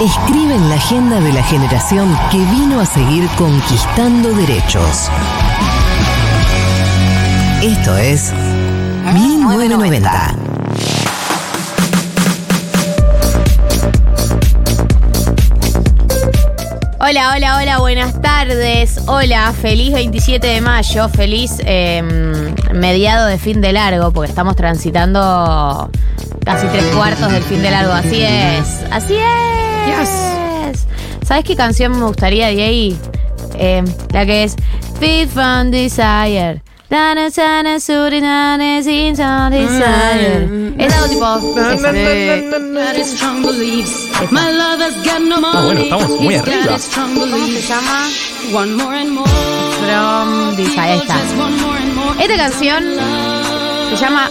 [0.00, 5.10] escriben la agenda de la generación que vino a seguir conquistando derechos.
[7.62, 8.32] Esto es
[9.12, 10.36] 1990.
[17.00, 19.00] Hola, hola, hola, buenas tardes.
[19.06, 22.02] Hola, feliz 27 de mayo, feliz eh,
[22.72, 25.90] mediado de fin de largo, porque estamos transitando
[26.44, 27.92] casi tres cuartos del fin de largo.
[27.92, 29.67] Así es, así es.
[31.26, 32.98] ¿Sabes qué canción me gustaría de ahí?
[33.54, 34.56] Eh, la que es
[35.00, 36.62] Fit from Desire.
[40.78, 41.26] Es algo tipo.
[41.74, 41.90] esa.
[45.52, 46.76] Ah, bueno, estamos muy arriba.
[47.30, 48.08] ¿Cómo se llama?
[49.80, 51.02] From Desire.
[52.18, 52.84] Esta canción
[53.90, 54.30] se llama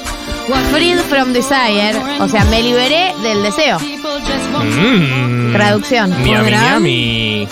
[0.72, 1.94] Freed from Desire.
[2.20, 3.80] O sea, me liberé del deseo.
[3.80, 5.54] Mm.
[5.54, 6.10] Traducción.
[6.24, 6.52] Miami.
[6.52, 7.48] Miami.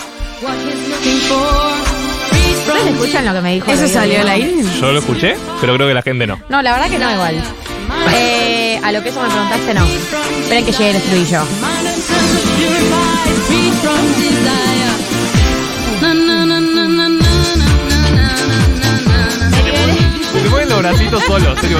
[2.58, 3.70] ¿Ustedes escuchan lo que me dijo?
[3.70, 4.54] ¿Eso salió al aire?
[4.80, 6.40] Yo lo escuché, pero creo que la gente no.
[6.48, 7.42] No, la verdad que no igual.
[8.14, 9.86] Eh, a lo que eso me preguntaste, no.
[10.42, 11.42] Esperen que llegue el estribillo.
[20.88, 21.58] Bracitos solos.
[21.60, 21.78] serio.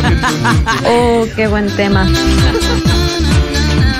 [0.88, 2.06] Oh, qué buen tema.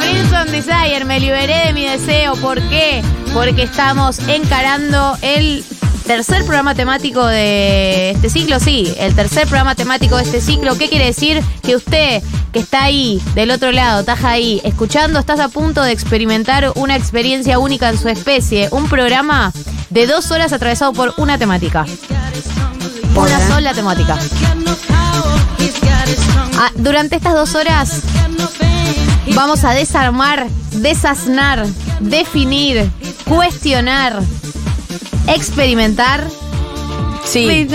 [0.01, 2.35] Wilson Desire, me liberé de mi deseo.
[2.37, 3.03] ¿Por qué?
[3.33, 5.65] Porque estamos encarando el
[6.07, 8.59] tercer programa temático de este ciclo.
[8.61, 10.77] Sí, el tercer programa temático de este ciclo.
[10.77, 11.43] ¿Qué quiere decir?
[11.63, 12.23] Que usted
[12.53, 16.97] que está ahí, del otro lado, estás ahí, escuchando, estás a punto de experimentar una
[16.97, 18.69] experiencia única en su especie.
[18.73, 19.53] Un programa
[19.91, 21.85] de dos horas atravesado por una temática.
[23.15, 24.19] Una sola temática.
[26.59, 28.01] Ah, durante estas dos horas
[29.35, 31.67] vamos a desarmar, desasnar,
[32.01, 32.91] definir,
[33.25, 34.23] cuestionar,
[35.27, 36.27] experimentar.
[37.25, 37.69] Sí.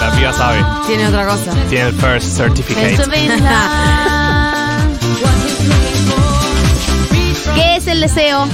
[0.00, 0.64] La piba sabe.
[0.86, 1.50] Tiene otra cosa.
[1.68, 2.96] Tiene el first certificate.
[7.54, 8.48] ¿Qué es el deseo?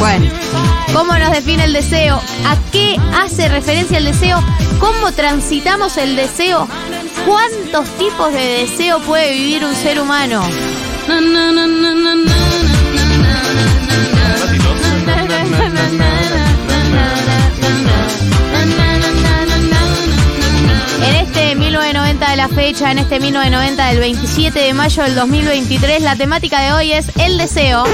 [0.00, 0.30] Bueno,
[0.94, 2.16] ¿Cómo nos define el deseo?
[2.46, 4.42] ¿A qué hace referencia el deseo?
[4.78, 6.66] ¿Cómo transitamos el deseo?
[7.26, 10.42] ¿Cuántos tipos de deseo puede vivir un ser humano?
[21.02, 26.02] En este 1990 de la fecha, en este 1990 del 27 de mayo del 2023,
[26.02, 27.84] la temática de hoy es el deseo.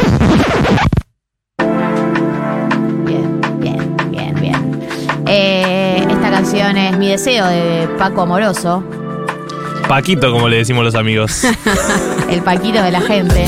[5.39, 8.83] Eh, esta canción es Mi deseo de Paco Amoroso,
[9.87, 11.43] Paquito, como le decimos los amigos.
[12.31, 13.47] el Paquito de la gente.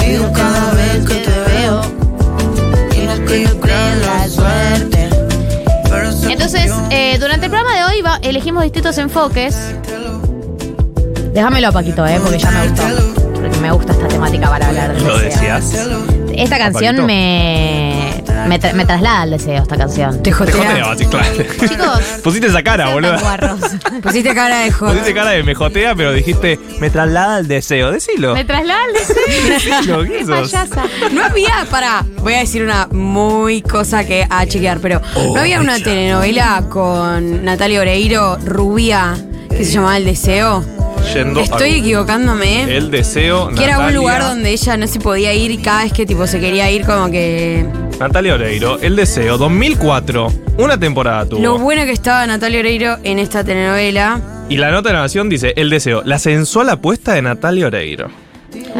[0.00, 1.80] Digo cada vez que te veo.
[2.96, 3.12] Y no
[4.06, 5.10] la suerte.
[6.30, 9.74] Entonces, eh, durante el programa de hoy va- elegimos distintos enfoques.
[11.34, 12.82] Déjamelo a Paquito, eh, porque ya me gustó.
[13.34, 15.40] Porque me gusta esta temática para hablar del ¿Lo deseo.
[15.40, 15.86] decías?
[16.34, 17.91] Esta canción me,
[18.46, 20.16] me, tra- me traslada al deseo, esta canción.
[20.22, 20.54] te Te jotea.
[20.56, 21.28] joteo, así, claro.
[21.68, 23.18] Chicos, Pusiste esa cara, sean boludo.
[23.20, 23.60] guarros.
[24.02, 24.94] Pusiste cara de joder.
[24.94, 27.90] Pusiste cara de me jotea, pero dijiste, me traslada al deseo.
[27.90, 28.34] Decilo.
[28.34, 29.16] Me traslada al deseo.
[29.78, 30.50] Decilo, ¿qué Qué sos?
[30.52, 30.84] payasa.
[31.12, 35.00] No había, para, voy a decir una muy cosa que a chequear, pero
[35.34, 39.14] no había una telenovela con Natalia Oreiro, Rubia,
[39.50, 40.64] que se llamaba El Deseo.
[41.12, 42.62] yendo a Estoy equivocándome.
[42.76, 43.48] El deseo.
[43.50, 46.06] Que era un Natalia- lugar donde ella no se podía ir y cada vez que
[46.06, 47.66] tipo se quería ir como que...
[47.98, 50.28] Natalia Oreiro, El deseo, 2004.
[50.58, 51.40] Una temporada tuvo.
[51.40, 54.20] Lo bueno que estaba Natalia Oreiro en esta telenovela.
[54.48, 58.08] Y la nota de la nación dice: El deseo, la sensual apuesta de Natalia Oreiro.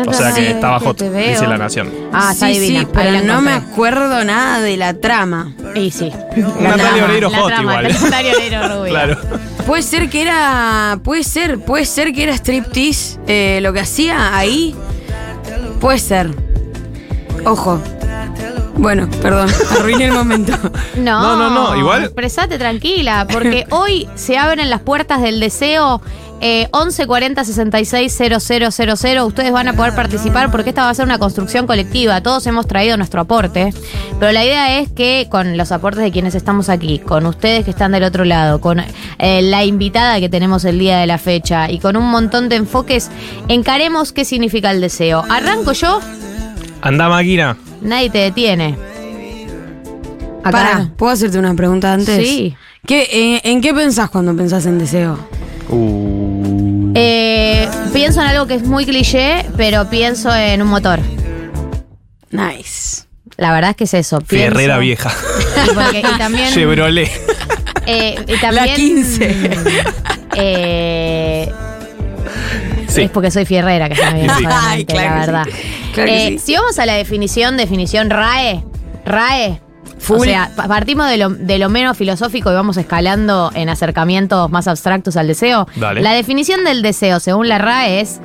[0.07, 1.91] O sea que estaba hot, dice la nación.
[2.13, 2.81] Ah, está sí, divina.
[2.81, 5.55] sí, pero no me acuerdo nada de la trama.
[5.75, 6.13] Y sí.
[6.61, 7.93] Natalia Oreiro la hot trama, igual.
[8.03, 8.83] Natalia Oreiro rubia.
[8.93, 9.17] Claro.
[9.67, 10.99] Puede ser que era.
[11.03, 14.75] Puede ser, puede ser que era striptease eh, lo que hacía ahí.
[15.81, 16.31] Puede ser.
[17.47, 17.81] Ojo.
[18.77, 19.49] Bueno, perdón,
[19.79, 20.53] arruiné el momento.
[20.97, 26.01] No, No, no, no, igual- Expresate tranquila, porque hoy se abren las puertas del deseo.
[26.45, 29.25] Eh, 11 40 66 000.
[29.27, 32.21] Ustedes van a poder participar porque esta va a ser una construcción colectiva.
[32.21, 33.73] Todos hemos traído nuestro aporte.
[34.19, 37.71] Pero la idea es que con los aportes de quienes estamos aquí, con ustedes que
[37.71, 41.71] están del otro lado, con eh, la invitada que tenemos el día de la fecha
[41.71, 43.09] y con un montón de enfoques,
[43.47, 45.23] encaremos qué significa el deseo.
[45.31, 46.01] Arranco yo,
[46.81, 47.57] Anda, máquina.
[47.83, 48.77] Nadie te detiene.
[50.45, 50.51] Acá.
[50.51, 52.17] Para, ¿puedo hacerte una pregunta antes?
[52.27, 52.57] Sí.
[52.87, 55.19] ¿Qué, eh, ¿En qué pensás cuando pensás en deseo?
[55.69, 56.93] Uh.
[56.95, 60.99] Eh, pienso en algo que es muy cliché, pero pienso en un motor.
[62.31, 63.05] Nice.
[63.37, 64.21] La verdad es que es eso.
[64.21, 65.13] pienso- Ferrera vieja.
[65.65, 66.49] Y, porque- y también.
[66.53, 67.11] Chevrolet.
[67.87, 68.67] eh, y también.
[68.67, 69.51] La 15.
[70.37, 71.53] eh,
[72.89, 73.03] Sí.
[73.03, 74.45] Es porque soy fierrera, que se me viene Sí.
[74.47, 75.51] Ay, claro la sí.
[75.93, 76.39] Que Eh, sí.
[76.39, 78.65] Si vamos a la definición, definición RAE,
[79.05, 79.61] RAE.
[79.99, 80.19] Full.
[80.19, 84.51] O sea, pa- partimos de lo, de lo menos filosófico y vamos escalando en acercamientos
[84.51, 85.69] más abstractos al deseo.
[85.77, 86.01] Dale.
[86.03, 88.21] La definición del deseo, según la RAE, es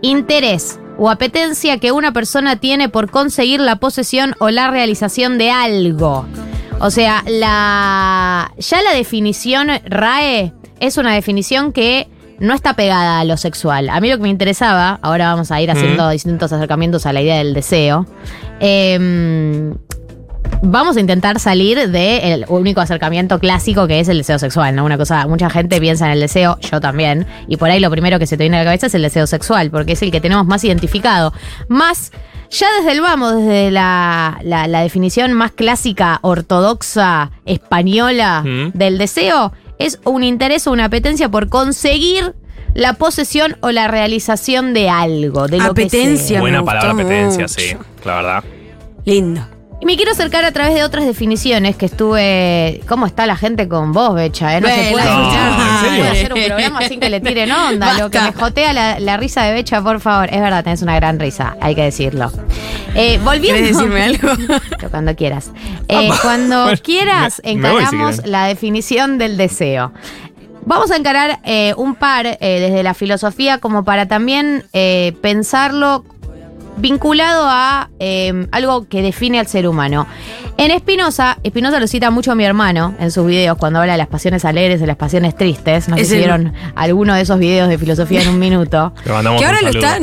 [0.00, 5.50] interés o apetencia que una persona tiene por conseguir la posesión o la realización de
[5.50, 6.26] algo.
[6.80, 12.08] O sea, la ya la definición RAE es una definición que
[12.42, 13.88] no está pegada a lo sexual.
[13.88, 17.22] A mí lo que me interesaba, ahora vamos a ir haciendo distintos acercamientos a la
[17.22, 18.06] idea del deseo.
[18.60, 19.74] em,
[20.64, 24.84] Vamos a intentar salir del único acercamiento clásico que es el deseo sexual, ¿no?
[24.84, 28.18] Una cosa, mucha gente piensa en el deseo, yo también, y por ahí lo primero
[28.20, 30.20] que se te viene a la cabeza es el deseo sexual, porque es el que
[30.20, 31.32] tenemos más identificado.
[31.68, 32.12] Más,
[32.50, 38.70] ya desde el vamos, desde la, la- la definición más clásica, ortodoxa, española Mm.
[38.74, 39.52] del deseo,
[39.86, 42.34] es un interés o una apetencia por conseguir
[42.74, 46.26] la posesión o la realización de algo, de lo que Apetencia.
[46.26, 46.36] sea.
[46.38, 47.48] me Buena gustó palabra apetencia, mucho.
[47.54, 47.76] sí.
[48.04, 48.44] La verdad.
[49.04, 49.46] Lindo.
[49.82, 52.82] Y me quiero acercar a través de otras definiciones que estuve.
[52.86, 54.56] ¿Cómo está la gente con vos, Becha?
[54.56, 54.60] eh?
[54.60, 55.98] No se puede, no, no ¿en se serio?
[55.98, 57.98] puede hacer un programa sin que le tiren onda.
[57.98, 60.28] Lo que me jotea la, la risa de Becha, por favor.
[60.32, 62.30] Es verdad, tenés una gran risa, hay que decirlo.
[62.94, 63.58] Eh, volviendo.
[63.60, 64.28] ¿Quieres decirme algo?
[64.92, 65.50] Cuando quieras.
[65.88, 66.18] Eh, Apa.
[66.22, 69.92] cuando quieras, si encaramos la definición del deseo.
[70.64, 76.04] Vamos a encarar eh, un par eh, desde la filosofía como para también eh, pensarlo
[76.76, 80.06] vinculado a eh, algo que define al ser humano.
[80.58, 83.98] En Spinoza, Spinoza lo cita mucho a mi hermano en sus videos cuando habla de
[83.98, 85.88] las pasiones alegres, de las pasiones tristes.
[85.88, 88.92] No sé si el- vieron alguno de esos videos de filosofía en un minuto.
[89.04, 90.02] Que ahora lo están,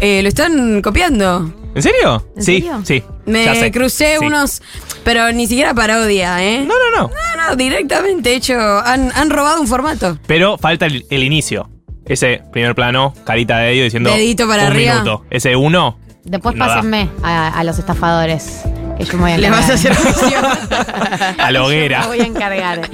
[0.00, 1.52] eh, lo están copiando.
[1.74, 2.26] ¿En serio?
[2.36, 2.80] ¿En sí, serio?
[2.84, 3.02] sí.
[3.26, 3.70] Me ya sé.
[3.70, 4.26] crucé Sí.
[4.26, 4.60] unos.
[5.04, 6.64] Pero ni siquiera parodia, ¿eh?
[6.66, 7.08] No, no, no.
[7.08, 8.54] No, no, directamente hecho.
[8.58, 10.18] Han, han robado un formato.
[10.26, 11.70] Pero falta el, el inicio.
[12.06, 14.10] Ese primer plano, carita de dedo diciendo.
[14.10, 14.94] Dedito para un arriba.
[14.94, 15.24] minuto.
[15.30, 15.98] Ese uno.
[16.24, 18.62] Después No pásenme a, a los estafadores.
[18.98, 20.14] Que yo me voy a Le vas a encargar.
[20.14, 21.40] hacer.
[21.40, 22.02] A la hoguera.
[22.02, 22.90] Yo me voy a encargar.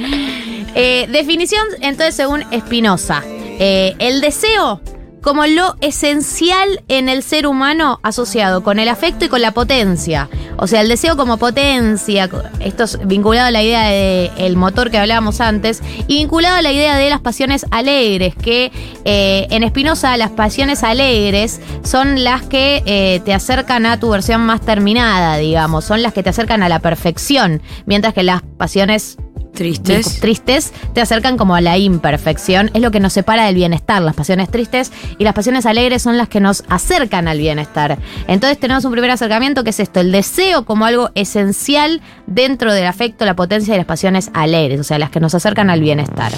[0.75, 3.23] Eh, definición, entonces, según Spinoza.
[3.59, 4.81] Eh, el deseo
[5.27, 10.29] como lo esencial en el ser humano asociado con el afecto y con la potencia.
[10.57, 12.31] O sea, el deseo como potencia,
[12.61, 13.89] esto es vinculado a la idea
[14.37, 18.71] del motor que hablábamos antes, y vinculado a la idea de las pasiones alegres, que
[19.05, 24.43] eh, en Spinoza las pasiones alegres son las que eh, te acercan a tu versión
[24.43, 29.19] más terminada, digamos, son las que te acercan a la perfección, mientras que las pasiones
[29.57, 30.21] Tristes.
[30.21, 32.71] tristes te acercan como a la imperfección.
[32.75, 34.03] Es lo que nos separa del bienestar.
[34.03, 37.99] Las pasiones tristes y las pasiones alegres son las que nos acercan al bienestar.
[38.29, 42.87] Entonces tenemos un primer acercamiento que es esto, el deseo como algo esencial dentro del
[42.87, 46.33] afecto, la potencia de las pasiones alegres, o sea, las que nos acercan al bienestar.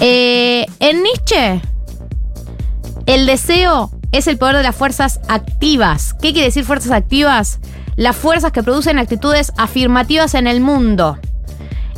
[0.00, 1.60] Eh, en Nietzsche,
[3.06, 6.14] el deseo es el poder de las fuerzas activas.
[6.14, 7.58] ¿Qué quiere decir fuerzas activas?
[7.96, 11.18] Las fuerzas que producen actitudes afirmativas en el mundo.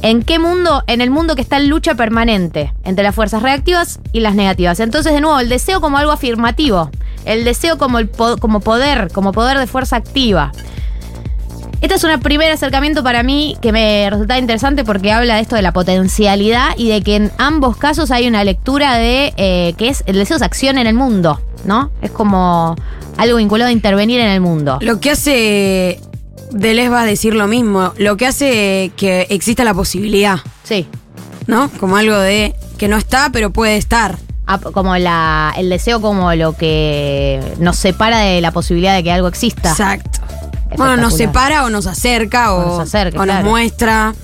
[0.07, 0.85] ¿En qué mundo?
[0.87, 4.79] En el mundo que está en lucha permanente entre las fuerzas reactivas y las negativas.
[4.79, 6.93] Entonces, de nuevo, el deseo como algo afirmativo.
[7.25, 10.53] El deseo como, el como poder, como poder de fuerza activa.
[11.81, 15.57] Este es un primer acercamiento para mí que me resulta interesante porque habla de esto
[15.57, 19.89] de la potencialidad y de que en ambos casos hay una lectura de eh, que
[19.89, 21.91] es el deseo es acción en el mundo, ¿no?
[22.01, 22.77] Es como
[23.17, 24.79] algo vinculado a intervenir en el mundo.
[24.83, 25.99] Lo que hace.
[26.57, 27.93] Deleuze va a decir lo mismo.
[27.99, 30.39] Lo que hace que exista la posibilidad.
[30.65, 30.87] Sí.
[31.47, 31.71] ¿No?
[31.79, 34.19] Como algo de que no está, pero puede estar.
[34.47, 39.11] Ah, como la, el deseo como lo que nos separa de la posibilidad de que
[39.11, 39.71] algo exista.
[39.71, 40.21] Exacto.
[40.77, 44.15] Bueno, nos separa o nos acerca o, nos acerca, o nos muestra.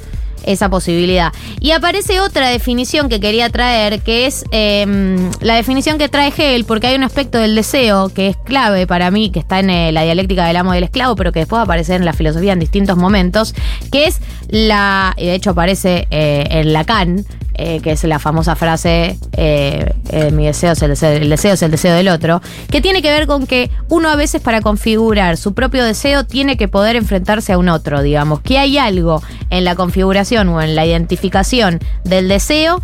[0.45, 1.33] Esa posibilidad.
[1.61, 6.65] Y aparece otra definición que quería traer, que es eh, la definición que trae Hegel,
[6.65, 9.93] porque hay un aspecto del deseo que es clave para mí, que está en eh,
[9.93, 12.13] la dialéctica del amo y del esclavo, pero que después va a aparecer en la
[12.13, 13.55] filosofía en distintos momentos,
[13.91, 18.57] que es la, y de hecho aparece eh, en Lacan, eh, que es la famosa
[18.57, 22.41] frase, eh, eh, mi deseo es el deseo, el deseo es el deseo del otro,
[22.71, 26.57] que tiene que ver con que uno a veces para configurar su propio deseo tiene
[26.57, 30.75] que poder enfrentarse a un otro, digamos, que hay algo en la configuración o en
[30.75, 32.83] la identificación del deseo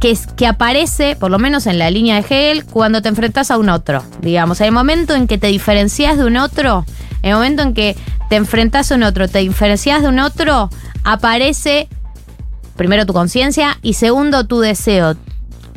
[0.00, 3.50] que, es, que aparece, por lo menos en la línea de Hegel, cuando te enfrentas
[3.50, 6.84] a un otro, digamos, el momento en que te diferencias de un otro,
[7.22, 7.96] el momento en que
[8.28, 10.70] te enfrentas a un otro, te diferencias de un otro,
[11.04, 11.88] aparece
[12.78, 15.16] primero tu conciencia y segundo tu deseo,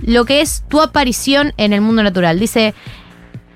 [0.02, 2.40] lo que es tu aparición en el mundo natural.
[2.40, 2.74] Dice,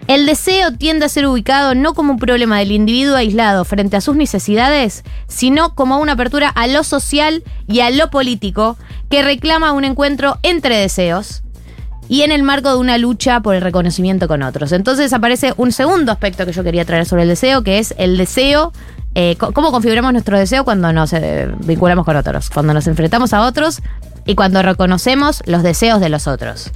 [0.07, 4.01] el deseo tiende a ser ubicado no como un problema del individuo aislado frente a
[4.01, 8.77] sus necesidades, sino como una apertura a lo social y a lo político
[9.09, 11.43] que reclama un encuentro entre deseos
[12.07, 14.71] y en el marco de una lucha por el reconocimiento con otros.
[14.71, 18.17] Entonces aparece un segundo aspecto que yo quería traer sobre el deseo, que es el
[18.17, 18.73] deseo,
[19.15, 23.41] eh, cómo configuramos nuestro deseo cuando nos eh, vinculamos con otros, cuando nos enfrentamos a
[23.41, 23.81] otros
[24.25, 26.71] y cuando reconocemos los deseos de los otros.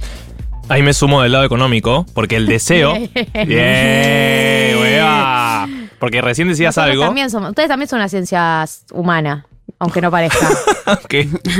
[0.70, 2.94] Ahí me sumo del lado económico, porque el deseo.
[3.46, 4.78] ¡Bien!
[4.78, 5.68] hueva.
[5.98, 7.04] Porque recién decías Nosotros algo.
[7.06, 9.46] También somos, ustedes también son una ciencia humana,
[9.78, 10.48] aunque no parezca.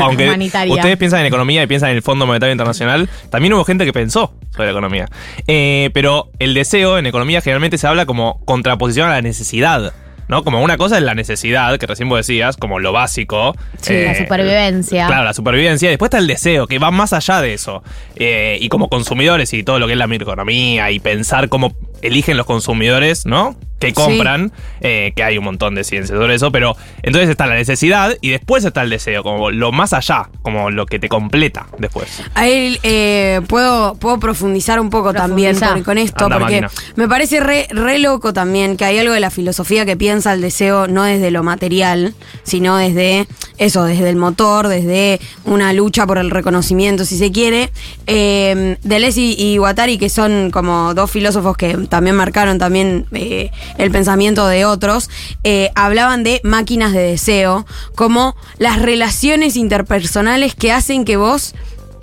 [0.01, 0.75] aunque Humanitaria.
[0.75, 3.93] ustedes piensan en economía y piensan en el Fondo Monetario Internacional, también hubo gente que
[3.93, 5.09] pensó sobre la economía.
[5.47, 9.93] Eh, pero el deseo en economía generalmente se habla como contraposición a la necesidad.
[10.31, 10.45] ¿No?
[10.45, 13.53] Como una cosa es la necesidad, que recién vos decías, como lo básico.
[13.81, 15.07] Sí, Eh, la supervivencia.
[15.09, 15.89] Claro, la supervivencia.
[15.89, 17.83] Y después está el deseo, que va más allá de eso.
[18.15, 22.37] Eh, y como consumidores y todo lo que es la microeconomía y pensar cómo eligen
[22.37, 23.57] los consumidores, ¿no?
[23.81, 27.55] Que compran, eh, que hay un montón de ciencias sobre eso, pero entonces está la
[27.55, 31.67] necesidad y después está el deseo, como lo más allá, como lo que te completa
[31.79, 32.23] después.
[32.35, 36.71] Ahí eh, puedo, puedo profundizar un poco también con esto, Anda, porque máquina.
[36.97, 40.41] me parece re, re loco también que hay algo de la filosofía que piensa el
[40.41, 43.27] deseo no desde lo material, sino desde
[43.59, 47.71] eso, desde el motor, desde una lucha por el reconocimiento, si se quiere.
[48.07, 53.51] Eh, Deleuze y, y Guattari, que son como dos filósofos que también marcaron también eh,
[53.79, 55.11] el pensamiento de otros,
[55.45, 61.55] eh, hablaban de máquinas de deseo, como las relaciones interpersonales que hacen que vos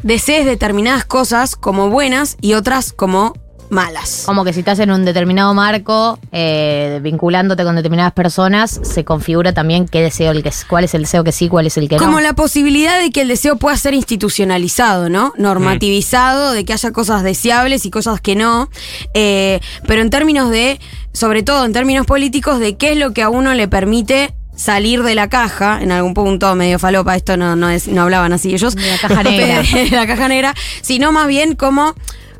[0.03, 3.33] desees determinadas cosas como buenas y otras como
[3.69, 4.23] malas.
[4.25, 9.53] Como que si estás en un determinado marco, eh, vinculándote con determinadas personas, se configura
[9.53, 11.97] también qué deseo, el que, cuál es el deseo que sí, cuál es el que
[11.97, 12.21] Como no.
[12.21, 15.33] la posibilidad de que el deseo pueda ser institucionalizado, ¿no?
[15.37, 18.69] Normativizado, de que haya cosas deseables y cosas que no.
[19.13, 20.79] Eh, pero en términos de,
[21.13, 25.03] sobre todo en términos políticos, de qué es lo que a uno le permite salir
[25.03, 28.53] de la caja, en algún punto medio falopa, esto no, no, es, no hablaban así
[28.53, 28.75] ellos.
[28.75, 29.61] De la caja negra.
[29.61, 31.95] de la caja negra, sino más bien cómo,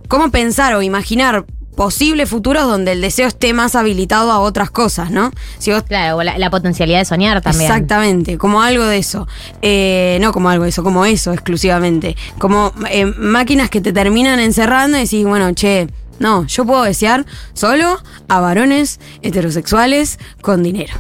[0.08, 1.46] cómo pensar o imaginar
[1.78, 5.32] posibles futuros donde el deseo esté más habilitado a otras cosas, ¿no?
[5.60, 7.72] Si vos Claro, la, la potencialidad de soñar también.
[7.72, 9.28] Exactamente, como algo de eso.
[9.62, 12.18] Eh, no como algo de eso, como eso exclusivamente.
[12.40, 15.88] Como eh, máquinas que te terminan encerrando y decís, bueno, che,
[16.20, 20.96] no, yo puedo desear solo a varones heterosexuales con dinero.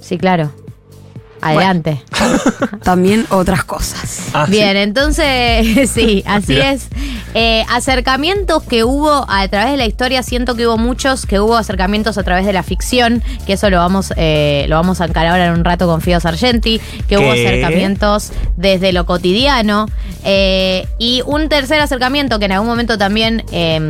[0.00, 0.50] Sí, claro.
[1.42, 2.02] Adelante.
[2.84, 4.28] También otras cosas.
[4.32, 6.72] Ah, Bien, entonces, sí, así Mira.
[6.72, 6.88] es.
[7.34, 11.56] Eh, acercamientos que hubo a través de la historia, siento que hubo muchos, que hubo
[11.56, 15.32] acercamientos a través de la ficción, que eso lo vamos, eh, lo vamos a encarar
[15.32, 19.86] ahora en un rato con Fido Sargenti, que hubo acercamientos desde lo cotidiano.
[20.24, 23.80] eh, y un tercer acercamiento que en algún momento también eh,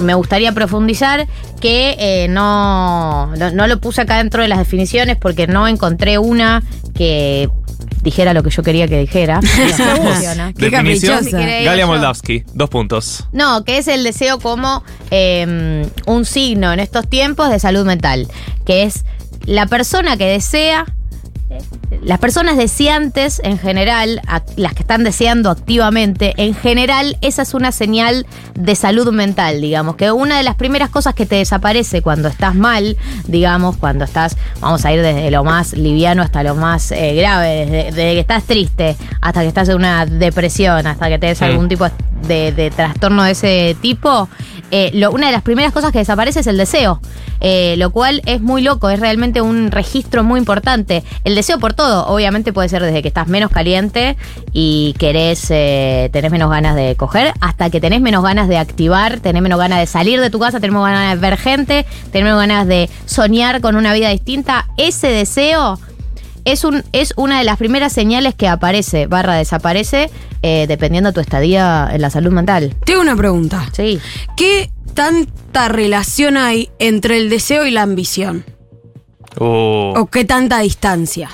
[0.00, 1.26] me gustaría profundizar,
[1.60, 6.18] que eh, no, no, no lo puse acá dentro de las definiciones porque no encontré
[6.18, 6.62] una
[6.98, 7.48] que
[8.02, 9.40] dijera lo que yo quería que dijera.
[9.96, 10.52] Funciona.
[10.52, 11.24] Qué Definición.
[11.24, 11.86] Si querés, Galia yo.
[11.86, 13.24] Moldavsky, dos puntos.
[13.32, 18.26] No, que es el deseo como eh, un signo en estos tiempos de salud mental,
[18.66, 19.04] que es
[19.46, 20.86] la persona que desea,
[22.02, 24.20] las personas deseantes en general,
[24.56, 29.96] las que están deseando activamente, en general esa es una señal de salud mental, digamos,
[29.96, 34.36] que una de las primeras cosas que te desaparece cuando estás mal, digamos, cuando estás,
[34.60, 38.20] vamos a ir desde lo más liviano hasta lo más eh, grave, desde, desde que
[38.20, 41.44] estás triste hasta que estás en una depresión, hasta que tenés Sí.
[41.44, 41.86] algún tipo
[42.26, 44.28] de, de trastorno de ese tipo,
[44.70, 47.00] eh, lo- una de las primeras cosas que desaparece es el deseo,
[47.40, 51.04] eh, lo cual es muy loco, es realmente un registro muy importante.
[51.24, 54.16] El deseo por todo, obviamente puede ser desde que estás menos caliente
[54.52, 59.20] y querés, eh, tenés menos ganas de coger, hasta que tenés menos ganas de activar,
[59.20, 62.24] tenés menos ganas de salir de tu casa, tenés menos ganas de ver gente, tenés
[62.24, 64.66] menos ganas de soñar con una vida distinta.
[64.76, 65.78] Ese deseo
[66.44, 70.10] es, un, es una de las primeras señales que aparece, barra desaparece,
[70.42, 72.74] eh, dependiendo de tu estadía en la salud mental.
[72.84, 73.68] Tengo una pregunta.
[73.72, 74.00] Sí.
[74.36, 78.44] ¿Qué tanta relación hay entre el deseo y la ambición?
[79.38, 81.30] Uh, ¿O qué tanta distancia?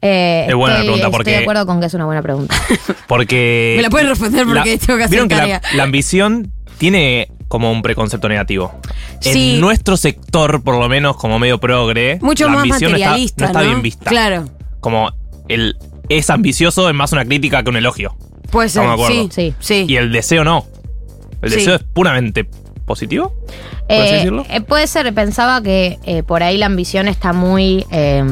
[0.00, 2.54] Eh, Es buena la pregunta, porque- Estoy de acuerdo con que es una buena pregunta.
[3.08, 3.74] Porque.
[3.76, 7.82] Me la pueden responder porque tengo que hacer Vieron que la, ambición tiene como un
[7.82, 8.78] preconcepto negativo.
[9.20, 9.54] Sí.
[9.54, 13.06] En nuestro sector, por lo menos como medio progre, Mucho la más ambición no está-
[13.08, 13.66] materialista, no está, ¿no?
[13.66, 14.10] bien vista.
[14.10, 14.44] Claro.
[14.80, 15.10] Como
[15.48, 15.76] el
[16.08, 18.14] es ambicioso es más una crítica que un elogio.
[18.50, 19.34] Puede ser, Estamos de sí, acuerdo.
[19.34, 19.84] sí, sí.
[19.88, 20.64] Y el deseo no.
[21.42, 21.56] El Sí.
[21.56, 22.48] deseo es puramente
[22.88, 23.32] positivo.
[23.86, 24.44] ¿Por así Eh, decirlo?
[24.50, 28.24] eh, puede ser, pensaba que eh, por ahí la ambición está muy eh,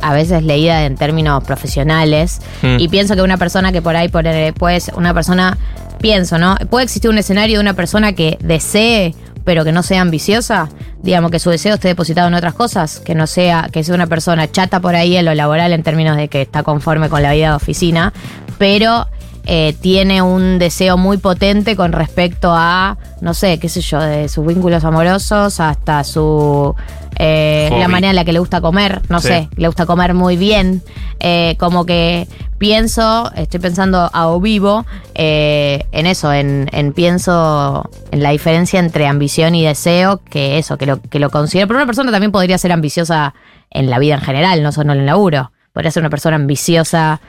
[0.00, 2.76] a veces leída en términos profesionales Mm.
[2.78, 5.58] y pienso que una persona que por ahí puede, puede ser una persona,
[6.00, 6.56] pienso, ¿no?
[6.70, 9.14] Puede existir un escenario de una persona que desee
[9.44, 10.68] pero que no sea ambiciosa,
[11.02, 14.06] digamos que su deseo esté depositado en otras cosas, que no sea, que sea una
[14.06, 17.32] persona chata por ahí en lo laboral en términos de que está conforme con la
[17.32, 18.12] vida de oficina,
[18.58, 19.08] pero
[19.46, 24.28] eh, tiene un deseo muy potente con respecto a, no sé, qué sé yo, de
[24.28, 26.74] sus vínculos amorosos hasta su...
[27.18, 29.28] eh, la manera en la que le gusta comer, no Sí.
[29.28, 30.82] sé, le gusta comer muy bien,
[31.20, 32.26] eh, como que
[32.58, 38.78] pienso, estoy pensando a o vivo eh, en eso, en, en pienso en la diferencia
[38.78, 42.30] entre ambición y deseo, que eso, que lo, que lo considero, pero una persona también
[42.32, 43.34] podría ser ambiciosa
[43.70, 47.20] en la vida en general, no solo en el laburo, podría ser una persona ambiciosa.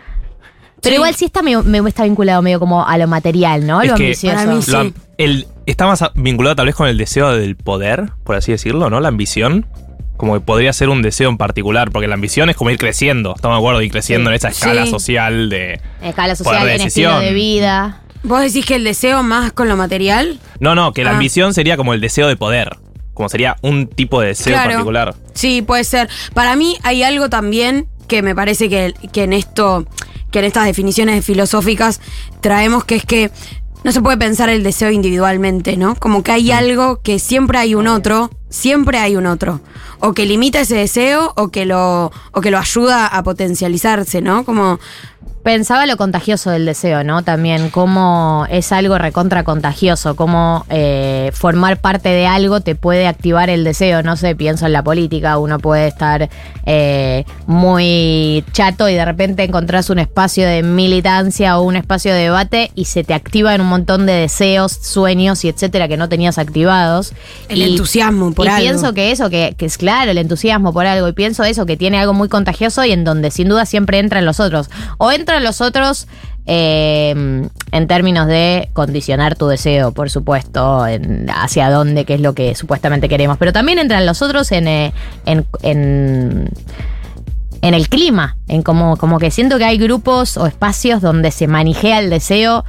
[0.83, 0.95] Pero Sí.
[0.95, 3.81] igual sí está, medio- me, está vinculado medio como a lo material, ¿no?
[3.81, 4.83] Es lo que ambicioso.
[4.83, 8.51] lo el, está más a- vinculado tal vez con el deseo del poder, por así
[8.51, 8.99] decirlo, ¿no?
[8.99, 9.65] La ambición.
[10.17, 13.33] Como que podría ser un deseo en particular, porque la ambición es como ir creciendo,
[13.35, 14.33] estamos de acuerdo, ir creciendo Sí.
[14.33, 14.91] en esa escala Sí.
[14.91, 15.81] social de...
[16.01, 17.19] Escala poder social, de en estilo decisión.
[17.21, 18.01] de vida.
[18.21, 20.39] ¿Vos decís que el deseo más con lo material?
[20.59, 21.13] No, no, que la Ah.
[21.13, 22.77] ambición sería como el deseo de poder,
[23.13, 24.69] como sería un tipo de deseo Claro.
[24.69, 25.15] particular.
[25.33, 26.07] Sí, puede ser.
[26.33, 29.85] Para mí hay algo también que me parece que, que en esto,
[30.33, 32.01] que en estas definiciones filosóficas
[32.41, 33.31] traemos, que es que
[33.83, 35.95] no se puede pensar el deseo individualmente, ¿no?
[35.95, 39.61] Como que hay algo que siempre hay un otro, siempre hay un otro.
[39.99, 44.45] O que limita ese deseo o que lo, o que lo ayuda a potencializarse, ¿no?
[44.45, 44.79] Como
[45.43, 47.21] Pensaba lo contagioso del deseo, ¿no?
[47.21, 53.49] También cómo es algo recontra contagioso, cómo eh, formar parte de algo te puede activar
[53.49, 54.03] el deseo.
[54.03, 56.29] No sé, pienso en la política, uno puede estar
[56.65, 62.21] eh, muy chato y de repente encontrás un espacio de militancia o un espacio de
[62.21, 66.37] debate y se te activan un montón de deseos, sueños y etcétera que no tenías
[66.37, 67.11] activados.
[67.49, 68.61] El Y- entusiasmo por y algo.
[68.61, 71.77] pienso que eso, que, que es claro, el entusiasmo por algo, y pienso eso, que
[71.77, 74.69] tiene algo muy contagioso y en donde sin duda siempre entran los otros.
[74.97, 76.07] O entran los otros
[76.45, 77.11] eh,
[77.71, 82.55] en términos de condicionar tu deseo, por supuesto, en hacia dónde, qué es lo que
[82.55, 83.37] supuestamente queremos.
[83.37, 84.93] Pero también entran los otros en, eh,
[85.25, 86.49] en, en
[87.61, 91.47] en el clima, en como, como que siento que hay grupos o espacios donde se
[91.47, 92.65] manijea el deseo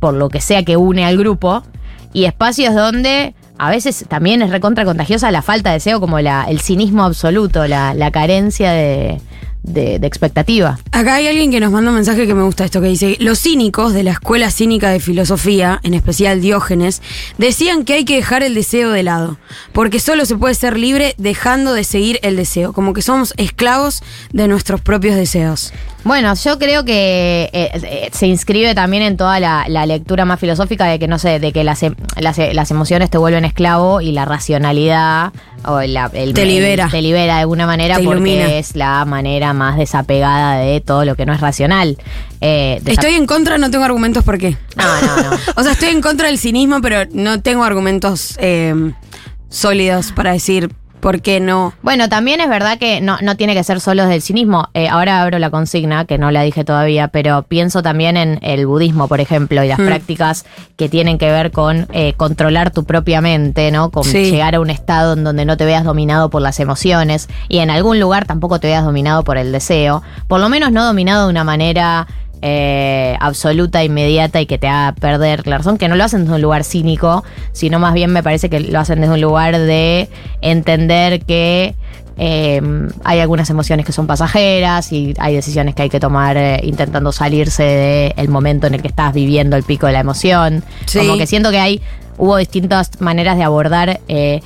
[0.00, 1.62] por lo que sea que une al grupo,
[2.12, 6.60] y espacios donde a veces también es recontra contagiosa la falta de deseo, como el
[6.60, 9.20] cinismo absoluto, la, la carencia de,
[9.62, 10.78] de- de expectativa.
[10.90, 13.38] Acá hay alguien que nos manda un mensaje que me gusta esto, que dice, los
[13.38, 17.00] cínicos de la Escuela Cínica de Filosofía, en especial Diógenes,
[17.38, 19.38] decían que hay que dejar el deseo de lado,
[19.72, 24.02] porque solo se puede ser libre dejando de seguir el deseo, como que somos esclavos
[24.32, 25.72] de nuestros propios deseos.
[26.04, 30.40] Bueno, yo creo que eh, eh, se inscribe también en toda la, la lectura más
[30.40, 33.44] filosófica de que, no sé, de que las, em- las, eh, las emociones te vuelven
[33.44, 35.32] esclavo y la racionalidad
[35.64, 36.88] o la- el, Te el- libera.
[36.90, 38.52] te libera de alguna manera porque ilumina.
[38.52, 41.96] es la manera más desapegada de todo lo que no es racional.
[42.40, 44.56] Eh, Estoy en contra, no tengo argumentos por qué.
[44.76, 45.36] No, no, no.
[45.56, 48.36] o sea, estoy en contra del cinismo, pero no tengo argumentos
[49.48, 50.70] sólidos para decir
[51.02, 51.74] ¿Por qué no?
[51.82, 54.68] Bueno, también es verdad que no, no tiene que ser solo del cinismo.
[54.72, 58.68] Eh, ahora abro la consigna, que no la dije todavía, pero pienso también en el
[58.68, 59.86] budismo, por ejemplo, y las Hmm.
[59.86, 60.44] prácticas
[60.76, 63.90] que tienen que ver con eh, controlar tu propia mente, ¿no?
[63.90, 64.30] Con Sí.
[64.30, 67.70] llegar a un estado en donde no te veas dominado por las emociones y en
[67.70, 70.02] algún lugar tampoco te veas dominado por el deseo.
[70.28, 72.06] Por lo menos no dominado de una manera
[72.42, 76.34] eh, absoluta, inmediata y que te haga perder la razón, que no lo hacen desde
[76.34, 80.08] un lugar cínico, sino más bien me parece que lo hacen desde un lugar de
[80.40, 81.74] entender que
[82.16, 82.60] eh,
[83.04, 87.12] hay algunas emociones que son pasajeras y hay decisiones que hay que tomar eh, intentando
[87.12, 90.62] salirse del momento en el que estás viviendo el pico de la emoción.
[90.86, 90.98] Sí.
[90.98, 91.80] Como que siento que hay,
[92.18, 94.42] hubo distintas maneras de abordar eh,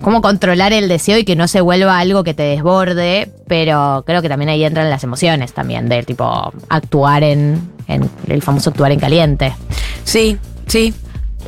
[0.00, 4.22] cómo controlar el deseo y que no se vuelva algo que te desborde, pero creo
[4.22, 8.92] que también ahí entran las emociones también, de tipo actuar en, en el famoso actuar
[8.92, 9.54] en caliente.
[10.04, 10.94] Sí, sí.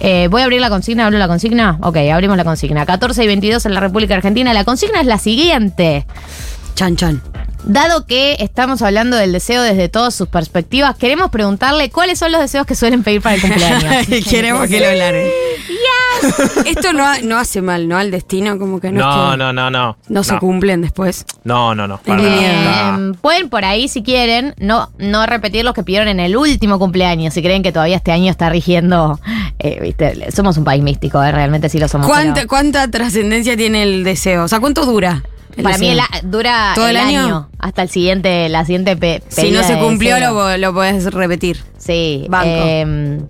[0.00, 1.78] Eh, voy a abrir la consigna, ¿abro la consigna?
[1.82, 2.84] Ok, abrimos la consigna.
[2.84, 4.52] 14 y 22 en la República Argentina.
[4.52, 6.06] La consigna es la siguiente.
[6.74, 7.22] Chan, chan.
[7.64, 12.40] Dado que estamos hablando del deseo desde todas sus perspectivas, queremos preguntarle cuáles son los
[12.40, 14.06] deseos que suelen pedir para el cumpleaños.
[14.28, 15.28] Queremos que lo aclaren.
[16.66, 17.96] Esto no, no hace mal, ¿no?
[17.98, 19.96] Al destino, como que no, es No, que no, no, no.
[20.08, 21.24] no se cumplen después.
[21.44, 21.98] No, no, no.
[21.98, 22.98] para nada.
[23.00, 26.78] Eh, pueden por ahí, si quieren, no, no repetir los que pidieron en el último
[26.78, 29.18] cumpleaños, si creen que todavía este año está rigiendo.
[29.58, 32.06] eh, viste, somos un país místico, eh, realmente sí lo somos.
[32.06, 34.44] ¿Cuánta, pero- cuánta trascendencia tiene el deseo?
[34.44, 35.22] O sea, ¿cuánto dura?
[35.62, 37.24] Para mí dura ¿Todo el, el año?
[37.24, 37.48] año?
[37.58, 41.62] hasta el siguiente, la siguiente pe- Si no se cumplió, lo, lo puedes repetir.
[41.78, 42.26] Sí.
[42.28, 42.46] Banco.
[42.48, 43.20] eh,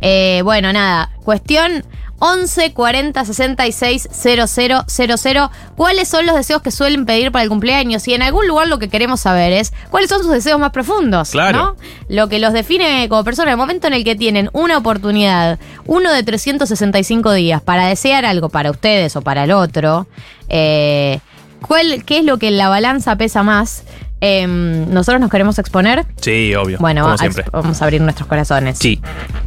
[0.00, 1.10] eh, bueno, nada.
[1.24, 1.84] Cuestión
[2.18, 5.50] 11 40 66 00 00.
[5.76, 8.08] ¿Cuáles son los deseos que suelen pedir para el cumpleaños?
[8.08, 11.30] Y en algún lugar lo que queremos saber es cuáles son sus deseos más profundos.
[11.30, 11.58] Claro.
[11.58, 11.76] ¿no?
[12.08, 13.50] Lo que los define como persona.
[13.50, 18.48] El momento en el que tienen una oportunidad, uno de 365 días, para desear algo
[18.48, 20.06] para ustedes o para el otro.
[20.48, 21.20] eh,
[21.62, 23.84] ¿cuál, ¿Qué es lo que en la balanza pesa más?
[24.20, 26.06] Em, Nosotros nos queremos exponer.
[26.20, 26.78] Sí, obvio.
[26.80, 27.44] Bueno, como a- siempre.
[27.52, 28.78] vamos a abrir nuestros corazones.
[28.78, 29.00] Sí,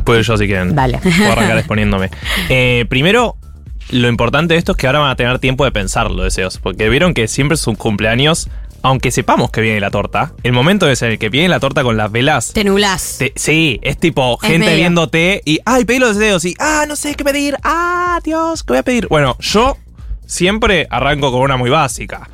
[0.04, 0.76] puedo yo si quieren.
[0.76, 1.00] Dale.
[1.00, 2.10] Puedo arrancar exponiéndome.
[2.50, 3.36] Eh, primero,
[3.89, 6.60] lo importante de esto es que ahora van a tener tiempo de pensar los deseos.
[6.60, 8.48] Porque vieron que siempre sus cumpleaños,
[8.84, 11.82] aunque sepamos que viene la torta, el momento es en el que viene la torta
[11.82, 12.54] con las velas.
[12.54, 13.15] Te nublás.
[13.17, 14.78] te- sí, es tipo Es gente medio.
[14.78, 18.74] viéndote y, ay, pedí los deseos y, ah, no sé qué pedir, ah, Dios, ¿qué
[18.74, 19.08] voy a pedir?
[19.10, 19.76] Bueno, yo
[20.30, 22.30] siempre arranco con una muy básica.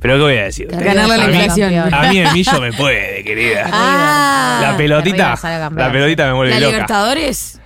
[0.00, 0.66] Pero ¿qué voy a decir?
[0.68, 1.94] Ganarle la A mí- inflación.
[1.94, 3.68] A mí el millo me puede, querida.
[3.72, 5.38] Ah, la pelotita,
[5.74, 6.72] la pelotita me vuelve ¿La loca.
[6.72, 7.60] Libertadores?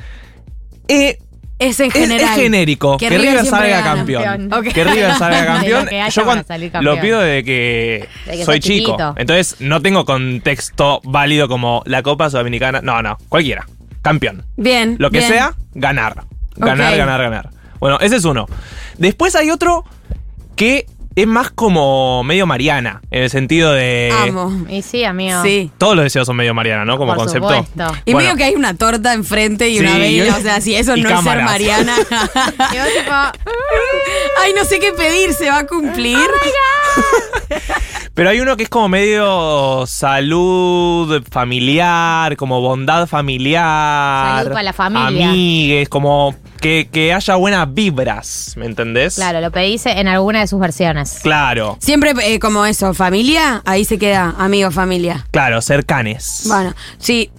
[0.88, 1.18] Eh,
[1.58, 2.20] Es en general.
[2.20, 2.98] es genérico.
[2.98, 4.50] Que, Que River, River siempre salga campeón.
[4.72, 5.86] Que River salga campeón.
[5.86, 6.84] que Yo campeón.
[6.84, 8.92] lo pido de que, De que soy chico.
[8.92, 9.14] chiquito.
[9.16, 12.80] Entonces no tengo contexto válido como la Copa Sudamericana.
[12.82, 13.66] No, no, cualquiera.
[14.02, 14.44] Campeón.
[14.56, 14.96] Bien.
[14.98, 15.30] Lo que bien.
[15.32, 16.24] sea, ganar.
[16.56, 17.50] Ganar, ganar, ganar.
[17.80, 18.46] Bueno, ese es uno.
[18.98, 19.84] Después hay otro
[20.56, 24.12] que es más como medio Mariana, en el sentido de...
[24.12, 24.66] Amo.
[24.68, 25.42] Y sí, amigo.
[25.42, 25.70] Sí.
[25.78, 26.98] Todos los deseos son medio Mariana, ¿no?
[26.98, 27.48] Como Por concepto.
[27.48, 27.96] supuesto.
[28.04, 30.36] Y Bueno, medio que hay una torta enfrente y Sí, una y- vela.
[30.36, 31.42] O sea, si eso y no es ser.
[31.42, 31.96] Mariana.
[32.10, 33.12] Y vos tipo,
[34.42, 36.18] Ay, no sé qué pedir, ¿se va a cumplir?
[38.14, 44.38] Pero hay uno que es como medio salud familiar, como bondad familiar.
[44.38, 45.28] Salud para la familia.
[45.28, 49.16] Amigues, como que, que haya buenas vibras, ¿me entendés?
[49.16, 51.18] claro, lo pedís en alguna de sus versiones.
[51.22, 55.26] Claro, Siempre eh, como eso, familia, ahí se queda, amigo, familia.
[55.30, 56.44] claro, cercanes.
[56.46, 57.30] Bueno, sí,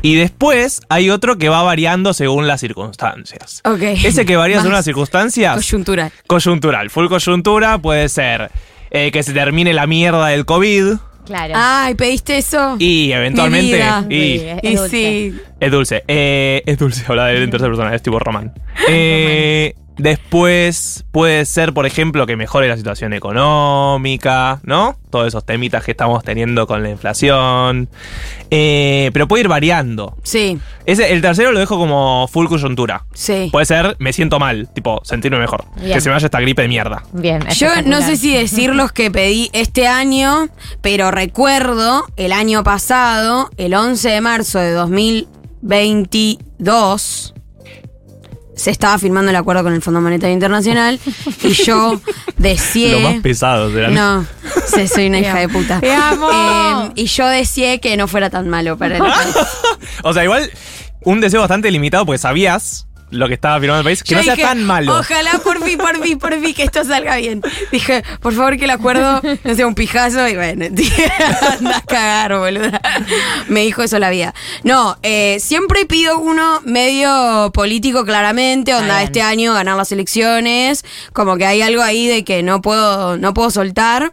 [0.00, 3.60] Y después hay otro que va variando según las circunstancias.
[3.64, 3.82] ok.
[3.82, 5.56] Ese que varía según Más las circunstancias.
[5.56, 6.12] Coyuntural.
[6.28, 6.88] Coyuntural.
[6.90, 8.52] Full coyuntura puede ser
[8.94, 10.94] eh, que se termine la mierda del COVID.
[11.26, 11.54] Claro.
[11.56, 12.76] Ay, ¿pediste eso?
[12.78, 13.76] Y eventualmente.
[13.76, 14.06] vida.
[14.08, 14.88] Y, Sí, es Y dulce.
[14.90, 15.40] sí.
[15.60, 16.04] Es dulce.
[16.06, 18.52] Eh, es dulce, habla de en tercera persona, es tipo Román.
[18.88, 24.96] Eh, después puede ser, por ejemplo, que mejore la situación económica, ¿no?
[25.10, 27.88] Todos esos temitas que estamos teniendo con la inflación.
[28.50, 30.16] Eh, pero puede ir variando.
[30.22, 33.04] Sí, Ese, el tercero lo dejo como full coyuntura.
[33.14, 33.48] sí.
[33.52, 35.64] Puede ser, me siento mal, tipo, sentirme mejor.
[35.76, 35.92] Bien.
[35.94, 37.02] Que se me vaya esta gripe de mierda.
[37.12, 37.42] Bien.
[37.56, 40.48] Yo no sé si decir los que pedí este año,
[40.80, 47.34] pero recuerdo el año pasado, el 11 de marzo de 2022,
[48.56, 51.00] se estaba firmando el acuerdo con el Fondo Monetario Internacional
[51.42, 52.00] y yo
[52.36, 53.00] deseé...
[53.00, 53.88] Lo más pesado será.
[53.90, 54.26] No,
[54.88, 55.80] soy una hija de puta.
[55.80, 56.28] Te amo.
[56.30, 59.36] Eh, y yo deseé que no fuera tan malo para el país.
[60.02, 60.50] O sea, igual,
[61.04, 64.24] un deseo bastante limitado porque sabías lo que estaba firmando el país, que Yo no
[64.24, 64.98] sea dije, tan malo.
[64.98, 67.42] Ojalá por fin, por fin, por fin que esto salga bien.
[67.70, 71.12] Dije, por favor que el acuerdo no sea un pijazo y bueno, dije,
[71.58, 72.80] anda a cagar, boluda.
[73.48, 74.34] Me dijo eso la vida.
[74.62, 81.36] No, eh, siempre pido uno medio político claramente, onda este año ganar las elecciones, como
[81.36, 84.12] que hay algo ahí de que no puedo, no puedo soltar.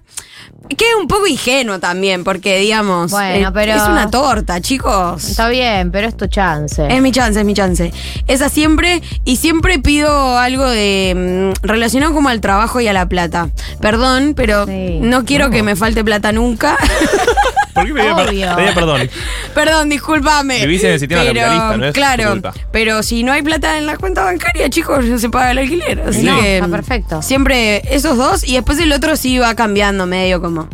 [0.78, 5.26] Que es un poco ingenuo también, porque digamos, Bueno, eh, pero- es una torta, chicos.
[5.26, 6.88] Está bien, pero es tu chance.
[6.90, 7.92] Es mi chance, es mi chance.
[8.28, 13.06] Esa siempre, y siempre pido algo de mm, relacionado como al trabajo y a la
[13.10, 13.50] plata.
[13.82, 16.78] Perdón, pero no quiero que me falte plata nunca.
[17.74, 18.56] ¿Por qué pedía, Obvio.
[18.56, 19.10] pedía perdón?
[19.54, 20.60] Perdón, discúlpame.
[20.66, 22.54] Vivís en el sistema Pero, capitalista, no es tu Claro, culpa.
[22.72, 26.02] pero si no hay plata en la cuenta bancaria, chicos, no se paga el alquiler.
[26.08, 27.22] Así No, que, está perfecto.
[27.22, 30.68] Siempre esos dos, y después el otro sí va cambiando medio como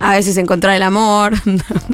[0.00, 1.34] a veces encontrar el amor.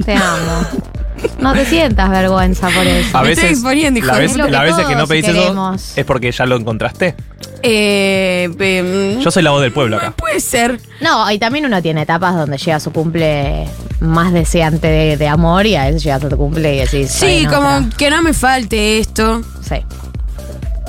[0.04, 0.66] Te amo.
[1.40, 3.16] No te sientas vergüenza por eso.
[3.18, 5.28] A Me estoy veces, exponiendo, hijo la de vez, la veces que no todos pedís
[5.28, 7.14] eso es porque ya lo encontraste.
[7.62, 10.12] Eh, em, Yo soy la voz del pueblo acá.
[10.12, 10.80] puede ser.
[11.00, 13.66] No, y también uno tiene etapas donde llega su cumple
[14.00, 17.10] más deseante de, de amor y a veces llega tu cumple y decís.
[17.10, 17.96] Sí, "Bueno, como otra".
[17.96, 19.42] que no me falte esto.
[19.62, 19.76] Sí.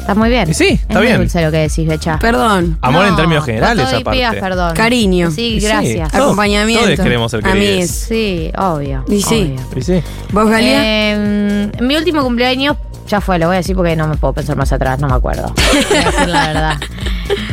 [0.09, 0.49] Está muy bien.
[0.49, 1.17] Y sí, está es muy bien.
[1.19, 2.17] dulce lo que decís, Becha.
[2.19, 2.79] Perdón.
[2.81, 4.17] Amor en No, términos generales, no te aparte.
[4.19, 4.73] pidas perdón.
[4.75, 5.29] Cariño.
[5.29, 6.11] Sí, Y sí, gracias.
[6.11, 6.85] todos- Acompañamiento.
[6.85, 7.89] Todos queremos ser A mí queridos.
[7.91, 9.05] Sí, obvio.
[9.07, 9.55] Y sí.
[9.55, 9.77] obvio.
[9.77, 10.01] Y sí.
[10.31, 10.81] ¿Vos, Galia?
[10.83, 12.75] Eh, mi último cumpleaños
[13.07, 15.13] ya fue, lo voy a decir porque no me puedo pensar más atrás, no me
[15.15, 15.53] acuerdo.
[15.89, 16.77] Voy a decir la verdad.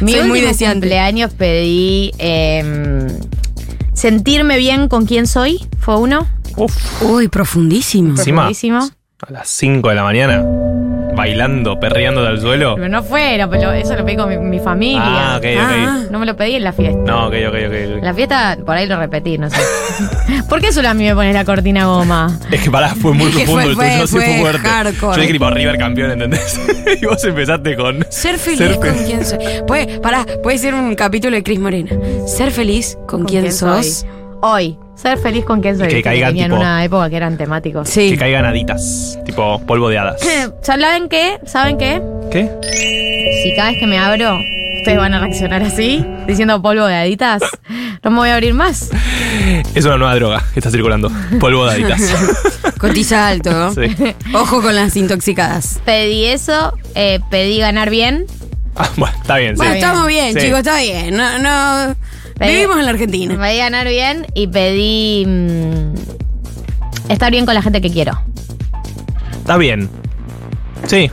[0.01, 0.81] Mi Soy último deseante.
[0.81, 3.07] cumpleaños pedí eh,
[3.93, 6.27] sentirme bien con quién soy, fue uno.
[6.57, 8.11] Uf, Uy, profundísimo.
[8.11, 8.43] Encima.
[8.43, 8.79] Profundísimo.
[9.27, 10.43] a las 5 de la mañana,
[11.17, 12.75] bailando, perreando al suelo.
[12.77, 15.35] Pero no fuera, pero eso lo pedí con mi, mi familia.
[15.35, 15.45] Ah, ok,
[16.05, 16.11] ok.
[16.11, 17.01] No me lo pedí en la fiesta.
[17.05, 18.03] No, ok, ok, ok.
[18.03, 19.57] La fiesta, por ahí lo repetí, no sé.
[20.49, 22.39] ¿Por qué solo a mí me pones la cortina goma?
[22.53, 24.69] Es que pará, fue muy profundo fue- el tuyo, fue- sí fue fue fuerte.
[24.69, 25.17] hardcore.
[25.17, 26.61] Yo dije tipo River campeón, ¿entendés?
[27.03, 28.07] y vos empezaste con.
[28.11, 29.39] Ser feliz Ser con quien soy.
[29.67, 31.91] Puede, pará, puede ser un capítulo de Cris Morena.
[32.27, 33.87] Ser feliz con, ¿Con quien, quién sos.
[34.01, 34.09] soy?
[34.43, 34.79] Hoy.
[34.97, 35.89] Ser feliz con quien soy.
[35.89, 37.89] que Viste caigan tipo- una época que eran temáticos.
[37.89, 38.11] Sí.
[38.11, 40.21] Que caigan haditas, tipo polvo de hadas.
[40.63, 41.39] ¿Saben qué?
[41.47, 42.01] ¿Saben qué?
[42.31, 42.51] ¿Qué?
[43.43, 44.37] Si cada vez que me abro,
[44.79, 47.43] ustedes van a reaccionar así, diciendo polvo de haditas,
[48.03, 48.91] no me voy a abrir más.
[49.75, 51.11] Es una nueva droga que está circulando.
[51.39, 52.01] Polvo de haditas.
[52.79, 53.51] Cotiza alto.
[53.53, 53.73] ¿no?
[53.75, 53.95] Sí.
[54.35, 55.79] Ojo con las intoxicadas.
[55.85, 58.27] Pedí eso, eh, pedí ganar bien.
[58.79, 59.57] Ah, bueno, está bien, sí.
[59.59, 60.41] Bueno, estamos bien, Sí.
[60.41, 61.17] chicos, está bien.
[61.17, 61.95] No, no.
[62.39, 63.39] Pedí- Vivimos en la Argentina.
[63.39, 65.95] Pedí ganar bien y pedí mm,
[67.11, 68.21] estar bien con la gente que quiero.
[69.39, 69.89] Está bien.
[70.87, 71.11] Sí.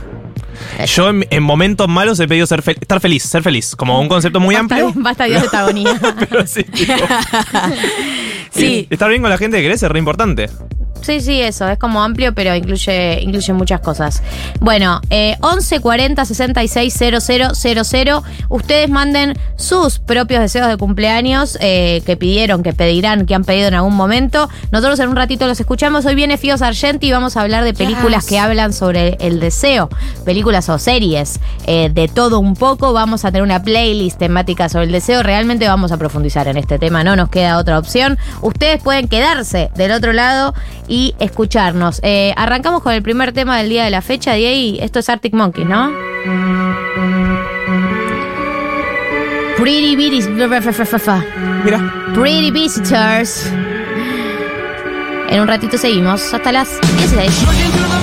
[0.86, 3.76] Yo en, en momentos malos he pedido ser fel- estar feliz, ser feliz.
[3.76, 5.02] Como un concepto muy Basta, amplio.
[5.02, 5.98] basta Dios de agonía.
[6.28, 6.92] Pero sí, tipo,
[8.50, 8.86] Sí.
[8.90, 10.48] estar bien con la gente que querés es re importante.
[11.04, 11.68] Sí, sí, eso.
[11.68, 14.22] Es como amplio, pero incluye, incluye muchas cosas.
[14.60, 18.22] Bueno, eh, 11 40 66 000.
[18.48, 23.68] Ustedes manden sus propios deseos de cumpleaños eh, que pidieron, que pedirán, que han pedido
[23.68, 24.48] en algún momento.
[24.72, 26.06] Nosotros en un ratito los escuchamos.
[26.06, 28.30] Hoy viene Fío Sargenti y vamos a hablar de películas Yes.
[28.30, 29.88] que hablan sobre el deseo.
[30.24, 31.40] Películas o series.
[31.66, 32.92] eh, de todo un poco.
[32.92, 35.22] Vamos a tener una playlist temática sobre el deseo.
[35.22, 37.02] Realmente vamos a profundizar en este tema.
[37.04, 38.18] No nos queda otra opción.
[38.42, 40.54] Ustedes pueden quedarse del otro lado
[40.88, 42.00] y escucharnos.
[42.02, 44.78] Eh, arrancamos con el primer tema del día de la fecha, Diego.
[44.80, 45.90] Esto es Arctic Monkeys, ¿no?
[49.58, 50.28] Pretty Beaties.
[51.64, 51.78] Mira.
[52.14, 53.50] Pretty Visitors.
[55.28, 56.32] En un ratito seguimos.
[56.34, 57.93] Hasta las 16.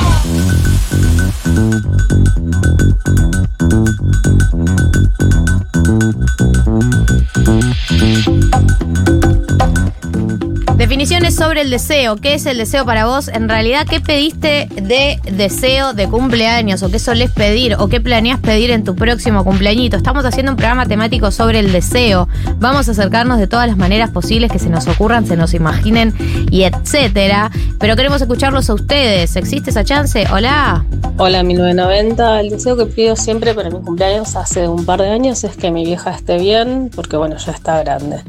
[10.82, 12.16] Definiciones sobre el deseo.
[12.16, 13.28] ¿Qué es el deseo para vos?
[13.28, 16.82] En realidad, ¿qué pediste de deseo de cumpleaños?
[16.82, 17.76] ¿O qué solés pedir?
[17.78, 19.96] ¿O qué planeas pedir en tu próximo cumpleañito?
[19.96, 22.28] Estamos haciendo un programa temático sobre el deseo.
[22.58, 26.16] Vamos a acercarnos de todas las maneras posibles que se nos ocurran, se nos imaginen
[26.50, 27.52] y etcétera.
[27.80, 29.36] Pero queremos escucharlos a ustedes.
[29.36, 30.26] ¿Existe esa chance?
[30.34, 30.84] Hola.
[31.24, 35.44] Hola 1990, el deseo que pido siempre para mi cumpleaños hace un par de años
[35.44, 38.24] es que mi vieja esté bien, porque bueno, ya está grande.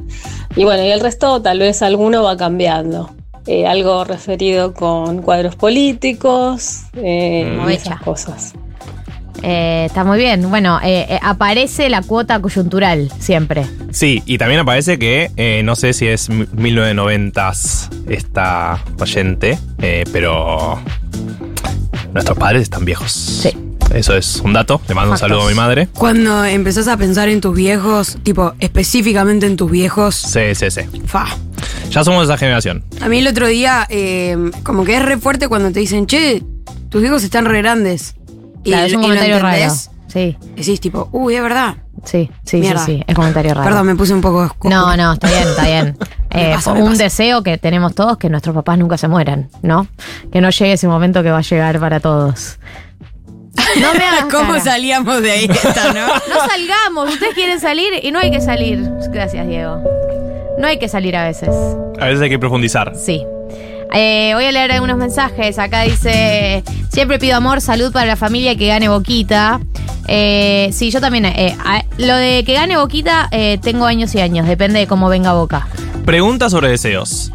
[0.56, 3.10] Y bueno, y el resto tal vez alguno va cambiando.
[3.46, 8.52] Eh, algo referido con cuadros políticos eh, y esas cosas.
[9.42, 10.50] Eh, está muy bien.
[10.50, 13.64] Bueno, eh, eh, aparece la cuota coyuntural siempre.
[13.90, 20.78] Sí, y también aparece que eh, no sé si es 1990s esta oyente, eh, pero
[22.12, 23.10] nuestros padres están viejos.
[23.12, 23.50] Sí.
[23.92, 24.80] Eso es un dato.
[24.88, 25.88] Le mando un saludo a mi madre.
[25.94, 30.80] Cuando empezás a pensar en tus viejos, tipo, específicamente en tus viejos, Sí, sí, sí.
[31.06, 31.26] fa.
[31.90, 32.84] Ya somos esa generación.
[33.02, 36.42] A mí el otro día, eh, como que es re fuerte cuando te dicen, che,
[36.88, 38.14] tus viejos están re grandes.
[38.64, 39.74] Claro, es un y lo comentario raro.
[40.08, 41.76] Sí, Decís tipo, uy, es verdad.
[42.04, 42.84] Sí, sí, Mierda.
[42.84, 43.64] sí, sí, es comentario raro.
[43.68, 44.74] Perdón, me puse un poco oscuro.
[44.74, 45.96] No, no, está bien, está bien.
[46.34, 47.02] Me Eh, pasa, me un pasa.
[47.04, 49.86] deseo que tenemos todos que nuestros papás nunca se mueran, ¿no?
[50.32, 52.58] Que no llegue ese momento que va a llegar para todos.
[53.80, 54.64] No me hagas ¿Cómo cara.
[54.64, 56.06] salíamos de ahí esta, no?
[56.28, 58.80] No salgamos, ustedes quieren salir y no hay que salir.
[59.10, 59.82] Gracias, Diego.
[60.58, 61.50] No hay que salir a veces.
[62.00, 62.92] A veces hay que profundizar.
[62.96, 63.26] Sí.
[63.94, 65.58] Eh, voy a leer algunos mensajes.
[65.58, 69.60] Acá dice: Siempre pido amor, salud para la familia que gane Boquita.
[70.08, 71.26] Eh, sí, yo también.
[71.26, 71.56] eh,
[71.98, 73.28] lo de que gane Boquita,
[73.62, 74.46] tengo años y años.
[74.46, 75.68] Depende de cómo venga Boca.
[76.04, 77.32] Pregunta sobre deseos.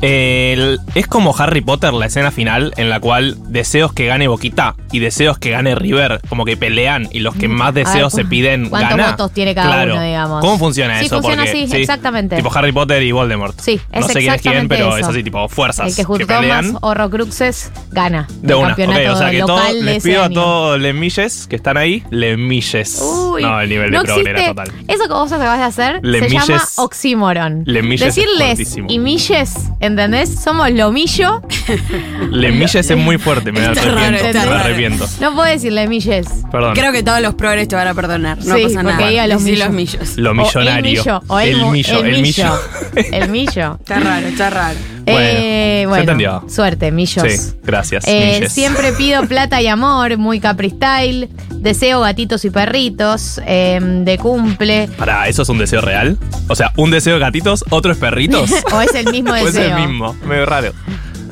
[0.00, 4.76] El- es como Harry Potter, la escena final, en la cual deseos que gane Boquita
[4.92, 8.28] y deseos que gane River, como que pelean y los que más deseos ver, se
[8.28, 9.10] piden ¿cuántos gana.
[9.12, 9.94] votos tiene cada Claro.
[9.94, 10.40] uno, digamos?
[10.40, 11.16] ¿Cómo funciona Sí, eso?
[11.16, 12.36] funciona Porque, así, exactamente.
[12.36, 13.58] Tipo Harry Potter y Voldemort.
[13.60, 16.26] Sí, es No sé quién es quién, pero es así, tipo fuerzas El que juntó
[16.26, 16.72] pelean.
[16.74, 18.26] más Horrocruxes gana.
[18.40, 21.56] De una, campeonato ok, o sea que todo, les pido a todos les milles que
[21.56, 23.00] están ahí, les milles.
[23.02, 24.72] Uy, no, el nivel no de era existe- total.
[24.86, 27.62] Eso que vos acabas de hacer se llama oxímoron.
[27.66, 29.54] le milles es Decirles y milles,
[29.88, 30.40] ¿entendés?
[30.42, 31.42] Somos lomillo.
[32.30, 34.24] Les milles es muy fuerte, me Está arrepiento.
[34.26, 34.64] está me raro.
[34.64, 35.06] arrepiento.
[35.20, 36.26] No puedo decirle milles.
[36.50, 36.74] Perdón.
[36.74, 38.38] Creo que todos los progres te van a perdonar.
[38.44, 39.08] No Sí, pasa porque nada.
[39.08, 39.66] diga los Decí millos.
[39.66, 40.16] los millos.
[40.16, 40.76] Lo O millonario.
[40.78, 41.20] el millo.
[41.26, 42.60] O el, el millo, el millo.
[43.12, 43.76] el millo.
[43.80, 44.78] Está raro, está raro.
[45.10, 46.44] Eh, se bueno, entendió.
[46.50, 47.24] suerte, millos.
[47.26, 48.04] Sí, gracias.
[48.06, 48.52] Eh, milles.
[48.52, 51.30] siempre pido plata y amor, muy Capri Style.
[51.54, 53.40] Deseo gatitos y perritos.
[53.46, 54.88] eh, de cumple.
[54.98, 56.18] Para, ¿eso es un deseo real?
[56.48, 58.50] O sea, un deseo de gatitos, otro es perritos.
[58.72, 59.77] o es el mismo o es deseo.
[59.86, 60.14] Mismo.
[60.26, 60.72] Medio raro.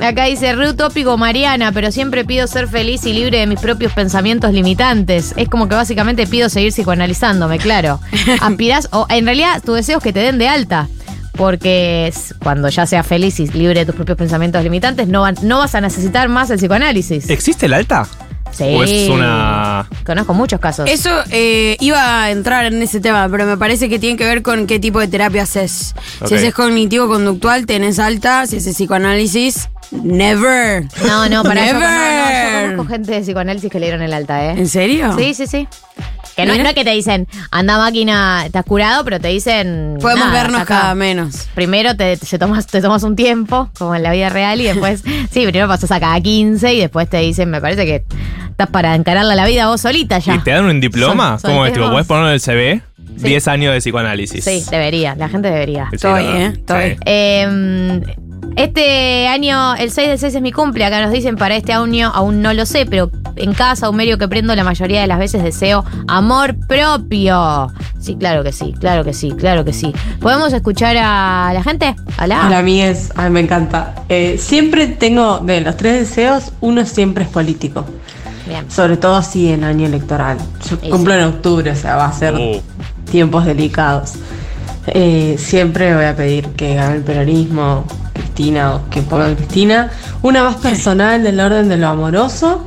[0.01, 3.93] Acá dice, re utópico Mariana, pero siempre pido ser feliz y libre de mis propios
[3.95, 5.33] pensamientos limitantes.
[5.37, 7.99] Es como que básicamente pido seguir psicoanalizándome, claro.
[8.43, 10.89] Aspirás, o en realidad tu deseo es que te den de alta.
[11.33, 15.59] Porque cuando ya seas feliz y libre de tus propios pensamientos limitantes, no, van- no
[15.59, 17.29] vas a necesitar más el psicoanálisis.
[17.29, 18.07] ¿Existe el alta?
[18.53, 18.65] Sí.
[18.65, 19.87] ¿O es una.
[20.05, 20.89] Conozco muchos casos.
[20.89, 24.43] Eso eh, iba a entrar en ese tema, pero me parece que tiene que ver
[24.43, 25.95] con qué tipo de terapia haces.
[26.21, 26.29] Ok.
[26.29, 28.47] Si haces cognitivo-conductual, tenés alta.
[28.47, 30.85] Si haces psicoanálisis, never.
[31.07, 32.71] No, no, para yo, no, no, yo Never.
[32.71, 34.51] conozco gente de psicoanálisis que le dieron el alta, ¿eh?
[34.53, 35.15] ¿En serio?
[35.19, 35.69] Sí, sí, sí.
[36.37, 39.96] Que no, no es que te dicen, anda máquina, estás curado, pero te dicen.
[40.03, 40.81] Podemos nada, vernos acá.
[40.81, 41.49] cada menos.
[41.55, 45.03] Primero te, te tomas, te tomas un tiempo, como en la vida real, y después,
[45.31, 48.05] sí, primero pasas a cada 15 y después te dicen, me parece que
[48.51, 50.35] estás para encararla la vida vos solita ya.
[50.35, 51.38] ¿Y te dan un diploma?
[51.40, 51.72] ¿Cómo es?
[51.72, 51.90] Tipo.
[51.90, 52.83] ¿Puedes ponerlo en el CV?
[53.16, 53.29] Sí.
[53.29, 54.44] 10 años de psicoanálisis.
[54.44, 55.87] Sí, debería, la gente debería.
[55.88, 56.22] Sí, Estoy.
[56.22, 56.46] ¿eh?
[56.55, 56.90] Estoy.
[56.90, 56.96] Sí.
[57.07, 58.03] Eh,
[58.57, 60.85] este año, el 6 del 6 es mi cumple.
[60.85, 64.19] Acá nos dicen para este año, aún no lo sé, pero en casa, un medio
[64.19, 67.71] que prendo la mayoría de las veces deseo amor propio.
[68.01, 69.92] Sí, claro que sí, claro que sí, claro que sí.
[70.21, 71.95] ¿Podemos escuchar a la gente?
[72.23, 72.45] Hola.
[72.47, 73.12] Hola, amigues.
[73.16, 73.95] Ay, me encanta.
[74.09, 77.85] Eh, siempre tengo, de los tres deseos, uno siempre es político.
[78.49, 78.71] Bien.
[78.71, 80.38] Sobre todo así en año electoral.
[80.71, 82.61] Yo Sí, cumplo en octubre, o sea, va a ser Uh,
[83.11, 84.12] tiempos delicados.
[84.87, 87.85] Eh, siempre voy a pedir que gane el peronismo,
[88.37, 89.90] Cristina, o que ponga Cristina.
[90.22, 92.66] Una más personal del orden de lo amoroso.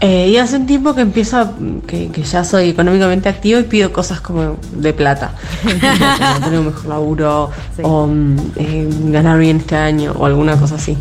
[0.00, 1.52] Eh, y hace un tiempo que empiezo, a-
[1.86, 5.32] que, que ya soy económicamente activo y pido cosas como de plata.
[5.62, 7.82] Como tener un mejor laburo Sí.
[7.84, 10.98] o mm, eh, ganar bien este año o alguna cosa así.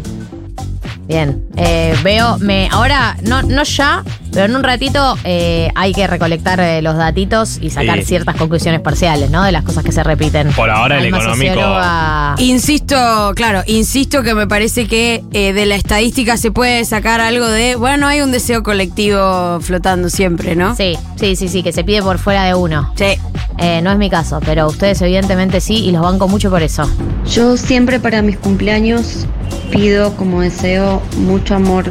[1.12, 1.44] Bien.
[1.58, 6.62] Eh, veo, me, ahora, no, no ya, pero en un ratito eh, hay que recolectar
[6.62, 8.06] eh, los datitos y sacar Sí.
[8.06, 9.44] ciertas conclusiones parciales, ¿no?
[9.44, 10.54] De las cosas que se repiten.
[10.54, 15.66] Por ahora el Alma económico- socióloga- Insisto, claro, insisto que me parece que eh, de
[15.66, 20.78] la estadística se puede sacar algo de, bueno, hay un deseo colectivo flotando siempre, ¿no?
[20.78, 22.94] Sí, sí, sí, sí, que se pide por fuera de uno.
[22.96, 23.18] Sí.
[23.58, 26.90] Eh, no es mi caso, pero ustedes evidentemente sí y los banco mucho por eso.
[27.30, 29.26] Yo siempre para mis cumpleaños
[29.72, 31.86] pido como deseo mucho amor,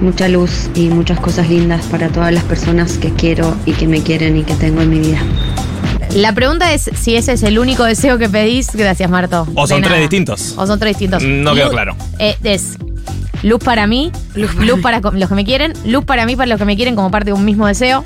[0.00, 4.02] mucha luz y muchas cosas lindas para todas las personas que quiero y que me
[4.02, 5.20] quieren y que tengo en mi vida.
[6.14, 8.74] La pregunta es si ese es el único deseo que pedís.
[8.74, 9.46] Gracias, Marto.
[9.54, 10.54] O son tres distintos.
[10.56, 11.22] O son tres distintos.
[11.22, 11.94] No quedó claro.
[12.18, 12.76] eh, es
[13.42, 16.58] luz para mí, Luz luz para los que me quieren, luz para mí para los
[16.58, 18.04] que me quieren como parte de un mismo deseo.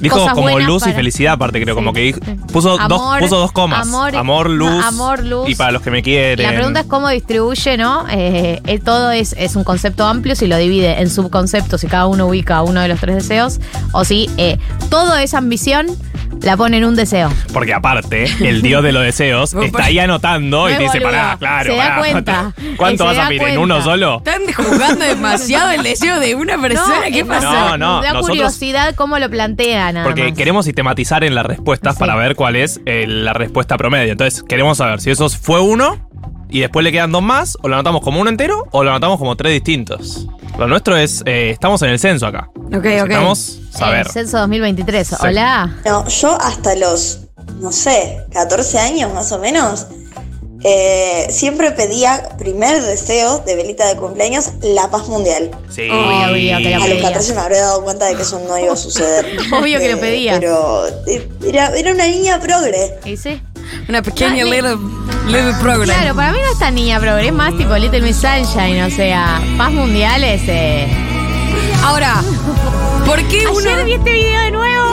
[0.00, 1.74] Dijo Cosas como buenas luz y felicidad, aparte, creo.
[1.74, 2.20] Sí, Como que dijo-
[2.52, 3.80] puso, dos, Amor, puso dos comas.
[3.86, 4.70] amor- Amor, luz.
[4.70, 5.48] no, amor, luz.
[5.48, 6.46] Y para los que me quieren.
[6.46, 8.06] La pregunta es cómo distribuye, ¿no?
[8.08, 12.06] Eh, eh, todo es, es un concepto amplio, si lo divide en subconceptos y cada
[12.06, 13.58] uno ubica uno de los tres deseos,
[13.92, 15.86] o si eh, toda esa ambición
[16.42, 17.32] la pone en un deseo.
[17.52, 21.00] Porque aparte, el dios de los deseos está ahí anotando No y es te dice,
[21.00, 21.98] pará, claro, Se da pará.
[21.98, 22.54] cuenta.
[22.76, 23.42] ¿Cuánto Se vas a pedir?
[23.42, 24.18] ¿En uno solo?
[24.24, 27.06] Están juzgando demasiado el deseo de una persona.
[27.10, 27.50] ¿Qué es pasa?
[27.50, 30.32] No, no, Me da nosotros- curiosidad cómo lo plantea nada Porque más.
[30.32, 32.00] queremos sistematizar en las respuestas Sí.
[32.00, 34.12] para ver cuál es eh, la respuesta promedio.
[34.12, 36.08] Entonces, queremos saber si eso fue uno
[36.50, 39.18] y después le quedan dos más, o lo anotamos como uno entero, o lo anotamos
[39.18, 40.26] como tres distintos.
[40.58, 42.48] Lo nuestro es, eh, estamos en el censo acá.
[42.74, 44.06] Ok, Estamos saber.
[44.06, 45.06] El censo 2023.
[45.08, 45.14] Sí.
[45.20, 45.76] Hola.
[45.84, 47.20] No, yo hasta los,
[47.60, 49.86] no sé, 14 años más o menos,
[50.64, 55.50] eh, siempre pedía, primer deseo de velita de cumpleaños, la paz mundial.
[55.70, 55.88] Sí.
[55.88, 57.02] Obvio, obvio que lo A los pedías.
[57.10, 59.26] 14 me habría dado cuenta de que eso no iba a suceder.
[59.52, 60.38] Obvio que lo Eh, pedías.
[60.40, 62.98] Pero eh, era, era una niña progre.
[63.04, 63.40] ¿Y sí?
[63.88, 64.76] Una pequeña little,
[65.26, 65.84] little program.
[65.84, 68.90] Claro, para mí no es tan niña, pero es más tipo Little Miss Sunshine, o
[68.90, 70.42] sea, paz mundial es...
[70.48, 70.88] Eh...
[71.84, 72.22] Ahora,
[73.06, 73.58] ¿por qué uno...?
[73.58, 74.87] Ayer vi este video de nuevo.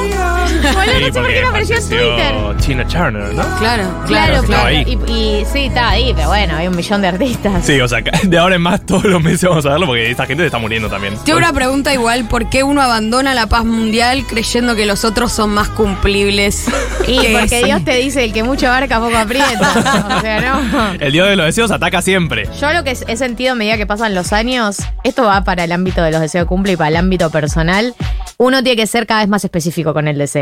[0.45, 2.57] Boludo, Sí, no sé por qué me apareció en Twitter.
[2.65, 3.57] Tina Turner, ¿no?
[3.59, 4.71] Claro, Claro, claro.
[4.71, 7.65] Y, y sí, estaba ahí, pero bueno, hay un millón de artistas.
[7.65, 10.25] Sí, o sea, de ahora en más todos los meses vamos a verlo porque esta
[10.25, 11.15] gente se está muriendo también.
[11.25, 15.31] Tengo una pregunta igual, ¿por qué uno abandona la paz mundial creyendo que los otros
[15.31, 16.65] son más cumplibles?
[17.07, 17.65] Y que porque ese?
[17.65, 20.07] Dios te dice el que mucho abarca poco aprieta.
[20.17, 20.93] o sea, no.
[20.99, 22.49] El dios de los deseos ataca siempre.
[22.59, 25.71] Yo lo que he sentido a medida que pasan los años, esto va para el
[25.71, 27.93] ámbito de los deseos de cumple y para el ámbito personal,
[28.37, 30.34] uno tiene que ser cada vez más específico con el deseo.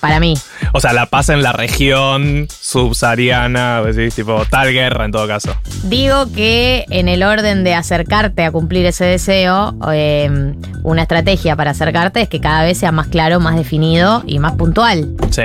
[0.00, 0.34] Para mí.
[0.72, 5.54] O sea, la paz en la región subsahariana, sí, tipo tal guerra en todo caso.
[5.84, 11.72] Digo que en el orden de acercarte a cumplir ese deseo, eh, una estrategia para
[11.72, 15.08] acercarte es que cada vez sea más claro, más definido y más puntual.
[15.30, 15.42] Sí.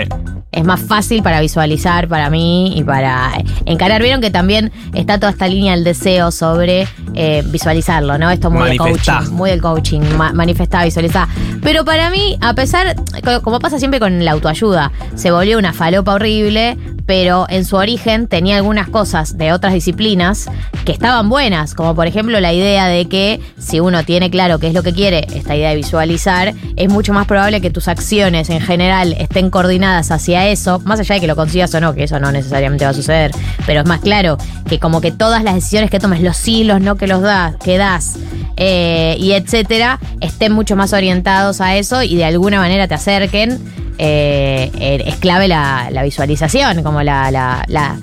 [0.52, 3.32] Es más fácil para visualizar para mí y para
[3.66, 4.02] encarar.
[4.02, 8.32] Vieron que también está toda esta línea del deseo sobre eh, visualizarlo, ¿no?
[8.32, 11.28] Esto muy del coaching, muy del coaching, ma- manifestar, visualizar.
[11.62, 15.74] Pero para mí, a pesar, co- como pasa siempre con la autoayuda, se volvió una
[15.74, 16.76] falopa horrible,
[17.06, 17.17] pero
[17.50, 20.50] en su origen tenía algunas cosas de otras disciplinas
[20.86, 24.68] que estaban buenas, como por ejemplo la idea de que si uno tiene claro qué
[24.68, 28.50] es lo que quiere, esta idea de visualizar, es mucho más probable que tus acciones
[28.52, 32.04] en general estén coordinadas hacia eso, más allá de que lo consigas o no, que
[32.04, 33.32] eso no necesariamente va a suceder,
[33.66, 34.38] pero es más claro
[34.70, 37.56] que como que todas las decisiones que tomes, los sí, los no que los das,
[37.58, 38.18] que das,
[38.58, 43.60] eh, y etcétera, estén mucho más orientados a eso y de alguna manera te acerquen.
[44.00, 47.98] eh, es clave la, la visualización, como la, la, la-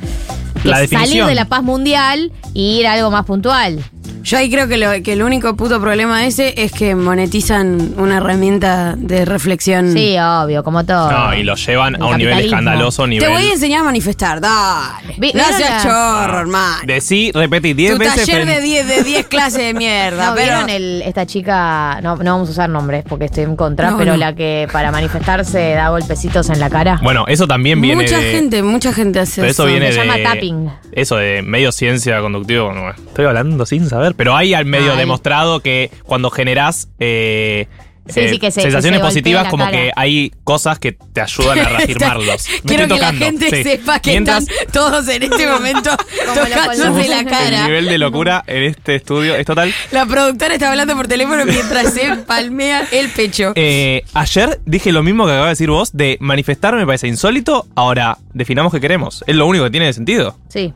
[0.64, 3.78] La salir de la paz mundial y ir a algo más puntual.
[4.24, 8.16] Yo ahí creo que, lo, que el único puto problema ese es que monetizan una
[8.16, 9.92] herramienta de reflexión.
[9.92, 11.10] Sí, obvio, como todo.
[11.12, 12.58] No, y lo llevan El a un nivel capitalismo.
[12.58, 13.28] escandaloso, nivel.
[13.28, 15.14] Te voy a enseñar a manifestar, dale.
[15.18, 15.90] Vi- No ¿vieron seas la-
[16.24, 16.76] chorro, hermano.
[16.86, 18.26] Decí, repetí 10 Tu veces.
[18.26, 20.26] taller de 10 de 10 clases de mierda.
[20.30, 22.00] ¿No pero vieron el- esta chica?
[22.02, 24.16] No, no vamos a usar nombres porque estoy en contra, No, pero no.
[24.18, 26.98] la que para manifestarse da golpecitos en la cara.
[27.02, 28.30] Bueno, eso también viene mucha de.
[28.32, 30.06] gente, mucha gente hace Pero eso viene Se de.
[30.06, 30.70] llama tapping.
[30.92, 32.64] Eso de medio ciencia conductiva.
[32.64, 34.13] bueno, estoy hablando sin saber.
[34.16, 34.98] Pero hay al medio Ay.
[34.98, 36.88] demostrado que cuando generás.
[36.98, 37.66] eh,
[38.06, 39.78] Sí, eh, sí, que se- sensaciones que se golpee positivas, como cara.
[39.78, 42.46] que hay cosas que te ayudan a reafirmarlos.
[42.50, 43.62] Me Quiero estoy que la gente sí.
[43.62, 45.90] sepa que Mientras- están todos en este momento
[46.34, 47.64] tocándose la El cara.
[47.66, 49.72] nivel de locura en este estudio es total.
[49.90, 53.52] La productora está hablando por teléfono mientras se palmea el pecho.
[53.54, 57.66] Eh, ayer dije lo mismo que acabas de decir vos, de manifestar me parece insólito.
[57.74, 59.24] Ahora, definamos qué queremos.
[59.26, 60.36] Es lo único que tiene sentido.
[60.48, 60.74] Sí.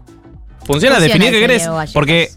[0.64, 1.68] Funciona, Funciona definir qué querés.
[1.92, 2.30] Porque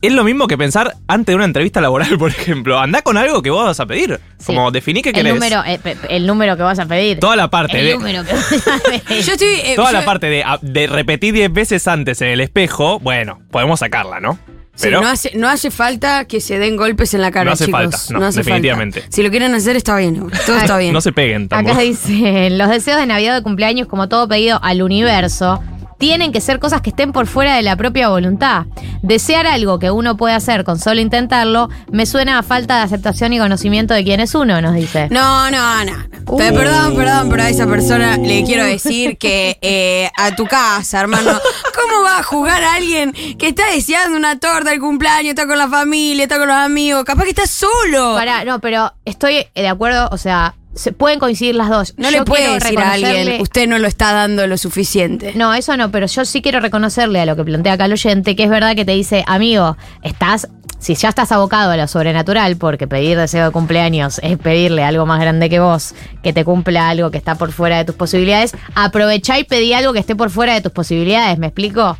[0.00, 2.78] es lo mismo que pensar antes de una entrevista laboral, por ejemplo.
[2.78, 4.20] Andá con algo que vos vas a pedir.
[4.46, 5.34] Como definí qué El querés.
[5.34, 7.18] número, eh, el número que vas a pedir.
[7.18, 9.24] Toda la parte el de- número que vas a pedir.
[9.24, 9.48] Yo estoy.
[9.48, 13.40] eh, Toda yo- la parte de, de repetir 10 veces antes en el espejo, bueno,
[13.50, 14.38] podemos sacarla, ¿no?
[14.74, 17.50] Sí, Pero no, hace, no hace falta que se den golpes en la cara, No
[17.54, 17.80] hace chicos.
[17.80, 19.00] falta, no, hace definitivamente.
[19.00, 19.16] falta.
[19.16, 20.24] Si lo quieren hacer, está bien.
[20.46, 20.92] Todo está bien.
[20.92, 21.72] no se peguen tampoco.
[21.74, 25.60] Acá dice, los deseos de Navidad o de cumpleaños, como todo pedido al universo,
[25.98, 28.66] tienen que ser cosas que estén por fuera de la propia voluntad.
[29.02, 33.32] Desear algo que uno puede hacer con solo intentarlo me suena a falta de aceptación
[33.32, 35.08] y conocimiento de quién es uno, nos dice.
[35.10, 36.36] No, no, no.
[36.36, 41.00] Pe- Perdón, perdón, pero a esa persona le quiero decir que eh, a tu casa,
[41.00, 41.32] hermano,
[41.74, 45.58] ¿cómo va a jugar a alguien que está deseando una torta el cumpleaños, está con
[45.58, 47.04] la familia, está con los amigos?
[47.04, 48.14] Capaz que está solo.
[48.14, 51.94] Pará, no, pero estoy de acuerdo, o sea, se pueden coincidir las dos.
[51.96, 55.32] No Yo le puede decir a alguien, usted no lo está dando lo suficiente.
[55.34, 58.36] No, eso no, pero yo sí quiero reconocerle a lo que plantea acá el oyente,
[58.36, 60.48] que es verdad que te dice, amigo, estás,
[60.78, 65.04] si ya estás abocado a lo sobrenatural, porque pedir deseo de cumpleaños es pedirle algo
[65.04, 68.52] más grande que vos, que te cumpla algo que está por fuera de tus posibilidades,
[68.76, 71.98] aprovechá y pedí algo que esté por fuera de tus posibilidades, ¿me explico?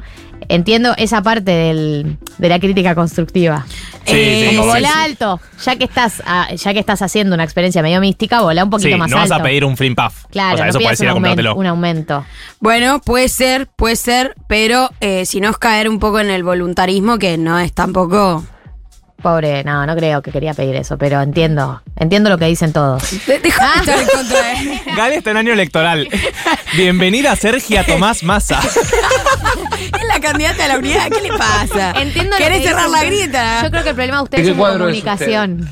[0.49, 3.67] Entiendo esa parte del- de la crítica constructiva.
[4.07, 4.15] Sí,
[4.51, 4.99] sí, Como sí, volá sí.
[5.01, 8.71] alto, ya que estás ah, ya que estás haciendo una experiencia medio mística, volá un
[8.71, 9.35] poquito Sí, más no alto.
[9.35, 10.25] vas a pedir un flim puff.
[10.31, 11.55] Claro, o sea, no eso puedes ir a un, aumento, comprártelo.
[11.61, 12.25] un aumento.
[12.61, 16.43] Bueno, puede ser, puede ser, pero eh, si no es caer un poco en el
[16.43, 18.45] voluntarismo, que no es tampoco.
[19.23, 23.03] Pobre, no, no creo que quería pedir eso, pero entiendo, entiendo lo que dicen todos.
[23.27, 24.81] De estar en contra de.
[24.97, 26.09] Gale está en año electoral.
[26.77, 28.61] Bienvenida Sergia Tomás Massa.
[28.61, 31.93] Es la la candidata a la unidad, ¿qué le pasa?
[32.01, 33.63] Entiendo lo ¿Querés que cerrar la grieta?
[33.65, 35.69] Yo creo que el problema de ustedes ¿De es cuadro es comunicación.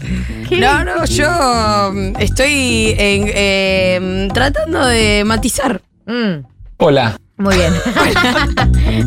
[0.51, 5.81] No, no, yo mm, estoy en, eh, tratando de matizar.
[6.07, 6.45] Mm,
[6.79, 7.17] Hola.
[7.39, 7.73] Muy bien.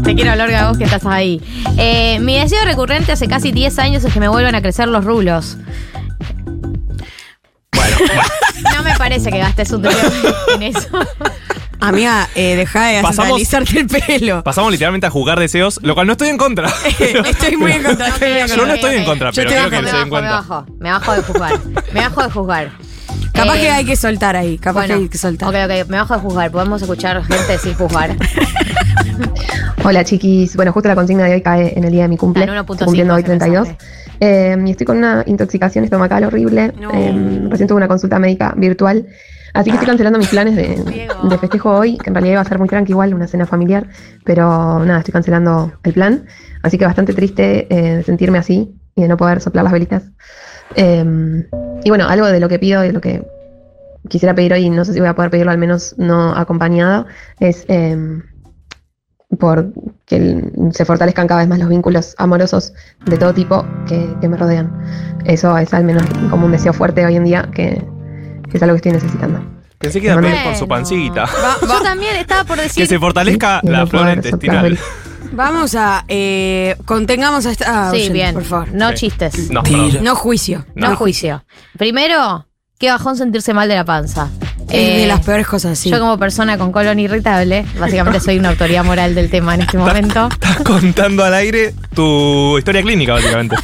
[0.03, 1.41] Te quiero hablar vos que estás ahí.
[1.77, 5.03] Eh, mi deseo recurrente hace casi 10 años es que me vuelvan a crecer los
[5.05, 5.57] rulos.
[8.75, 10.09] No me parece que gastes un dinero
[10.55, 10.87] en eso.
[11.81, 14.43] Amiga, eh, deja de Pasamos- alisarte el pelo.
[14.43, 16.69] Pasamos literalmente a jugar deseos, lo cual no estoy en contra.
[16.99, 18.07] Estoy muy en contra.
[18.09, 18.67] estoy muy en Yo contra.
[18.67, 20.27] no estoy en contra, Yo pero te quiero bajo, que me se den bajo, me
[20.29, 20.35] cuenta.
[20.35, 20.65] bajo.
[20.79, 21.59] Me bajo de juzgar.
[21.93, 22.71] Me bajo de juzgar.
[23.33, 24.57] Capaz Eh, que hay que soltar ahí.
[24.57, 25.49] Capaz bueno, que hay que soltar.
[25.49, 26.51] Ok, ok, me bajo de juzgar.
[26.51, 28.15] Podemos escuchar gente sin juzgar.
[29.83, 32.43] Hola chiquis, bueno, justo la consigna de hoy cae en el día de mi cumple,
[32.43, 33.67] Está en 1.5 estoy cumpliendo hoy ese 32.
[34.19, 39.07] Eh, y estoy con una intoxicación estomacal horrible, eh, recién tuve una consulta médica virtual,
[39.53, 42.45] así que estoy cancelando mis planes de, de festejo hoy, que en realidad iba a
[42.45, 43.87] ser muy tranqui igual, una cena familiar,
[44.25, 46.25] pero nada, estoy cancelando el plan,
[46.61, 50.03] así que bastante triste eh, sentirme así y de no poder soplar las velitas.
[50.75, 51.47] Eh,
[51.83, 53.25] y bueno, algo de lo que pido y de lo que
[54.07, 57.05] quisiera pedir hoy, no sé si voy a poder pedirlo al menos no acompañado,
[57.39, 57.65] es...
[57.67, 58.21] eh,
[59.37, 59.71] por
[60.07, 62.73] que se fortalezcan cada vez más los vínculos amorosos
[63.05, 64.71] de todo tipo que, que me rodean.
[65.25, 67.79] Eso es al menos como un deseo fuerte hoy en día que,
[68.49, 69.39] que es algo que estoy necesitando.
[69.77, 71.25] Pensé que iba a pedir por su pancita.
[71.61, 72.83] Yo también estaba por decir.
[72.83, 74.79] Que se fortalezca la poder intestinal.
[75.31, 76.05] Vamos a.
[76.07, 77.87] Eh, contengamos a esta.
[77.87, 78.33] ah, Sí, oyente, bien.
[78.33, 78.73] Por favor.
[78.73, 78.95] No Sí.
[78.95, 79.49] chistes.
[79.51, 80.03] No, perdón.
[80.03, 80.65] No juicio.
[80.75, 81.43] No, juicio.
[81.77, 82.47] Primero,
[82.79, 84.29] qué bajón sentirse mal de la panza.
[84.61, 85.89] Es de Eh, las peores cosas, sí.
[85.89, 89.77] Yo como persona con colon irritable, básicamente soy una autoridad moral del tema en este
[89.77, 90.29] momento.
[90.31, 93.55] Estás contando al aire tu historia clínica, básicamente.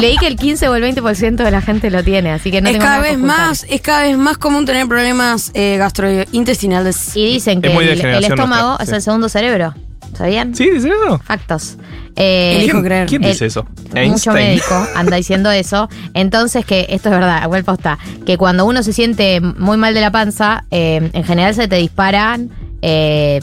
[0.00, 2.68] Leí que el 15 o el 20% de la gente lo tiene, así que no
[2.68, 3.46] es tengo cada nada que vez ocultar.
[3.48, 7.16] más, es cada vez más común tener problemas eh, gastrointestinales.
[7.16, 8.94] Y dicen que muy de el, el generación estómago nuestra, es sí.
[8.96, 9.74] el segundo cerebro.
[10.14, 10.54] ¿Sabían?
[10.54, 10.68] ¿Sí?
[10.70, 11.18] ¿Dice eso?
[11.24, 11.76] Factos.
[12.16, 13.08] Eh, Elijo creer.
[13.08, 13.66] ¿Quién dice eso?
[14.06, 15.88] Mucho médico anda diciendo eso.
[16.14, 20.00] Entonces, que esto es verdad, igual posta, que cuando uno se siente muy mal de
[20.00, 22.50] la panza, eh, en general se te disparan
[22.82, 23.40] eh,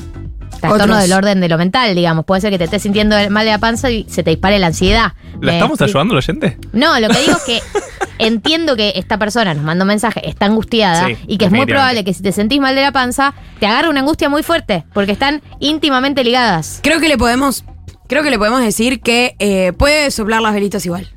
[0.60, 2.26] trastornos del orden de lo mental, digamos.
[2.26, 4.68] Puede ser que te estés sintiendo mal de la panza y se te dispare la
[4.68, 5.14] ansiedad.
[5.42, 6.58] ¿La Me estamos ayudando al oyente?
[6.74, 7.60] No, lo que digo es que
[8.20, 11.66] entiendo que esta persona nos manda un mensaje, está angustiada Sí, y que es muy
[11.66, 14.84] probable que si te sentís mal de la panza, te agarre una angustia muy fuerte,
[14.94, 16.80] porque están íntimamente ligadas.
[16.84, 17.64] Creo que le podemos.
[18.08, 21.10] Creo que le podemos decir que eh, puede soplar las velitas igual.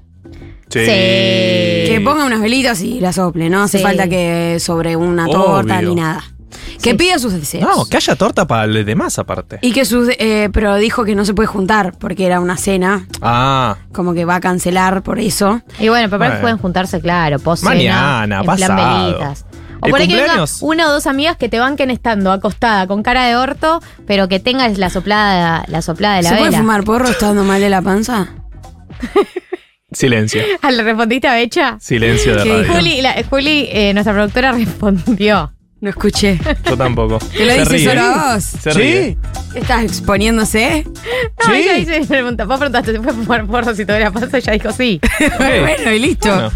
[0.68, 0.80] Sí.
[0.80, 3.50] Que ponga unas velitas y las sople.
[3.50, 3.84] No hace Sí.
[3.84, 5.88] falta que sobre una torta Obvio.
[5.88, 6.22] ni nada.
[6.82, 7.62] Que pida sus deseos.
[7.76, 9.58] No, que haya torta para los demás aparte.
[9.62, 10.08] Y que sus.
[10.18, 13.06] eh, pero dijo que no se puede juntar porque era una cena.
[13.22, 15.60] Ah, Como que va a cancelar por eso.
[15.78, 16.40] Y bueno, pero Bueno.
[16.40, 19.04] pueden juntarse, claro, post Mañana, en plan pasado.
[19.06, 19.44] velitas.
[19.82, 22.86] O ¿El por ahí que venga una o dos amigas que te banquen estando acostada
[22.86, 26.52] con cara de orto, pero que tengas la soplada, la soplada de la ¿Se puede
[26.52, 28.28] fumar porro estando mal de la panza?
[29.92, 30.42] silencio.
[30.62, 31.76] Ah, ¿Le respondiste a Becha?
[31.80, 32.72] Silencio de Sí, radio.
[32.74, 35.52] Juli, la- Juli, eh, nuestra productora, respondió.
[35.80, 36.38] No escuché.
[36.66, 37.18] Yo tampoco.
[37.18, 37.84] ¿Te lo Se dice ríe.
[37.88, 38.44] solo a vos?
[38.44, 39.16] Se ríe.
[39.54, 40.84] ¿Estás exponiéndose?
[41.46, 44.36] No, ella dice, pregunta, vos preguntaste, ¿se puede fumar porro si la panza?
[44.38, 45.00] Ella dijo sí.
[45.38, 46.28] bueno, y listo.
[46.28, 46.50] Bueno.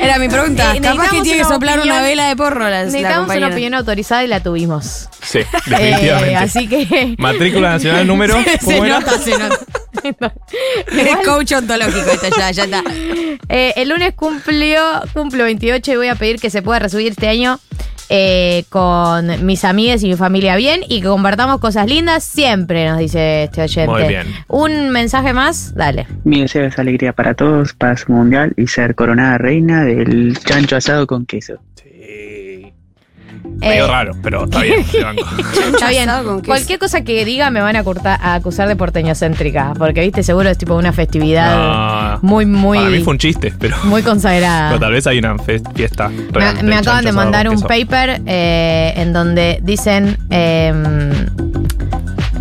[0.00, 0.74] Era mi pregunta.
[0.74, 3.48] Eh, Capaz que tiene que soplar opinión- una vela de porro la, la Necesitamos una
[3.48, 5.08] opinión autorizada y la tuvimos.
[5.20, 6.32] Sí, definitivamente.
[6.32, 7.14] Eh, así que.
[7.18, 8.36] Matrícula nacional número.
[8.42, 9.00] se ¿cómo era?
[9.00, 9.58] nota, se nota.
[10.90, 12.82] Es coach ontológico esto ya, ya está.
[13.48, 14.80] Eh, el lunes cumplió,
[15.12, 17.60] cumplo 28 y voy a pedir que se pueda resubir este año
[18.14, 22.98] eh, con mis amigas y mi familia bien y que compartamos cosas lindas siempre, nos
[22.98, 23.90] dice este oyente.
[23.90, 24.26] Muy bien.
[24.48, 26.06] Un mensaje más, dale.
[26.22, 31.06] Mi deseo es alegría para todos, paz mundial y ser coronada reina del chancho asado
[31.06, 31.54] con queso.
[33.62, 34.80] Medio Eh, raro, pero está bien.
[35.74, 36.08] Está bien.
[36.44, 40.48] Cualquier cosa que diga me van a, curta- a acusar de porteñocéntrica, porque viste, seguro
[40.50, 42.18] es tipo una festividad No.
[42.22, 44.68] muy, muy, Para mí fue un chiste, pero, muy consagrada.
[44.70, 46.08] pero tal vez hay una fiesta.
[46.08, 47.66] Me, real me acaban de mandar un queso.
[47.68, 51.10] paper eh, en donde dicen em,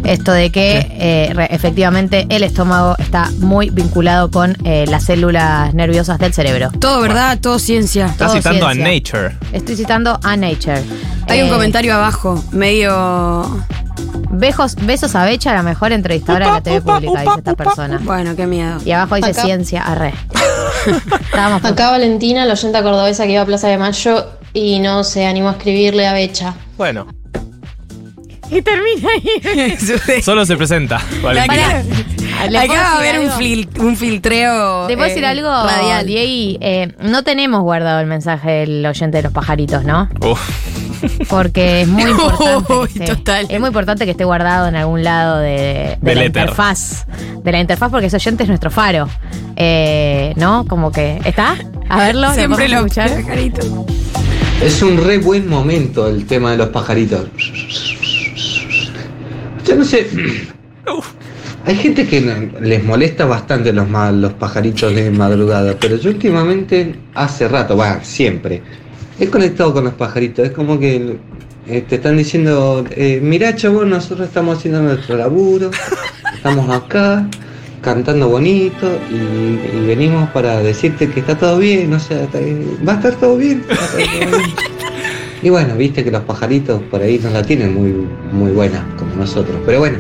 [0.03, 5.73] esto de que eh, re- efectivamente el estómago está muy vinculado con eh, las células
[5.73, 6.69] nerviosas del cerebro.
[6.79, 8.07] Todo verdad, todo ciencia.
[8.07, 8.93] Está todo citando a ciencia.
[9.21, 9.37] Nature.
[9.53, 10.83] Estoy citando a Nature.
[11.27, 13.65] Hay un Eh, comentario abajo, medio.
[14.33, 17.99] Bejos, besos a Becha, la mejor entrevistadora de la TV pública, dice esta persona.
[18.03, 18.77] Bueno, qué miedo.
[18.85, 19.41] Y abajo dice Acá.
[19.43, 20.13] ciencia, arre.
[21.21, 25.25] Estábamos Acá Valentina, la oyenta cordobesa que iba a Plaza de Mayo y no se
[25.27, 26.53] animó a escribirle a Becha.
[26.77, 27.07] Bueno,
[28.51, 30.21] Y termina ahí.
[30.23, 31.01] solo se presenta.
[31.23, 31.83] Valentina.
[32.49, 34.87] ¿Le Acá va a haber un, fil- un filtreo.
[34.87, 36.05] ¿Te puedo eh, decir algo, Radial.
[36.05, 36.57] Diego?
[36.61, 40.09] Eh, no tenemos guardado el mensaje del oyente de los pajaritos, ¿no?
[40.21, 40.39] Uf.
[41.29, 42.65] Porque es muy importante.
[42.67, 47.05] que Uy, esté- Es muy importante que esté guardado en algún lado de, la interfaz.
[47.43, 49.07] De la interfaz, porque ese oyente es nuestro faro.
[49.55, 50.65] Eh, ¿No?
[50.67, 51.19] Como que.
[51.23, 51.55] ¿Está?
[51.89, 53.09] A verlo, Siempre lo escuchar.
[53.21, 53.65] pajaritos.
[54.61, 57.25] Es un re buen momento el tema de los pajaritos.
[59.65, 60.07] Yo no sé.
[61.65, 62.21] Hay gente que
[62.61, 68.61] les molesta bastante los, los pajaritos de madrugada, pero yo últimamente, hace rato, bueno, siempre,
[69.19, 70.45] he conectado con los pajaritos.
[70.45, 71.17] Es como que
[71.67, 75.69] eh, te están diciendo, eh, mirá chabón, nosotros estamos haciendo nuestro laburo,
[76.33, 77.27] estamos acá,
[77.81, 82.39] cantando bonito y, y venimos para decirte que está todo bien, o sea, está-
[82.87, 83.63] va a estar todo bien.
[83.69, 84.70] va a estar todo bien.
[85.41, 89.15] Y bueno, viste que los pajaritos por ahí no la tienen muy, muy buena como
[89.15, 89.55] nosotros.
[89.65, 89.97] Pero bueno,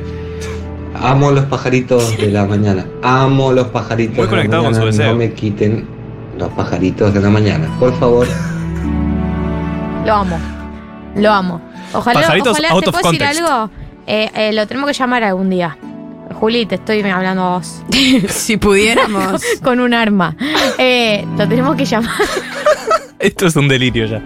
[1.01, 2.85] amo los pajaritos de la mañana.
[3.01, 4.91] Amo los pajaritos Muy de la conectado con mañana.
[4.91, 5.11] su deseo.
[5.13, 5.87] No me quiten
[6.37, 8.27] los pajaritos de la mañana, por favor.
[10.05, 10.37] Lo amo.
[11.15, 11.61] Lo amo.
[11.93, 13.69] Ojalá, Pajaritos ojalá out ¿te of puedo decir algo?
[14.07, 15.77] Eh, eh, lo tenemos que llamar algún día.
[16.39, 17.83] Juli, te estoy hablando a vos.
[18.29, 19.41] si pudiéramos.
[19.63, 20.35] Con un arma.
[20.77, 22.11] Eh, lo tenemos que llamar.
[23.21, 24.21] Esto es un delirio ya.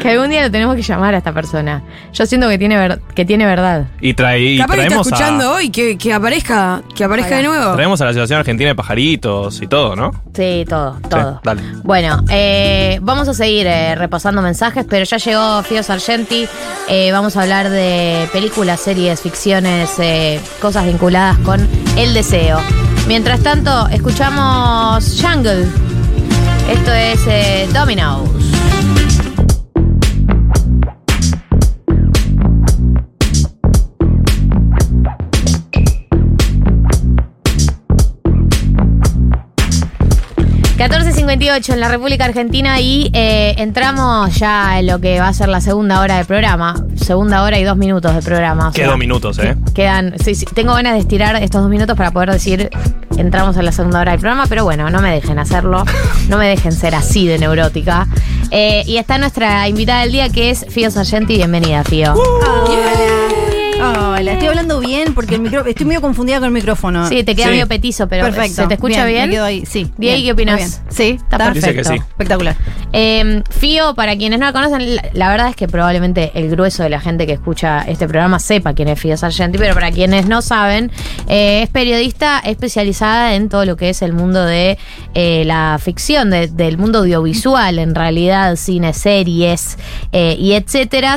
[0.00, 1.82] Que algún día lo tenemos que llamar a esta persona.
[2.12, 3.86] Yo siento que tiene, ver- que tiene verdad.
[4.00, 7.36] Y, trae, y Capaz que está traemos, escuchando a, hoy, que, que aparezca, que aparezca
[7.36, 7.74] de nuevo.
[7.74, 10.10] traemos a la Asociación Argentina de Pajaritos y todo, ¿no?
[10.34, 11.32] Sí, todo, todo.
[11.34, 11.62] Sí, dale.
[11.84, 16.46] Bueno, eh, vamos a seguir eh, repasando mensajes, pero ya llegó Fio Sargenti.
[16.88, 21.66] Eh, vamos a hablar de películas, series, ficciones, eh, cosas vinculadas con
[21.96, 22.58] el deseo.
[23.06, 25.66] Mientras tanto, escuchamos Jungle.
[26.70, 28.61] Esto es eh, Dominoes.
[40.82, 45.48] ...14.58 en la República Argentina y eh, entramos ya en lo que va a ser
[45.48, 46.74] la segunda hora del programa.
[46.96, 48.72] Segunda hora y dos minutos de programa.
[48.72, 49.56] sea, Quedó minutos, ¿eh?
[49.74, 52.68] Quedan, sí, sí, tengo ganas de estirar estos dos minutos para poder decir
[53.16, 55.84] entramos en la segunda hora del programa, pero bueno, no me dejen hacerlo,
[56.28, 58.08] no me dejen ser así de neurótica.
[58.50, 62.14] Eh, y está nuestra invitada del día que es Fío Sargenti, bienvenida Fío.
[63.82, 67.08] Hola, estoy hablando bien porque el micro, estoy medio confundida con el micrófono.
[67.08, 68.62] Sí, te queda medio petizo, pero perfecto.
[68.62, 69.28] ¿se te escucha bien?
[69.28, 69.90] Me quedo ahí, sí.
[69.98, 70.56] Diego, bien, ¿qué opinas?
[70.56, 70.70] bien.
[70.88, 71.66] Sí, Está perfecto.
[71.68, 71.94] Dice que sí.
[71.94, 72.56] Espectacular.
[72.92, 76.90] Eh, Fío, para quienes no la conocen, la, verdad es que probablemente el grueso de
[76.90, 80.42] la gente que escucha este programa sepa quién es Fío Sargenti, pero para quienes no
[80.42, 80.90] saben,
[81.28, 84.78] eh, es periodista especializada en todo lo que es el mundo de
[85.14, 89.78] eh, la ficción, de- del mundo audiovisual, en realidad, cine, series
[90.12, 91.16] eh, y etcétera.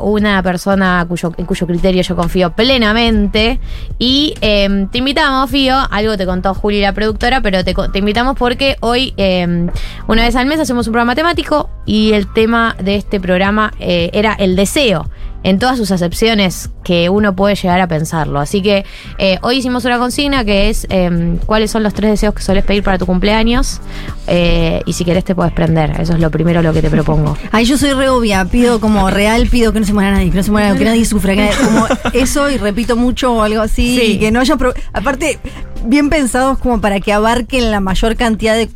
[0.00, 3.58] Una persona en cuyo criterio yo confío plenamente.
[3.98, 8.36] Y eh, te invitamos, Fío, algo te contó Juli, la productora, pero te, te invitamos
[8.36, 9.66] porque hoy, eh,
[10.06, 14.10] una vez al mes, hacemos un programa temático y el tema de este programa eh,
[14.12, 15.08] era el deseo.
[15.42, 18.40] En todas sus acepciones que uno puede llegar a pensarlo.
[18.40, 18.84] Así que
[19.18, 22.64] eh, hoy hicimos una consigna que es eh, cuáles son los tres deseos que sueles
[22.64, 23.80] pedir para tu cumpleaños.
[24.26, 26.00] Eh, y si querés te puedes prender.
[26.00, 27.36] Eso es lo primero lo que te propongo.
[27.52, 30.36] Ay, yo soy re obvia, pido como real, pido que no se muera nadie, que
[30.36, 33.42] no se muera nadie, que nadie sufra, que nadie- como eso y repito mucho o
[33.42, 34.12] algo así, Sí.
[34.14, 34.56] y que no haya,
[34.92, 35.38] aparte,
[35.84, 38.68] bien pensados como para que abarquen la mayor cantidad de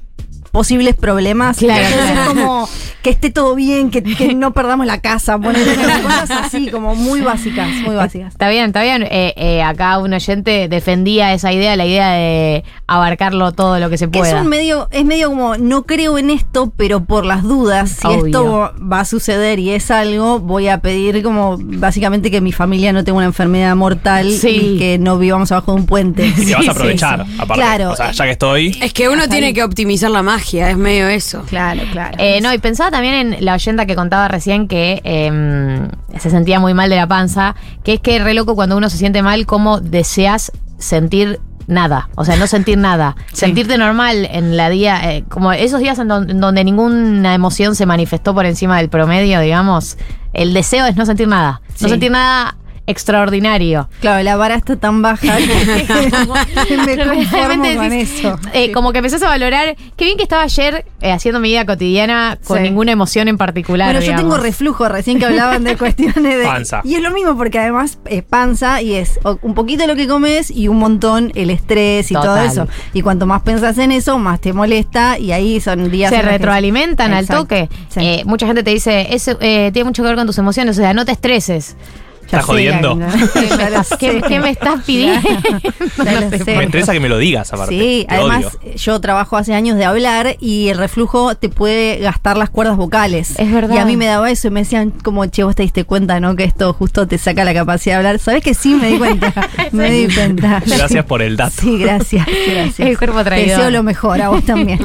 [0.51, 1.57] posibles problemas.
[1.59, 2.69] Claro, Entonces es como
[3.03, 5.65] que esté todo bien, que, que no perdamos la casa, poner
[6.03, 8.33] cosas así, como muy básicas, muy básicas.
[8.33, 9.03] Está bien, está bien.
[9.05, 13.97] Eh, eh, acá un oyente defendía esa idea, la idea de abarcarlo todo lo que
[13.99, 14.43] se Que es pueda.
[14.43, 18.27] un medio, es medio como, no creo en esto, pero por las dudas, si Obvio.
[18.27, 22.93] esto va a suceder y es algo, voy a pedir como básicamente que mi familia
[22.93, 24.49] no tenga una enfermedad mortal Sí.
[24.75, 26.27] y que no vivamos abajo de un puente.
[26.27, 27.55] Y que vas a aprovechar, aparte.
[27.55, 27.91] Claro.
[27.93, 28.79] O sea, ya que estoy.
[28.83, 30.40] Es que uno tiene que optimizar la magia,
[30.71, 31.43] es medio eso.
[31.49, 32.17] Claro, claro.
[32.19, 35.89] Eh, no, y pensaba también en la oyenta que contaba recién que eh,
[36.19, 38.97] se sentía muy mal de la panza, que es que re loco cuando uno se
[38.99, 44.71] siente mal, como deseas sentir nada, o sea, no sentir nada, sentirte normal en la
[44.71, 48.79] día, eh, como esos días en, don- en donde ninguna emoción se manifestó por encima
[48.79, 49.97] del promedio, digamos,
[50.33, 52.57] el deseo es no sentir nada, no sentir nada
[52.91, 53.89] extraordinario.
[54.01, 55.47] Claro, la vara está tan baja que
[56.87, 58.39] me conformo con decís, eso.
[58.53, 61.65] eh, Como que empezás a valorar, qué bien que estaba ayer eh, haciendo mi vida
[61.67, 62.63] cotidiana con Sí.
[62.65, 63.89] ninguna emoción en particular.
[63.89, 64.23] Bueno, yo digamos.
[64.23, 66.45] tengo reflujo, recién que hablaban de cuestiones de...
[66.45, 66.81] Panza.
[66.85, 70.51] Y es lo mismo porque además es panza y es un poquito lo que comes
[70.51, 72.69] y un montón el estrés y todo eso.
[72.93, 76.11] Y cuanto más pensás en eso, más te molesta y ahí son días...
[76.11, 77.43] se retroalimentan al Exacto.
[77.45, 77.69] toque.
[77.89, 78.01] Sí.
[78.01, 80.81] Eh, mucha gente te dice, eso eh, tiene mucho que ver con tus emociones, o
[80.81, 81.77] sea, no te estreses.
[82.25, 82.97] ¿Estás jodiendo?
[83.35, 85.21] ¿Qué, me estás- qué- qué me estás pidiendo?
[86.45, 86.57] Sé.
[86.57, 87.77] Me interesa que me lo digas, aparte.
[87.79, 88.75] Sí, Te además odio.
[88.77, 93.35] yo trabajo hace años de hablar y el reflujo te puede gastar las cuerdas vocales.
[93.39, 93.75] Es verdad.
[93.75, 96.21] Y a mí me daba eso y me decían como, che, vos te diste cuenta,
[96.21, 96.37] ¿no?
[96.37, 98.19] Que esto justo te saca la capacidad de hablar.
[98.21, 98.75] ¿Sabés que sí?
[98.75, 99.33] Me di cuenta.
[99.73, 100.63] me di cuenta.
[100.65, 101.55] Gracias por el dato.
[101.61, 102.89] Sí, gracias, gracias.
[102.89, 103.49] El cuerpo traidor.
[103.57, 104.79] deseo lo mejor, a vos también.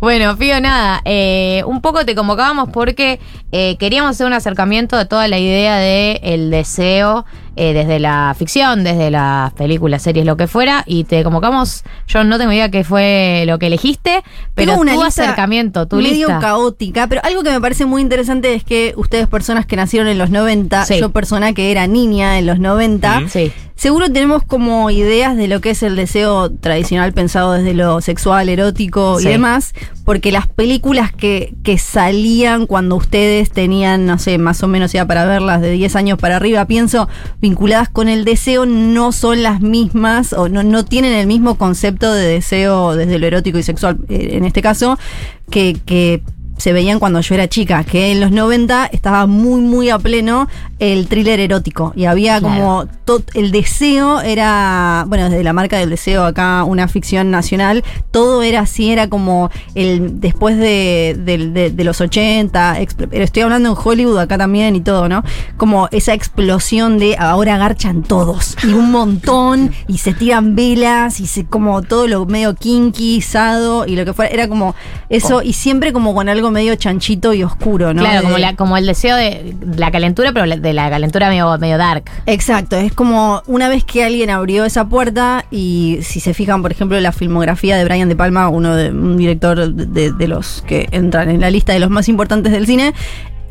[0.00, 3.20] Bueno, Fío, nada, eh, un poco te convocábamos porque
[3.52, 7.24] eh, queríamos hacer un acercamiento de toda la idea de el deseo
[7.56, 12.22] eh, desde la ficción, desde las películas, series, lo que fuera, y te convocamos, yo
[12.24, 14.22] no tengo idea qué fue lo que elegiste,
[14.54, 16.38] pero una tu lista acercamiento, tu medio lista.
[16.38, 20.18] caótica, pero algo que me parece muy interesante es que ustedes personas que nacieron en
[20.18, 21.00] los 90, Sí.
[21.00, 23.52] yo persona que era niña en los 90, Sí.
[23.78, 28.48] Seguro tenemos como ideas de lo que es el deseo tradicional pensado desde lo sexual,
[28.48, 29.28] erótico Sí.
[29.28, 29.72] y demás,
[30.04, 35.06] porque las películas que, que salían cuando ustedes tenían, no sé, más o menos ya
[35.06, 37.08] para verlas de 10 años para arriba, pienso,
[37.40, 42.12] vinculadas con el deseo, no son las mismas o no, no tienen el mismo concepto
[42.12, 44.98] de deseo desde lo erótico y sexual, eh, en este caso,
[45.50, 46.22] que, que
[46.58, 50.46] se veían cuando yo era chica, que en los 90 estaba muy, muy a pleno
[50.78, 51.92] el thriller erótico.
[51.96, 52.54] Y había Claro.
[52.54, 57.82] como todo, el deseo era, bueno, desde la marca del deseo acá, una ficción nacional,
[58.10, 63.24] todo era así, era como el después de, del- de- de los 80, expl- pero
[63.24, 65.24] estoy hablando en Hollywood acá también y todo, ¿no?
[65.56, 71.26] Como esa explosión de ahora garchan todos, y un montón, y se tiran velas, y
[71.26, 74.74] se como todo lo medio kinky, sado, y lo que fuera, era como
[75.08, 78.02] eso, y siempre como con algo medio chanchito y oscuro, ¿no?
[78.02, 81.56] Claro, como, De- la, como el deseo de la calentura, pero de la calentura medio,
[81.58, 82.04] medio dark.
[82.26, 86.72] Exacto, es como una vez que alguien abrió esa puerta y si se fijan, por
[86.72, 91.30] ejemplo, la filmografía de Brian De Palma, uno de un director de, los que entran
[91.30, 92.92] en la lista de los más importantes del cine,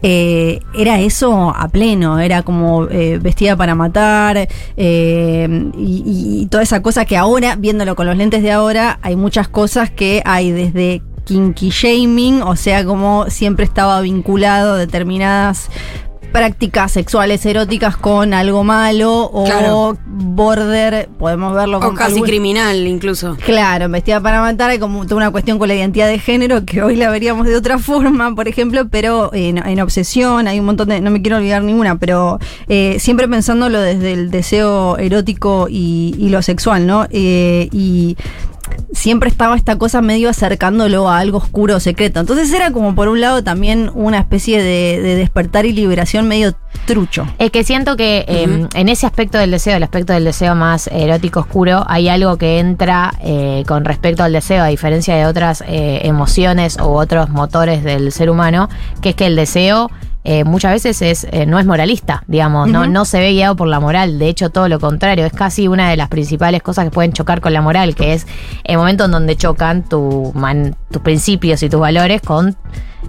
[0.03, 6.83] eh, era eso a pleno, era como eh, vestida para matar eh, y toda esa
[6.83, 11.01] cosa que ahora, viéndolo con los lentes de ahora, hay muchas cosas que hay desde
[11.27, 15.69] kinky shaming, o sea, como siempre estaba vinculado a determinadas
[16.31, 19.97] prácticas sexuales eróticas con algo malo o Claro.
[20.05, 23.37] border, podemos verlo O con casi algún- criminal, incluso.
[23.45, 26.83] Claro, vestida para matar, hay como toda una cuestión con la identidad de género que
[26.83, 30.89] hoy la veríamos de otra forma, por ejemplo, pero en, en obsesión hay un montón
[30.89, 36.13] de, no me quiero olvidar ninguna, pero eh, siempre pensándolo desde el deseo erótico y,
[36.19, 37.07] y lo sexual, ¿no?
[37.09, 38.15] Eh, y
[38.91, 42.19] siempre estaba esta cosa medio acercándolo a algo oscuro o secreto.
[42.19, 46.55] Entonces era como por un lado también una especie de, de despertar y liberación medio
[46.85, 47.27] trucho.
[47.37, 50.87] Es que siento que eh, en ese aspecto del deseo, el aspecto del deseo más
[50.87, 55.63] erótico oscuro, hay algo que entra eh, con respecto al deseo, a diferencia de otras
[55.67, 58.69] eh, emociones u otros motores del ser humano,
[59.01, 59.91] que es que el deseo
[60.23, 63.67] eh, muchas veces es, eh, no es moralista, digamos, no, no se ve guiado por
[63.67, 66.91] la moral, de hecho todo lo contrario, es casi una de las principales cosas que
[66.91, 68.27] pueden chocar con la moral, que es
[68.65, 72.57] el momento en donde chocan tu man- tus principios y tus valores con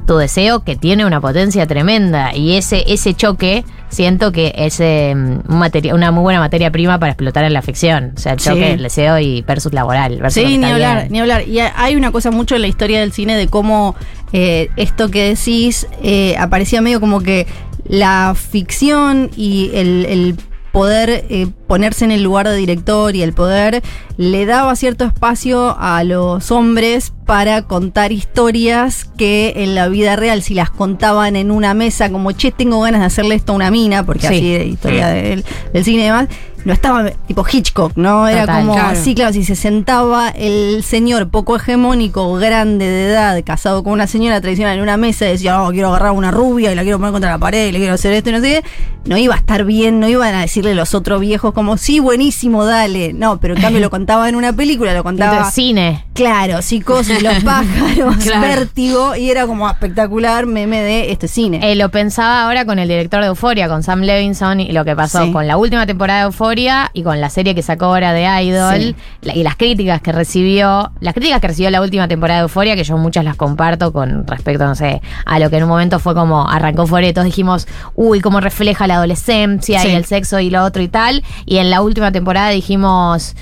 [0.06, 5.12] tu deseo que tiene una potencia tremenda y ese ese choque siento que es eh,
[5.14, 8.38] un materia- una muy buena materia prima para explotar en la ficción o sea el
[8.40, 8.48] Sí.
[8.48, 11.12] choque del deseo y versus la moral versus Sí, ni hablar, bien.
[11.12, 11.48] ni hablar.
[11.48, 13.96] Y ha- hay una cosa mucho en la historia del cine de cómo
[14.32, 17.46] eh, esto que decís eh, aparecía medio como que
[17.86, 20.34] la ficción y el, el
[20.72, 23.82] poder eh, ponerse en el lugar de director y el poder
[24.18, 30.42] le daba cierto espacio a los hombres para contar historias que en la vida real
[30.42, 33.70] si las contaban en una mesa como che tengo ganas de hacerle esto a una
[33.70, 34.34] mina porque Sí.
[34.34, 35.12] así de historia Mm.
[35.14, 36.28] del, del cine y demás
[36.64, 38.60] no estaba tipo Hitchcock no era Total.
[38.60, 38.98] como Claro.
[39.02, 44.06] sí claro si se sentaba el señor poco hegemónico grande de edad casado con una
[44.06, 46.82] señora tradicional en una mesa y decía no quiero agarrar a una rubia y la
[46.82, 48.68] quiero poner contra la pared y le quiero hacer esto y no sé qué
[49.08, 52.64] no iba a estar bien no iban a decirle los otros viejos como sí buenísimo
[52.66, 56.62] dale no pero en cambio lo contaba en una película lo contaba Entonces, cine Claro,
[56.62, 58.40] psicosis, los pájaros, Claro.
[58.40, 61.60] vértigo, y era como espectacular meme de este cine.
[61.62, 64.96] Eh, lo pensaba ahora con el director de Euforia, con Sam Levinson, y lo que
[64.96, 65.30] pasó Sí.
[65.32, 66.48] con la última temporada de Euforia
[66.92, 68.94] y con la serie que sacó ahora de Idol, Sí.
[69.22, 72.74] la- y las críticas que recibió, las críticas que recibió la última temporada de Euforia,
[72.76, 75.98] que yo muchas las comparto con respecto, no sé, a lo que en un momento
[75.98, 79.88] fue como arrancó Euforia y todos dijimos, uy, cómo refleja la adolescencia Sí.
[79.88, 83.34] y el sexo y lo otro y tal, y en la última temporada dijimos...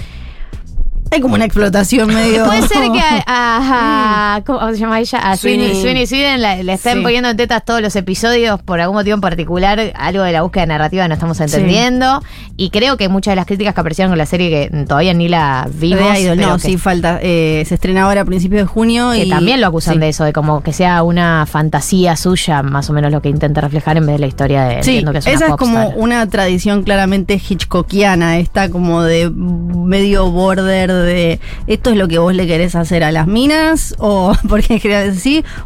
[1.11, 2.45] Hay como una explotación medio.
[2.45, 5.19] Puede ser que a, a- a- ¿cómo se llama ella?
[5.19, 5.83] A Sweeney, Sweeney.
[5.83, 7.03] Sweeney Sweden la- le estén Sí.
[7.03, 10.67] poniendo en tetas todos los episodios por algún motivo en particular, algo de la búsqueda
[10.67, 12.23] narrativa no estamos entendiendo.
[12.59, 15.29] Y creo que muchas de las críticas que aparecieron con la serie que todavía ni
[15.29, 16.19] la vimos.
[16.19, 17.19] Idol, no, que- sí, falta.
[17.23, 19.13] Eh, se estrena ahora a principios de junio.
[19.13, 20.01] que y también lo acusan sí.
[20.01, 23.61] de eso, de como que sea una fantasía suya, más o menos lo que intenta
[23.61, 26.27] reflejar en vez de la historia de Sí, que es una esa es como una
[26.29, 32.47] tradición claramente hitchcockiana, esta como de medio border de esto es lo que vos le
[32.47, 35.15] querés hacer a las minas, o porque en general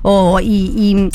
[0.02, 1.10] o y, y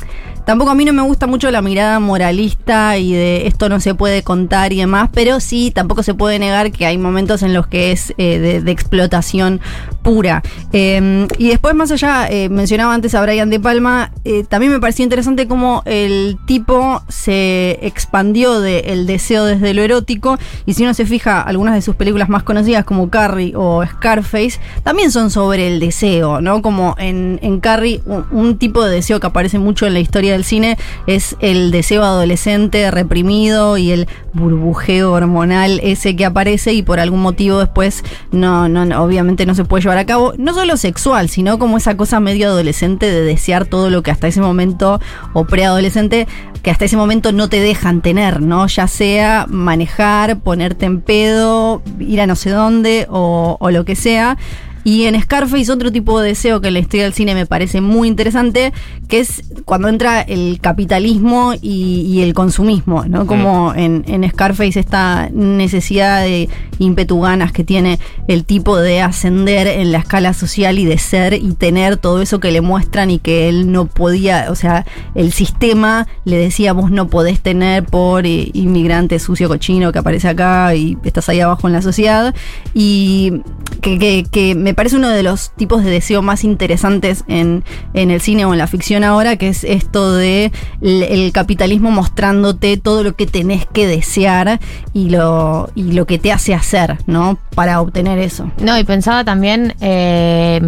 [0.45, 3.95] tampoco a mí no me gusta mucho la mirada moralista y de esto no se
[3.95, 7.68] puede contar y demás, pero sí tampoco se puede negar que hay momentos en los
[7.68, 9.61] que es eh, de explotación
[10.06, 10.43] pura.
[10.72, 14.80] Eh, y después, más allá, eh, mencionaba antes a Brian De Palma, eh, también me
[14.80, 20.38] pareció interesante cómo el tipo se expandió del deseo desde lo erótico.
[20.68, 24.60] Y si uno se fija, algunas de sus películas más conocidas, como Carrie o Scarface,
[24.84, 26.62] también son sobre el deseo, ¿no?
[26.62, 30.43] Como en, en Carrie, un, tipo de deseo que aparece mucho en la historia del
[30.43, 30.78] cine
[31.08, 37.22] es el deseo adolescente reprimido y el burbujeo hormonal ese que aparece y por algún
[37.22, 41.60] motivo después no, no, obviamente no se puede llevar a cabo, no solo sexual, sino
[41.60, 45.00] como esa cosa medio adolescente de desear todo lo que hasta ese momento,
[45.34, 46.28] o preadolescente,
[46.62, 48.68] que hasta ese momento no te dejan tener, ¿no?
[48.68, 53.96] Ya sea manejar, ponerte en pedo, ir a no sé dónde o, o lo que
[53.96, 54.38] sea.
[54.86, 57.82] Y en Scarface otro tipo de deseo que en la historia del cine me parece
[57.82, 58.72] muy interesante,
[59.10, 63.26] que es cuando entra el capitalismo y, y el consumismo, ¿no?
[63.26, 69.66] Como en, en Scarface esta necesidad de ímpetu ganas que tiene el tipo de ascender
[69.66, 73.18] en la escala social y de ser y tener todo eso que le muestran y
[73.18, 78.28] que él no podía, o sea, el sistema le decía vos no podés tener por
[78.28, 82.36] eh, inmigrante sucio cochino que aparece acá y estás ahí abajo en la sociedad
[82.76, 83.42] y
[83.82, 87.64] que, que- que me parece uno de los tipos de deseo más interesantes en,
[87.94, 90.52] en el cine o en la ficción ahora, que es esto de
[90.82, 94.60] el, capitalismo mostrándote todo lo que tenés que desear
[94.94, 97.38] y lo, y lo que te hace hacer, ¿no?
[97.56, 98.52] Para obtener eso.
[98.60, 100.62] No, y pensaba también eh,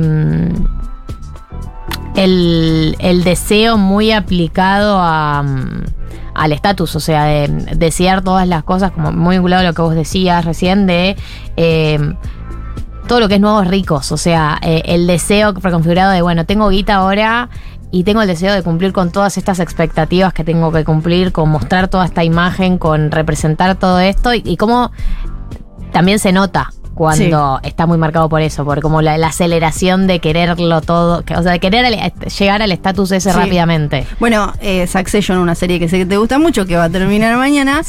[2.15, 5.45] el, el deseo muy aplicado a,
[6.37, 9.81] al estatus, o sea, de desear todas las cosas, como muy vinculado a lo que
[9.81, 11.17] vos decías recién, de
[11.57, 11.99] eh,
[13.07, 16.69] todo lo que es nuevos ricos, o sea, eh, el deseo preconfigurado de, bueno, tengo
[16.69, 17.49] guita ahora
[17.91, 21.49] y tengo el deseo de cumplir con todas estas expectativas que tengo que cumplir, con
[21.49, 24.91] mostrar toda esta imagen, con representar todo esto y, y cómo
[25.91, 30.19] también se nota cuando está muy marcado por eso, por como la, la aceleración de
[30.19, 33.37] quererlo todo, que- o sea, de querer al- llegar al estatus ese Sí.
[33.37, 34.07] rápidamente.
[34.19, 37.37] Bueno, eh, Succession, una serie que sé que te gusta mucho, que va a terminar
[37.37, 37.81] mañana.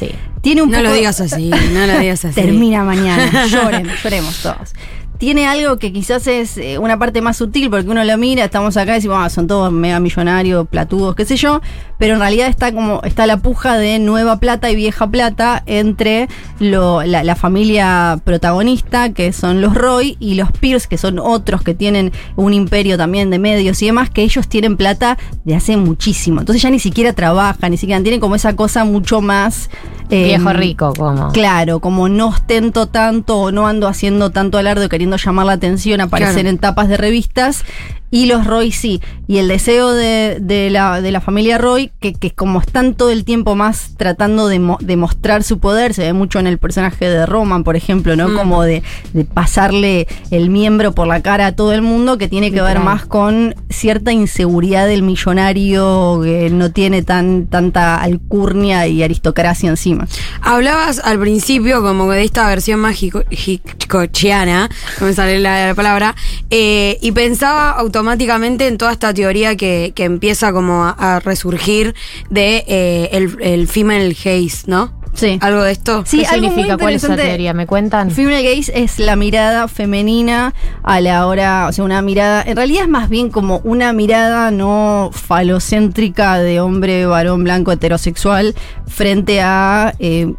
[0.42, 2.34] Tiene un No poco- lo digas así, no lo digas así.
[2.40, 3.46] Termina mañana.
[3.50, 4.74] Lloren, lloremos todos.
[5.18, 8.76] Tiene algo que quizás es eh, una parte más sutil, porque uno lo mira, estamos
[8.76, 11.60] acá y decimos, ah, son todos mega millonarios, platudos, qué sé yo,
[11.98, 16.28] pero en realidad está como, está la puja de nueva plata y vieja plata entre
[16.60, 21.62] lo- la, la familia protagonista, que son los Roy, y los Pierce, que son otros
[21.62, 25.76] que tienen un imperio también de medios y demás, que ellos tienen plata de hace
[25.76, 26.38] muchísimo.
[26.40, 29.68] Entonces ya ni siquiera trabajan, ni siquiera tienen como esa cosa mucho más...
[30.10, 31.32] eh, Viejo rico, como.
[31.32, 36.00] Claro, como no ostento tanto o no ando haciendo tanto alarde queriendo llamar la atención,
[36.00, 36.48] aparecer Claro.
[36.50, 37.64] en tapas de revistas.
[38.10, 39.00] Y los Roy sí.
[39.26, 43.10] Y el deseo de, de la, de la familia Roy, que, que como están todo
[43.10, 46.56] el tiempo más tratando de, mo- de mostrar su poder, se ve mucho en el
[46.58, 48.28] personaje de Roman, por ejemplo, ¿no?
[48.28, 48.34] Mm.
[48.36, 48.82] Como de,
[49.12, 52.78] de pasarle el miembro por la cara a todo el mundo, que tiene que ver
[52.78, 60.08] más con cierta inseguridad del millonario que no tiene tan, tanta alcurnia y aristocracia encima.
[60.40, 66.14] Hablabas al principio como de esta versión hitchcockiana, no me sale la, la palabra,
[66.50, 71.94] eh, y pensaba automáticamente en toda esta teoría que, que empieza como a, resurgir
[72.30, 74.97] de eh, el, el female haze, ¿no?
[75.18, 75.38] Sí.
[75.42, 76.04] ¿Algo de esto?
[76.06, 76.76] Sí, ¿Qué algo muy significa?
[76.78, 77.52] ¿Cuál es esa teoría?
[77.52, 78.10] ¿Me cuentan?
[78.12, 80.54] Female gaze es la mirada femenina
[80.84, 84.50] a la hora, o sea, una mirada, en realidad es más bien como una mirada
[84.52, 88.54] no falocéntrica de hombre, varón, blanco, heterosexual,
[88.86, 90.32] frente a eh,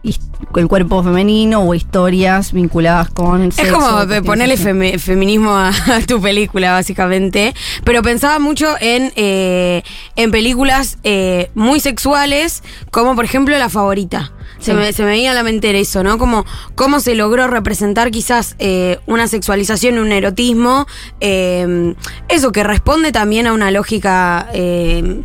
[0.56, 6.00] el cuerpo femenino o historias vinculadas con Es sexo, como ponerle femi- feminismo a, a
[6.08, 7.54] tu película, básicamente.
[7.84, 9.84] Pero pensaba mucho en, eh,
[10.16, 14.32] en películas eh, muy sexuales, como por ejemplo La Favorita.
[14.60, 14.78] Se, Sí.
[14.78, 16.18] me, se me venía a la mente eso, ¿no?
[16.18, 16.45] Como
[16.76, 20.86] cómo se logró representar quizás eh, una sexualización, un erotismo,
[21.22, 21.93] eh,
[22.28, 25.22] eso que responde también a una lógica eh,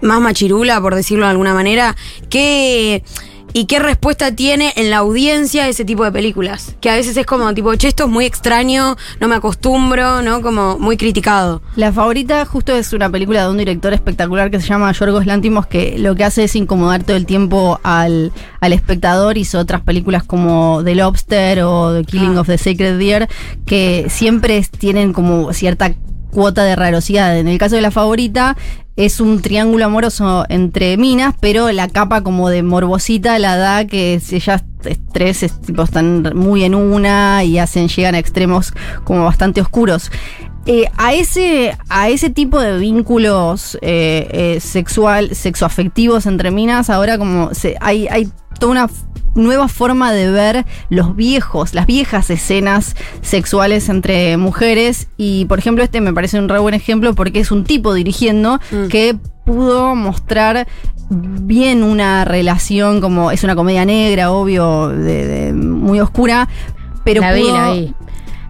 [0.00, 1.96] más machirula, por decirlo de alguna manera,
[2.30, 3.02] que
[3.52, 6.74] y qué respuesta tiene en la audiencia ese tipo de películas.
[6.80, 10.42] Que a veces es como tipo, che, esto es muy extraño, no me acostumbro, ¿no?
[10.42, 11.62] Como muy criticado.
[11.76, 15.66] La favorita justo es una película de un director espectacular que se llama Yorgos Lantimos,
[15.66, 19.38] que lo que hace es incomodar todo el tiempo al, al espectador.
[19.38, 22.40] Hizo otras películas como The Lobster o The Killing Ah.
[22.40, 23.28] of the Sacred Deer,
[23.66, 25.94] que siempre tienen como cierta
[26.32, 27.38] cuota de rarosidad.
[27.38, 28.56] En el caso de la favorita,
[28.96, 34.20] es un triángulo amoroso entre minas, pero la capa como de morbosita la da que
[34.20, 38.72] si ellas es- tres es- están muy en una y hacen, llegan a extremos
[39.04, 40.10] como bastante oscuros.
[40.66, 47.16] Eh, a, ese, a ese tipo de vínculos eh, eh, sexual, sexoafectivos entre minas, ahora
[47.16, 48.88] como se, hay, hay toda una
[49.34, 55.08] nueva forma de ver los viejos, las viejas escenas sexuales entre mujeres.
[55.16, 58.60] Y por ejemplo, este me parece un re buen ejemplo porque es un tipo dirigiendo
[58.88, 60.66] que pudo mostrar
[61.10, 66.48] bien una relación como es una comedia negra, obvio, de, de- muy oscura,
[67.04, 67.94] pero la vi, pudo- la vi.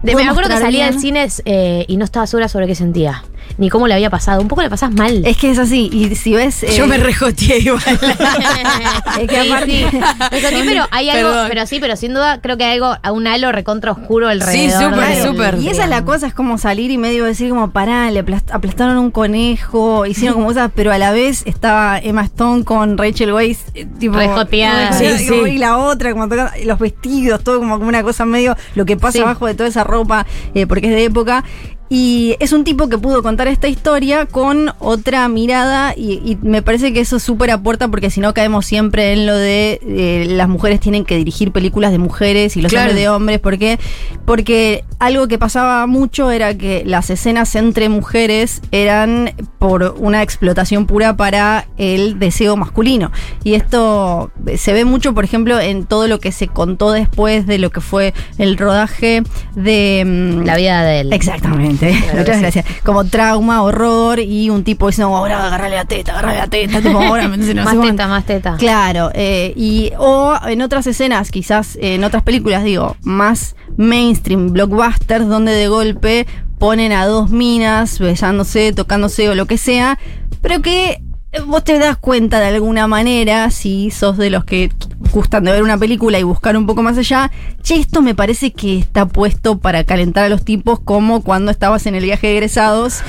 [0.03, 2.75] De- pudo me acuerdo que salía del cine eh, y no estaba segura sobre qué
[2.75, 3.23] sentía.
[3.59, 4.41] Ni cómo le había pasado.
[4.41, 5.21] Un poco le pasás mal.
[5.25, 5.89] Es que es así.
[5.93, 6.65] Y si ves.
[6.77, 7.83] Yo me rejoteé igual.
[9.19, 9.97] Es que Sí, aparte- sí.
[10.31, 11.45] Me conté, pero hay algo, Perdón.
[11.49, 14.93] pero sí, pero sin duda creo que hay algo, a un halo recontra oscuro alrededor.
[14.93, 15.33] Claro.
[15.33, 18.23] del- Y esa es la cosa, es como salir y medio decir como, pará, le
[18.25, 22.97] aplast- aplastaron un conejo, hicieron como cosas, pero a la vez estaba Emma Stone con
[22.97, 24.15] Rachel Weisz, eh, tipo...
[24.15, 24.93] Rejoteada.
[24.93, 25.33] Sí, Sí, sí.
[25.33, 28.95] Y la otra, como tocando- los vestidos, todo como, como una cosa medio, lo que
[28.95, 29.19] pasa Sí.
[29.19, 31.43] abajo de toda esa ropa, eh, porque es de época.
[31.89, 36.61] Y es un tipo que pudo contar esta historia con otra mirada y, y me
[36.61, 40.47] parece que eso súper aporta porque si no caemos siempre en lo de eh, las
[40.47, 42.89] mujeres tienen que dirigir películas de mujeres y los Claro.
[42.89, 43.39] hombres de hombres.
[43.39, 43.79] ¿Por qué?
[44.25, 50.85] Porque algo que pasaba mucho era que las escenas entre mujeres eran por una explotación
[50.85, 53.11] pura para el deseo masculino.
[53.43, 57.57] Y esto se ve mucho, por ejemplo, en todo lo que se contó después de
[57.57, 59.23] lo que fue el rodaje
[59.55, 60.03] de...
[60.05, 61.13] mm, La vida de él.
[61.13, 61.78] Exactamente.
[61.79, 62.39] Claro Muchas que sí.
[62.41, 62.65] gracias.
[62.83, 66.81] Como trauma, horror y un tipo diciendo, ahora agarrale la teta, agarrale la teta.
[66.81, 68.55] tipo, ahora, no Más teta, más teta.
[68.57, 75.27] Claro, eh, y o en otras escenas, quizás en otras películas, digo, más mainstream, blockbusters,
[75.27, 76.27] donde de golpe
[76.57, 79.97] ponen a dos minas besándose, tocándose o lo que sea,
[80.41, 81.01] pero que eh,
[81.45, 84.71] vos te das cuenta de alguna manera, si sos de los que
[85.11, 88.51] gustan de ver una película y buscar un poco más allá, che, esto me parece
[88.51, 92.33] que está puesto para calentar a los tipos como cuando estabas en el viaje de
[92.33, 93.01] egresados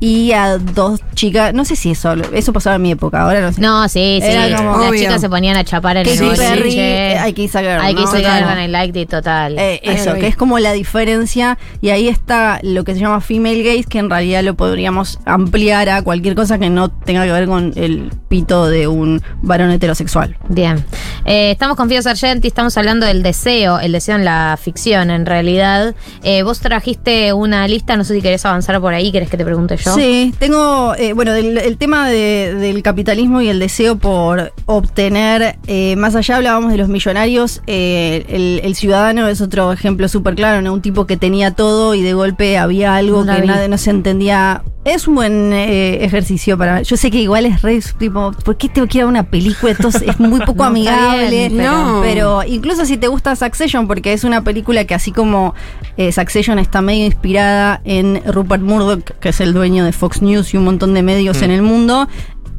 [0.00, 3.52] y a dos chicas, no sé si eso, eso pasaba en mi época, ahora no
[3.52, 3.60] sé.
[3.60, 4.28] No, sí, sí.
[4.28, 5.00] Era como- Las Obvio.
[5.00, 7.12] chicas se ponían a chapar en Katy el Perry, boliche.
[7.12, 8.00] eh, I Kiss a Girl, I ¿no?
[8.02, 9.58] Kiss a I liked it, total.
[9.58, 13.62] Eh, eso, que es como la diferencia, y ahí está lo que se llama female
[13.62, 17.46] gaze, que en realidad lo podríamos ampliar a cualquier cosa que no tenga que ver
[17.46, 20.36] con el pito de un varón heterosexual.
[20.48, 20.84] Bien.
[21.24, 25.26] Eh, estamos con Fío Sargenti, estamos hablando del deseo, el deseo en la ficción, en
[25.26, 25.94] realidad.
[26.22, 29.44] Eh, vos trajiste una lista, no sé si querés avanzar por ahí, querés que te
[29.44, 29.85] pregunte yo.
[29.94, 35.56] Sí, tengo, eh, bueno, del- el tema de- del capitalismo y el deseo por obtener,
[35.66, 40.34] eh, más allá hablábamos de los millonarios, eh, el, el ciudadano es otro ejemplo súper
[40.34, 40.72] claro, ¿no?
[40.72, 43.90] Un tipo que tenía todo y de golpe había algo No que nadie no se
[43.90, 44.62] entendía.
[44.86, 46.80] Es un buen eh, ejercicio para.
[46.82, 49.72] Yo sé que igual es re, tipo, ¿por qué tengo que ir a una película?
[49.72, 51.28] Esto es- muy poco No, amigable.
[51.28, 52.00] bien, pero- no.
[52.02, 55.54] Pero incluso si te gusta Succession, porque es una película que así como
[55.96, 60.54] eh, Succession está medio inspirada en Rupert Murdoch, que es el dueño de Fox News
[60.54, 61.44] y un montón de medios Mm.
[61.44, 62.08] en el mundo.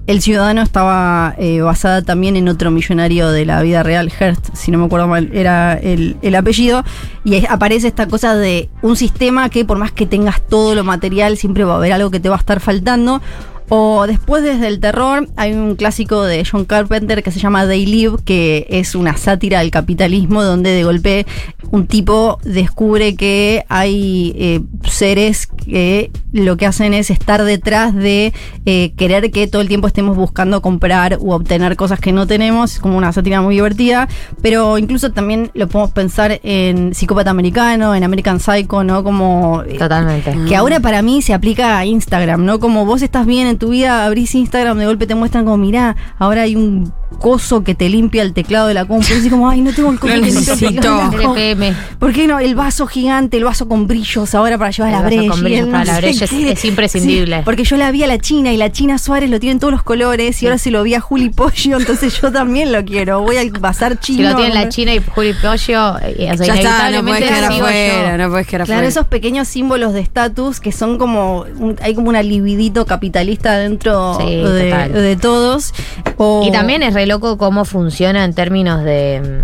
[0.08, 4.72] El Ciudadano estaba eh, basada también en otro millonario de la vida real, Hearst, si
[4.72, 6.84] no me acuerdo mal, era el, el apellido.
[7.26, 10.86] Y es- aparece esta cosa de un sistema que por más que tengas todo lo
[10.86, 13.22] material, siempre va a haber algo que te va a estar faltando.
[13.70, 17.86] O después desde el terror hay un clásico de John Carpenter que se llama They
[17.86, 21.26] Live, que es una sátira al capitalismo donde de golpe
[21.72, 28.34] un tipo descubre que hay eh, seres que lo que hacen es estar detrás de
[28.66, 32.76] eh, querer que todo el tiempo estemos buscando comprar u obtener cosas que no tenemos,
[32.76, 34.08] es como una sátira muy divertida,
[34.42, 39.04] pero incluso también lo podemos pensar en Psicópata Americano, en American Psycho, ¿no?
[39.04, 39.64] Como...
[39.68, 40.36] eh, Totalmente.
[40.48, 42.60] que ahora para mí se aplica a Instagram, ¿no?
[42.60, 45.96] Como vos estás bien en tu vida, abrís Instagram, de golpe te muestran como, mirá,
[46.20, 49.08] ahora hay un coso que te limpia el teclado de la compu.
[49.10, 51.76] Y así como, ay, no tengo el coso que limpia el teclado la.
[52.00, 52.40] ¿Por qué no?
[52.40, 55.32] El vaso gigante, el vaso con brillos ahora para llevar El la vaso brecha.
[55.32, 57.38] con brillos para la sé brecha es- imprescindible.
[57.38, 59.60] Sí, porque yo la vi a la China y la China Suárez lo tiene en
[59.60, 62.84] todos los colores y ahora se lo vi a Juli Pollo, entonces yo también lo
[62.86, 63.22] quiero.
[63.22, 64.18] Voy al bazar chino.
[64.18, 67.04] Si lo tienen a la China y Juli Pollo, eh, o sea, Ya está, no
[67.06, 68.88] puedes quedar afuera, no puedes quedar Claro, afuera.
[68.88, 71.46] esos pequeños símbolos de estatus que son como.
[71.58, 75.74] un- hay como una libidito capitalista dentro Sí, de, todos.
[76.18, 79.42] O- Y también es re loco cómo funciona en términos de,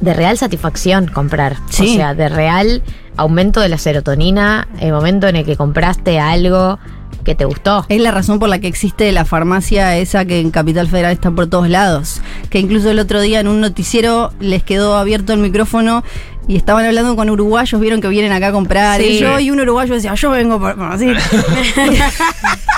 [0.00, 1.56] de real satisfacción comprar.
[1.70, 1.94] Sí.
[1.94, 2.82] O sea, de real
[3.16, 6.78] aumento de la serotonina, el momento en el que compraste algo
[7.24, 7.84] que te gustó.
[7.88, 11.30] Es la razón por la que existe la farmacia esa que en Capital Federal está
[11.32, 12.20] por todos lados.
[12.50, 16.04] Que incluso el otro día en un noticiero les quedó abierto el micrófono
[16.48, 19.00] y estaban hablando con uruguayos, vieron que vienen acá a comprar.
[19.00, 19.06] Sí.
[19.06, 20.76] Y yo y un uruguayo decía, yo vengo por.
[20.76, 21.06] bueno, así.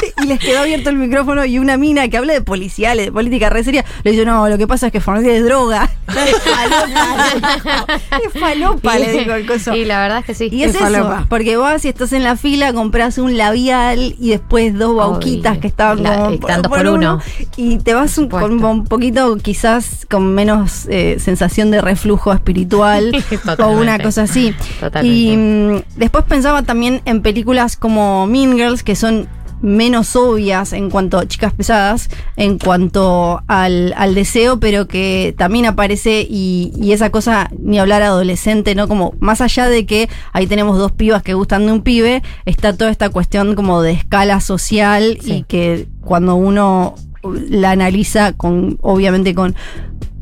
[0.23, 3.51] y les quedó abierto el micrófono y una mina que habla de policiales, de política
[3.51, 5.91] re seria, le dice, no, lo que pasa es que farmacia es droga.
[6.09, 7.87] es falopa,
[8.25, 9.75] es falopa, le digo el coso.
[9.75, 10.49] Y la verdad es que sí.
[10.51, 14.77] Y es, eso, porque vas y estás en la fila, compras un labial y después
[14.77, 17.21] dos bauquitas que estaban La- como tantos por uno.
[17.57, 23.13] Y te vas un, con un poquito, quizás con menos eh, sensación de reflujo espiritual
[23.59, 24.55] o una cosa así.
[24.81, 25.17] Totalmente.
[25.17, 29.29] Y mm, después pensaba también en películas como Mean Girls, que son
[29.61, 35.67] menos obvias en cuanto a chicas pesadas, en cuanto al, al deseo, pero que también
[35.67, 38.89] aparece y, y esa cosa, ni hablar adolescente, ¿no?
[38.89, 42.77] Como más allá de que ahí tenemos dos pibas que gustan de un pibe, está
[42.77, 49.35] toda esta cuestión como de escala social y que cuando uno la analiza con, obviamente
[49.35, 49.55] con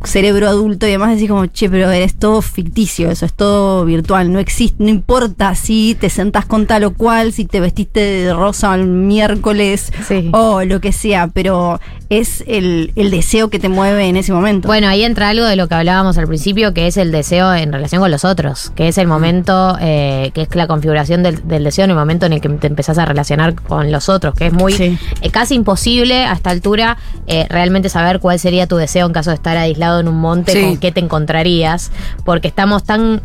[0.04, 4.32] cerebro adulto y demás, decís como, che, pero es todo ficticio, eso es todo virtual,
[4.32, 8.34] no existe, no importa si te sentás con tal o cual, si te vestiste de
[8.34, 9.92] rosa el miércoles
[10.32, 14.68] o lo que sea, pero es el, el deseo que te mueve en ese momento.
[14.68, 17.72] Bueno, ahí entra algo de lo que hablábamos al principio, que es el deseo en
[17.72, 21.64] relación con los otros, que es el momento, eh, que es la configuración del, del
[21.64, 24.46] deseo en el momento en el que te empezás a relacionar con los otros, que
[24.46, 24.98] es muy eh,
[25.32, 26.96] casi imposible a esta altura
[27.26, 30.52] eh, realmente saber cuál sería tu deseo en caso de estar aislado en un monte,
[30.52, 30.62] Sí.
[30.62, 31.90] con qué te encontrarías,
[32.24, 33.20] porque estamos tan,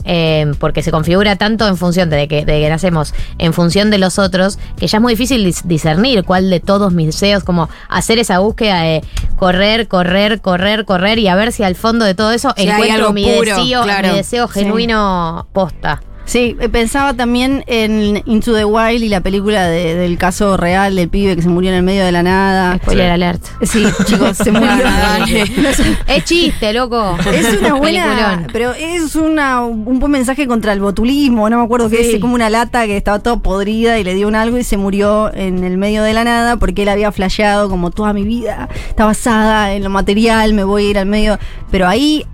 [0.59, 4.17] porque se configura tanto en función de que, de que nacemos, en función de los
[4.17, 8.17] otros, que ya es muy difícil dis- discernir cuál de todos mis deseos, como hacer
[8.17, 9.01] esa búsqueda de
[9.37, 13.11] correr, correr, correr, correr y a ver si al fondo de todo eso Si encuentro
[13.13, 14.09] mi, puro, deseo, claro.
[14.09, 14.59] mi deseo Sí.
[14.61, 16.01] genuino posta.
[16.23, 20.95] Sí, eh, pensaba también en Into the Wild y la película de- del caso real
[20.95, 22.77] del pibe que se murió en el medio de la nada.
[22.77, 23.43] Spoiler alert.
[23.63, 24.69] Sí, chicos, se murió.
[26.07, 27.17] Es chiste, loco.
[27.33, 28.47] Es una buena, Peliculón.
[28.53, 32.11] pero es una, un buen mensaje contra el botulismo, no me acuerdo qué Sí.
[32.15, 34.77] es, como una lata que estaba toda podrida y le dio un algo y se
[34.77, 38.69] murió en el medio de la nada porque él había flasheado como toda mi vida
[38.87, 41.37] está basada en lo material, me voy a ir al medio,
[41.71, 42.25] pero ahí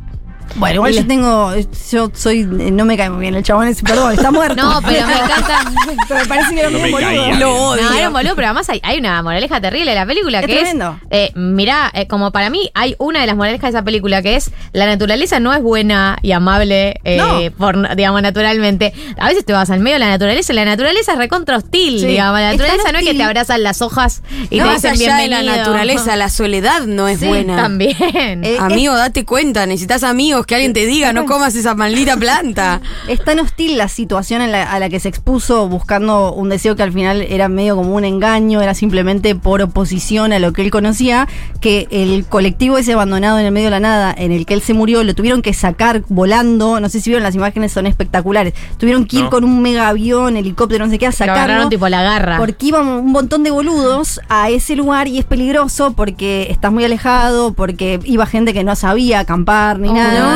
[0.55, 1.53] bueno, igual yo tengo,
[1.91, 4.55] yo soy, no me cae muy bien el chabón ese, perdón, está muerto.
[4.61, 5.59] No, pero me encanta.
[6.07, 7.31] pero me parece que era No un boludo.
[7.39, 7.83] Lo odio.
[7.83, 10.45] No, era un boludo, pero además hay, hay una moraleja terrible de la película Es
[10.47, 10.99] que tremendo.
[11.09, 11.29] es.
[11.29, 14.35] Eh, mirá, eh, como para mí hay una de las moralejas de esa película que
[14.35, 17.39] es: la naturaleza no es buena y amable, eh, No.
[17.57, 18.93] por, digamos, naturalmente.
[19.19, 22.07] A veces te vas al medio de la naturaleza la naturaleza es recontra hostil, Sí.
[22.07, 22.39] digamos.
[22.39, 25.27] La naturaleza no es que te abrazan las hojas y no te dicen allá de
[25.27, 25.51] bienvenido.
[25.51, 27.55] la naturaleza, la soledad no es Sí, buena.
[27.57, 27.95] también.
[28.43, 32.81] Eh, Amigo, date cuenta, necesitas amigos, que alguien te diga, no comas esa maldita planta.
[33.07, 36.75] Es tan hostil la situación en la- a la que se expuso buscando un deseo
[36.75, 40.61] que al final era medio como un engaño, era simplemente por oposición a lo que
[40.61, 41.27] él conocía,
[41.61, 44.61] que el colectivo ese abandonado en el medio de la nada, en el que él
[44.61, 48.53] se murió, lo tuvieron que sacar volando, no sé si vieron las imágenes, son espectaculares.
[48.77, 49.29] Tuvieron que ir No.
[49.29, 51.41] con un mega avión, helicóptero, no sé qué, a Lo sacarlo.
[51.43, 52.38] agarraron tipo la garra.
[52.38, 56.83] Porque iban un montón de boludos a ese lugar y es peligroso porque estás muy
[56.83, 60.19] alejado, porque iba gente que no sabía acampar ni Oh, nada.
[60.19, 60.26] no,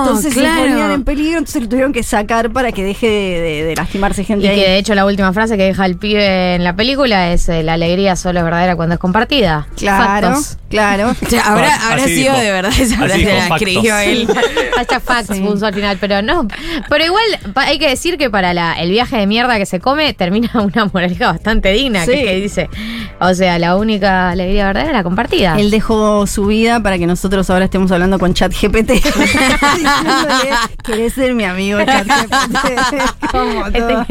[0.00, 0.62] entonces claro.
[0.64, 3.74] se ponían en peligro, entonces lo tuvieron que sacar para que deje de, de- de
[3.76, 4.56] lastimarse gente Y ahí.
[4.60, 7.62] que de hecho la última frase que deja el pibe en la película es eh,
[7.62, 9.66] la alegría solo es verdadera cuando es compartida.
[9.76, 10.56] Claro, Factos.
[10.68, 11.10] claro.
[11.10, 12.44] O sea, habrá, habrá Así sido dijo.
[12.44, 13.56] de verdad esa Así frase dijo, la factos.
[13.68, 14.28] escribió él.
[14.76, 16.46] Hashtag facts puso al final, pero no.
[16.88, 17.24] Pero igual
[17.56, 20.86] hay que decir que para la- el viaje de mierda que se come termina una
[20.92, 22.18] moraleja bastante digna, que Sí.
[22.18, 22.70] es que dice,
[23.20, 25.56] o sea, la única alegría verdadera es la compartida.
[25.58, 28.90] Él dejó su vida para que nosotros ahora estemos hablando con ChatGPT.
[30.84, 31.78] ¿Querés ser mi amigo?
[33.30, 34.06] Como todo.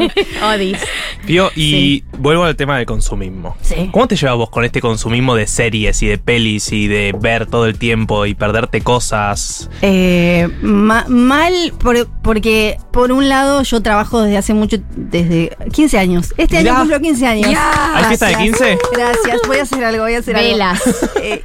[0.48, 0.78] Odis.
[1.26, 3.56] Pío, y vuelvo al tema del consumismo.
[3.62, 3.90] Sí.
[3.92, 7.46] ¿Cómo te llevas vos con este consumismo de series y de pelis y de ver
[7.46, 9.68] todo el tiempo y perderte cosas?
[9.82, 15.98] Eh, ma- mal, por- porque por un lado yo trabajo desde hace mucho, desde 15
[15.98, 16.34] años.
[16.36, 16.70] Este Mirá.
[16.72, 17.50] año cumplo 15 años.
[17.50, 17.96] Ya.
[17.96, 18.78] ¿Hay fiesta de 15?
[18.92, 20.80] Gracias, voy a hacer algo, voy a hacer Velas.
[20.86, 20.98] algo.
[21.22, 21.44] Eh,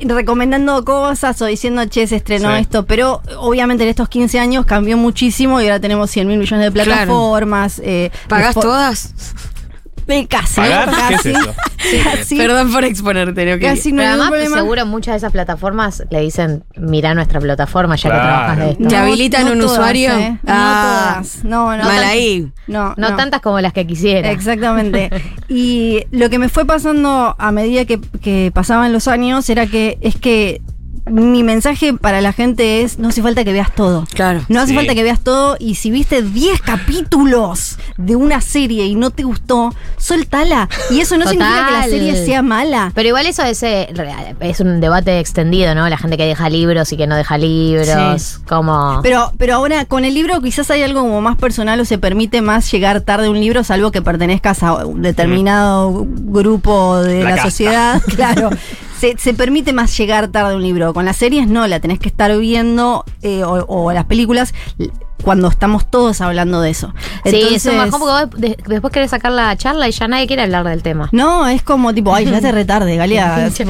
[0.00, 2.62] recomendando cosas o diciendo, che, se estrenó Sí.
[2.62, 6.66] esto, pero obviamente en estos 15 años cambió muchísimo y ahora tenemos 100 mil millones
[6.66, 6.90] de Claro.
[6.90, 7.80] plataformas.
[7.84, 9.14] eh, ¿Pagás todas?
[10.08, 10.56] Eh, casi.
[10.56, 10.90] ¿Pagar?
[11.08, 11.14] ¿Qué
[11.96, 12.36] es casi.
[12.36, 13.60] Perdón por exponerte, ¿no?
[13.60, 18.10] Casi no Pero además, seguro muchas de esas plataformas le dicen, mira nuestra plataforma ya
[18.10, 18.88] que trabajas de esto.
[18.88, 20.12] ¿Te habilitan un todas, usuario?
[20.18, 20.38] eh.
[20.46, 21.12] Ah.
[21.16, 21.44] no todas.
[21.44, 21.84] No, no.
[21.84, 22.50] Mal ahí.
[22.66, 23.16] No, No, no.
[23.16, 24.30] tantas como las que quisiera.
[24.30, 25.10] Exactamente.
[25.50, 29.96] Y lo que me fue pasando a medida que, que pasaban los años era que
[30.02, 30.60] es que
[31.10, 34.06] mi mensaje para la gente es, no hace falta que veas todo.
[34.14, 34.42] Claro.
[34.48, 34.74] No hace Sí.
[34.76, 39.22] falta que veas todo y si viste 10 capítulos de una serie y no te
[39.24, 40.68] gustó, soltala.
[40.90, 42.92] Y eso no significa que la serie sea mala.
[42.94, 43.88] Pero igual eso es, eh,
[44.40, 45.88] es un debate extendido, ¿no?
[45.88, 48.22] La gente que deja libros y que no deja libros.
[48.22, 48.38] Sí.
[48.48, 49.00] Como.
[49.02, 52.42] Pero, pero ahora con el libro quizás hay algo como más personal o se permite
[52.42, 57.42] más llegar tarde a un libro, salvo que pertenezcas a un determinado grupo de La
[57.42, 58.02] sociedad.
[58.18, 58.50] Claro.
[58.98, 60.92] Se, se permite más llegar tarde un libro.
[60.92, 64.54] Con las series no, la tenés que estar viendo eh, o, las películas
[65.22, 66.92] cuando estamos todos hablando de eso.
[67.24, 70.42] sí, es un bajón porque de- después querés sacar la charla y ya nadie quiere
[70.42, 71.08] hablar del tema.
[71.12, 73.50] No, es como tipo, ay, ya te retarde, Galia.
[73.56, 73.64] Pinchó,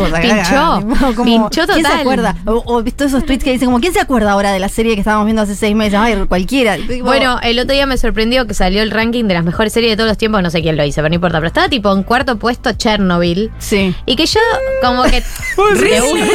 [0.80, 2.00] pinchó, pinchó ¿Quién se total.
[2.00, 2.36] acuerda?
[2.46, 4.94] O, o visto esos tweets que dicen como, ¿quién se acuerda ahora de la serie
[4.94, 5.98] que estábamos viendo hace seis meses?
[5.98, 6.76] Ay, cualquiera.
[6.76, 9.92] Tipo, Bueno, el otro día me sorprendió que salió el ranking de las mejores series
[9.92, 11.38] de todos los tiempos, no sé quién lo hizo, pero no importa.
[11.38, 13.50] Pero estaba tipo en cuarto puesto Chernobyl.
[13.58, 13.94] Sí.
[14.06, 14.40] Y que yo,
[14.82, 15.20] como que.
[15.56, 16.26] de, una,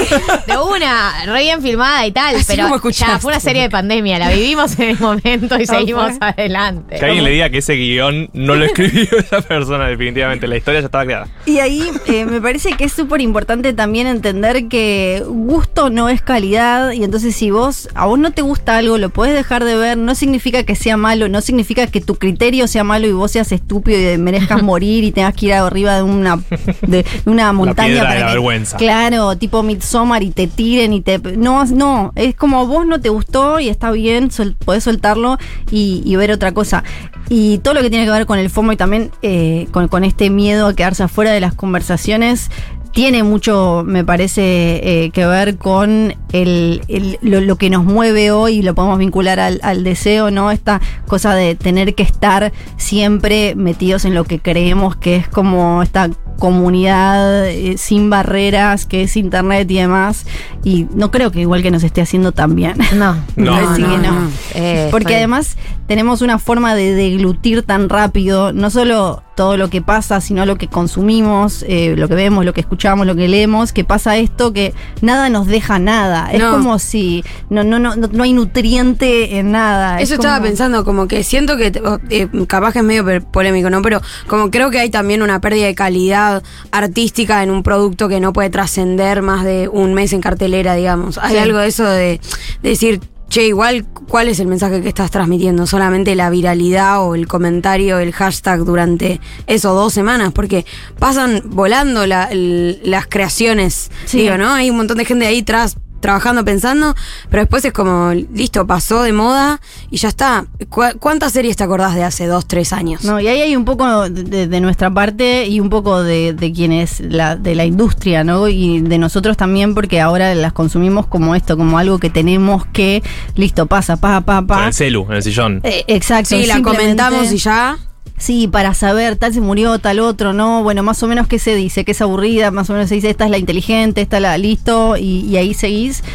[0.47, 4.19] de una, re bien filmada y tal, Así pero ya fue una serie de pandemia,
[4.19, 6.27] la vivimos en momento y seguimos fue.
[6.27, 6.97] adelante.
[6.97, 10.47] Que alguien le diga que ese guion no lo escribió esa persona, definitivamente.
[10.47, 11.27] La historia ya estaba creada.
[11.45, 16.21] Y ahí eh, me parece que es súper importante también entender que gusto no es
[16.21, 19.75] calidad y entonces si vos a vos no te gusta algo lo puedes dejar de
[19.75, 23.31] ver no significa que sea malo no significa que tu criterio sea malo y vos
[23.31, 26.39] seas estúpido y merezcas morir y tengas que ir arriba de una
[26.81, 28.77] de una montaña de para la que- vergüenza.
[28.77, 32.99] claro tipo Midsommar y te tiren y te no no es como a vos no
[33.01, 35.37] te gustó y está bien sol- podés soltarlo
[35.71, 36.83] y, ver otra cosa
[37.27, 40.29] y todo lo que tiene que ver con el FOMO y también eh, con, este
[40.29, 42.51] miedo a quedarse afuera de las conversaciones,
[42.91, 46.81] tiene mucho, me parece, eh, que ver con el,
[47.21, 50.51] lo, que nos mueve hoy, lo podemos vincular al deseo, ¿no?
[50.51, 55.81] Esta cosa de tener que estar siempre metidos en lo que creemos que es como
[55.81, 60.25] esta comunidad eh, sin barreras, que es internet y demás.
[60.63, 62.75] Y no creo que igual que nos esté haciendo tan bien.
[62.95, 63.53] No, No.
[63.55, 64.29] Así No, que no.
[64.55, 65.57] Eh, Porque además
[65.87, 70.57] tenemos una forma de deglutir tan rápido, no solo todo lo que pasa, sino lo
[70.57, 74.53] que consumimos, eh, lo que vemos, lo que escuchamos, lo que leemos, que pasa esto
[74.53, 76.31] que nada nos deja nada.
[76.31, 79.97] Es como si no, no, no, no hay nutriente en nada.
[79.97, 81.71] Es Eso estaba como- pensando, como que siento que,
[82.09, 83.81] eh, capaz que es medio polémico, ¿no?
[83.81, 86.32] Pero como creo que hay también una pérdida de calidad
[86.71, 91.17] artística en un producto que no puede trascender más de un mes en cartelera, digamos.
[91.17, 91.37] Hay Sí.
[91.37, 92.19] algo de eso de,
[92.61, 92.99] de decir,
[93.29, 95.65] che, igual, ¿cuál es el mensaje que estás transmitiendo?
[95.65, 100.31] ¿Solamente la viralidad o el comentario, el hashtag durante eso dos semanas?
[100.33, 100.65] Porque
[100.99, 104.19] pasan volando la- el- las creaciones, Sí.
[104.21, 104.51] digo, ¿no?
[104.53, 106.93] Hay un montón de gente ahí tras trabajando, pensando,
[107.29, 110.45] pero después es como, listo, pasó de moda y ya está.
[110.69, 113.03] ¿Cu- ¿Cuántas series te acordás de hace dos, tres años?
[113.05, 116.73] No, y ahí hay un poco de, nuestra parte y un poco de, de quien
[116.73, 118.49] es la, de la industria, ¿no?
[118.49, 123.01] Y de nosotros también, porque ahora las consumimos como esto, como algo que tenemos que,
[123.35, 124.67] listo, pasa, pa, pa, Con pa.
[124.67, 125.61] el celu, en el sillón.
[125.63, 126.35] Eh, exacto.
[126.35, 127.77] sí, la comentamos y ya.
[128.23, 130.63] Sí, para saber, tal se murió, tal otro, ¿no?
[130.63, 133.09] Bueno, más o menos qué se dice, que es aburrida, más o menos se dice,
[133.09, 136.05] esta es la inteligente, esta es la listo, y, y ahí seguís.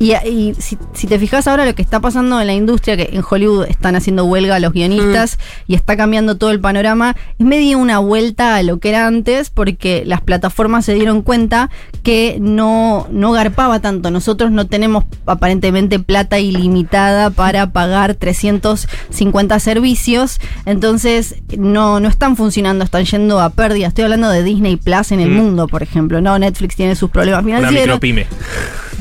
[0.00, 3.10] Y, y si, si te fijas ahora lo que está pasando en la industria, que
[3.12, 7.78] en Hollywood están haciendo huelga los guionistas y está cambiando todo el panorama, es medio
[7.78, 11.68] una vuelta a lo que era antes, porque las plataformas se dieron cuenta
[12.04, 14.12] que no, no garpaba tanto.
[14.12, 22.84] Nosotros no tenemos aparentemente plata ilimitada para pagar 350 servicios, entonces no, no están funcionando,
[22.84, 23.88] están yendo a pérdida.
[23.88, 25.34] Estoy hablando de Disney Plus en el Mm.
[25.36, 26.20] mundo, por ejemplo.
[26.20, 27.86] No, Netflix tiene sus problemas Una financieros.
[27.96, 28.26] micropyme.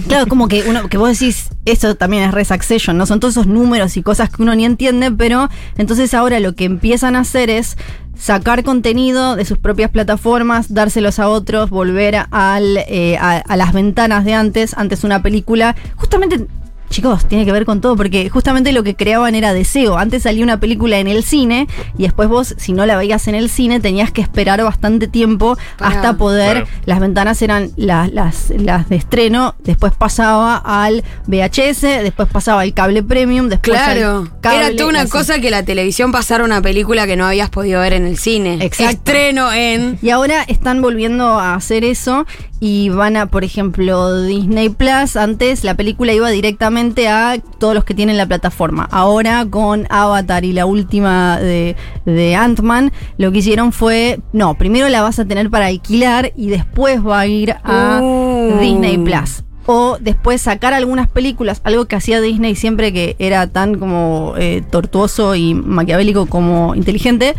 [0.08, 3.06] Claro, como que uno, que vos decís, eso también es res Succession, ¿no?
[3.06, 6.66] Son todos esos números y cosas que uno ni entiende, pero entonces ahora lo que
[6.66, 7.78] empiezan a hacer es
[8.18, 14.24] sacar contenido de sus propias plataformas, dárselos a otros, volver al, eh, a las ventanas
[14.24, 16.48] de antes, antes una película, justamente...
[16.90, 19.98] Chicos, tiene que ver con todo, porque justamente lo que creaban era deseo.
[19.98, 23.36] Antes salía una película en el cine y después vos, si no la veías en
[23.36, 28.50] el cine, tenías que esperar bastante tiempo Para- hasta poder las ventanas eran las, las,
[28.52, 34.40] las de estreno, después pasaba al VHS, después pasaba al cable premium, después Claro, al
[34.42, 35.12] cable, era toda una así.
[35.12, 38.58] cosa que la televisión pasara una película que no habías podido ver en el cine.
[38.62, 38.92] Exacto.
[38.94, 40.00] Estreno en...
[40.02, 42.26] Y ahora están volviendo a hacer eso
[42.60, 45.16] y van a, por ejemplo, Disney Plus.
[45.16, 48.88] Antes la película iba directamente a todos los que tienen la plataforma.
[48.92, 51.76] Ahora con Avatar y la última de,
[52.06, 56.48] de Ant-Man, lo que hicieron fue, no, primero la vas a tener para alquilar y
[56.50, 58.60] después va a ir a Uh.
[58.60, 59.44] Disney Plus.
[59.66, 64.64] O después sacar algunas películas, algo que hacía Disney siempre que era tan como eh,
[64.72, 67.36] tortuoso y maquiavélico como inteligente,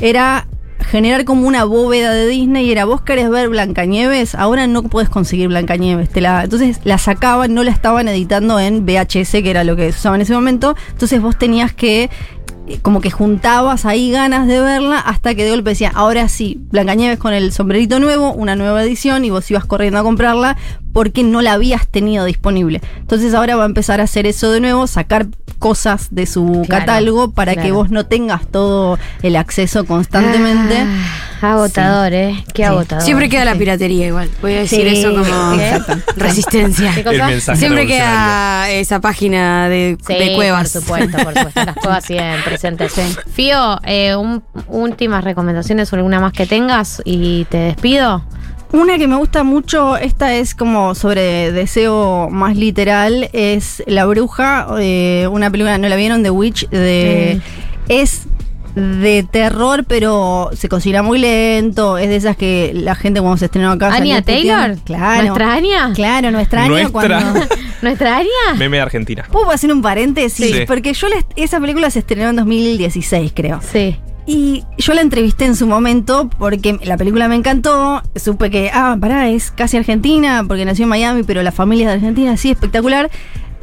[0.00, 0.48] era
[0.80, 5.08] generar como una bóveda de Disney y era vos querés ver Blancanieves, ahora no podés
[5.08, 6.08] conseguir Blancanieves.
[6.08, 9.92] Te la, entonces la sacaban, no la estaban editando en VHS, que era lo que
[9.92, 10.76] se en ese momento.
[10.90, 12.10] Entonces vos tenías que
[12.68, 16.60] eh, como que juntabas ahí ganas de verla hasta que de golpe decía, ahora sí,
[16.70, 20.56] Blancanieves con el sombrerito nuevo, una nueva edición y vos ibas corriendo a comprarla
[20.92, 22.80] porque no la habías tenido disponible.
[22.98, 25.28] Entonces ahora va a empezar a hacer eso de nuevo, sacar
[25.58, 30.76] cosas de su Claro, catálogo para que vos no tengas todo el acceso constantemente.
[31.42, 32.44] Ah, agotador, ¿eh?
[32.54, 33.04] Qué agotador.
[33.04, 34.28] Siempre queda la piratería igual.
[34.40, 35.96] Voy a decir Sí, eso como exacto.
[36.16, 36.92] resistencia.
[37.56, 40.70] Siempre queda esa página de, Sí, de cuevas.
[40.72, 41.64] Por supuesto, por supuesto.
[41.64, 42.92] Las cuevas siguen presentes.
[43.32, 48.22] Fío, eh, un- últimas recomendaciones o alguna más que tengas y te despido.
[48.72, 54.66] Una que me gusta mucho, esta es como sobre deseo más literal, es La Bruja,
[54.78, 56.22] eh, una película, ¿no la vieron?
[56.22, 57.40] The Witch, de...
[57.88, 58.24] Es
[58.74, 63.46] de terror, pero se cocina muy lento, es de esas que la gente cuando se
[63.46, 63.86] estrenó acá...
[63.86, 64.52] ¿Anya salió puteando.
[64.76, 64.84] Taylor?
[64.84, 65.22] Claro.
[65.22, 65.92] ¿Nuestra Anya?
[65.94, 66.90] Claro, nuestra Anya Nuestra.
[67.22, 67.40] cuando...
[67.82, 68.54] ¿Nuestra Anya?
[68.58, 69.24] Meme de Argentina.
[69.32, 70.46] ¿Puedo hacer un paréntesis?
[70.54, 70.64] Sí.
[70.66, 73.60] Porque yo la- esa película se estrenó en 2016, creo.
[73.72, 73.96] Sí.
[74.28, 78.02] Y yo la entrevisté en su momento porque la película me encantó.
[78.14, 81.92] Supe que, ah, pará, es casi argentina, porque nació en Miami, pero la familia es
[81.92, 83.10] de Argentina, sí, espectacular.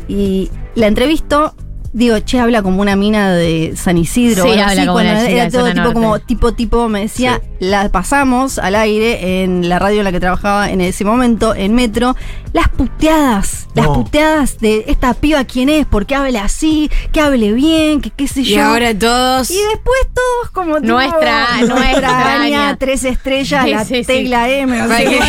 [0.08, 1.54] Y la entrevisto.
[1.94, 4.44] Digo, che, habla como una mina de San Isidro.
[4.44, 5.94] Sí, habla así, como cuando una chica era todo tipo norte.
[5.94, 10.20] como tipo tipo me decía, la pasamos al aire en la radio en la que
[10.20, 12.16] trabajaba en ese momento, en Metro,
[12.56, 17.52] las puteadas, las puteadas de esta piba quién es, por qué habla así, que hable
[17.52, 18.64] bien, que qué sé Y yo.
[18.64, 19.52] ahora todos.
[19.52, 22.78] Y después todos como tipo, Nuestra- nuestra Anya, Anya.
[22.80, 24.04] tres estrellas, Sí, la sí, sí.
[24.06, 25.20] tecla M, Para sé que-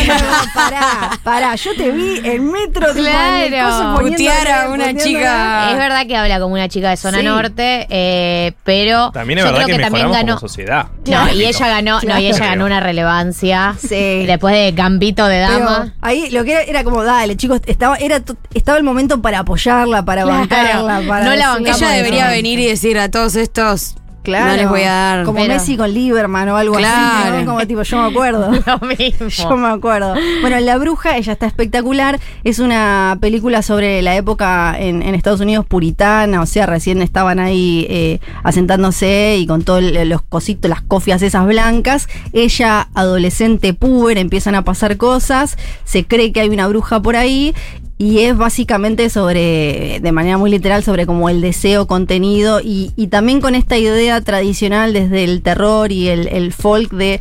[0.53, 3.97] pará, pará, yo te vi en metro, tipo, Claro.
[3.99, 5.71] Putear a una chica.
[5.71, 7.25] Es verdad que habla como una chica de zona Sí.
[7.25, 10.35] norte, eh, pero También es yo verdad creo que, que, también ganó.
[10.37, 10.87] como sociedad.
[11.05, 14.25] No, y ella ganó, no, y ella ganó una relevancia Sí.
[14.25, 15.93] después de Gambito de Pero Dama.
[16.01, 18.21] ahí lo que era, era como, dale, chicos, estaba, era,
[18.53, 20.39] estaba el momento para apoyarla, para Claro.
[20.39, 23.95] bancarla, para No la bancamos Ella de debería venir y decir a todos estos.
[24.27, 25.23] Claro, No les voy a dar.
[25.25, 27.35] Como Pero- Messi con Lieberman o algo Claro.
[27.35, 27.45] así, ¿no?
[27.53, 28.51] Como tipo, yo me acuerdo.
[28.65, 29.27] Lo mismo.
[29.29, 30.15] Yo me acuerdo.
[30.41, 32.19] Bueno, La Bruja, ella está espectacular.
[32.43, 37.39] Es una película sobre la época en, en Estados Unidos puritana, o sea, recién estaban
[37.39, 42.07] ahí eh, asentándose y con todos los cositos, las cofias esas blancas.
[42.33, 47.55] Ella, adolescente puber, empiezan a pasar cosas, se cree que hay una bruja por ahí.
[47.99, 53.07] Y es básicamente sobre, de manera muy literal, sobre como el deseo contenido y, y
[53.07, 57.19] también con esta idea tradicional desde el terror y el, el folk de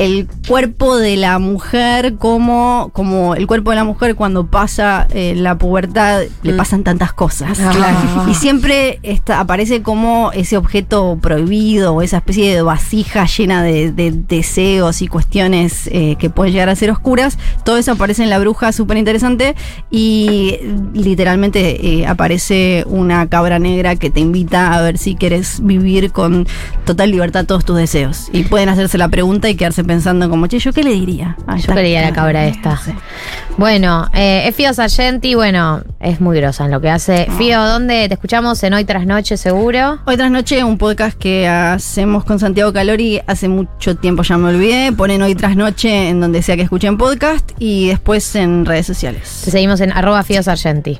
[0.00, 5.34] el cuerpo de la mujer como, como el cuerpo de la mujer cuando pasa eh,
[5.36, 7.58] la pubertad le pasan tantas cosas.
[7.60, 8.26] Ah.
[8.26, 13.92] Y siempre está, aparece como ese objeto prohibido o esa especie de vasija llena de,
[13.92, 17.38] de deseos y cuestiones eh, que pueden llegar a ser oscuras.
[17.62, 19.54] Todo eso aparece en La Bruja, súper interesante.
[19.90, 19.99] Y
[20.94, 26.46] literalmente eh, aparece una cabra negra que te invita a ver si quieres vivir con
[26.84, 28.28] total libertad todos tus deseos.
[28.32, 31.36] Y pueden hacerse la pregunta y quedarse pensando como, che, ¿yo qué le diría?
[31.46, 32.80] a Yo quería la cabra esta.
[33.60, 37.26] Bueno, eh, es Fío Sargenti, bueno, es muy grosa en lo que hace.
[37.36, 38.62] Fío, ¿dónde te escuchamos?
[38.62, 39.98] En Hoy Tras Noche, seguro.
[40.06, 44.48] Hoy tras noche, un podcast que hacemos con Santiago Calori hace mucho tiempo, ya me
[44.48, 44.92] olvidé.
[44.92, 49.42] Ponen hoy tras noche en donde sea que escuchen podcast y después en redes sociales.
[49.44, 50.98] Te seguimos en arroba Fío Sargenti.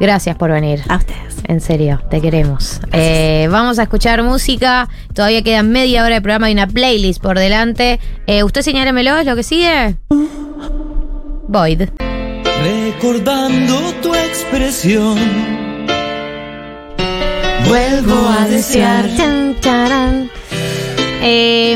[0.00, 0.82] Gracias por venir.
[0.88, 1.36] A ustedes.
[1.44, 2.80] En serio, te queremos.
[2.90, 4.88] Eh, vamos a escuchar música.
[5.14, 8.00] Todavía queda media hora de programa y una playlist por delante.
[8.26, 9.16] Eh, ¿Usted señálemelo?
[9.16, 9.94] ¿Es lo que sigue?
[11.50, 11.82] Void.
[12.62, 15.16] Recordando tu expresión.
[17.66, 19.06] Vuelvo a desear.
[19.16, 20.30] Chan, charan.
[21.22, 21.74] Eh,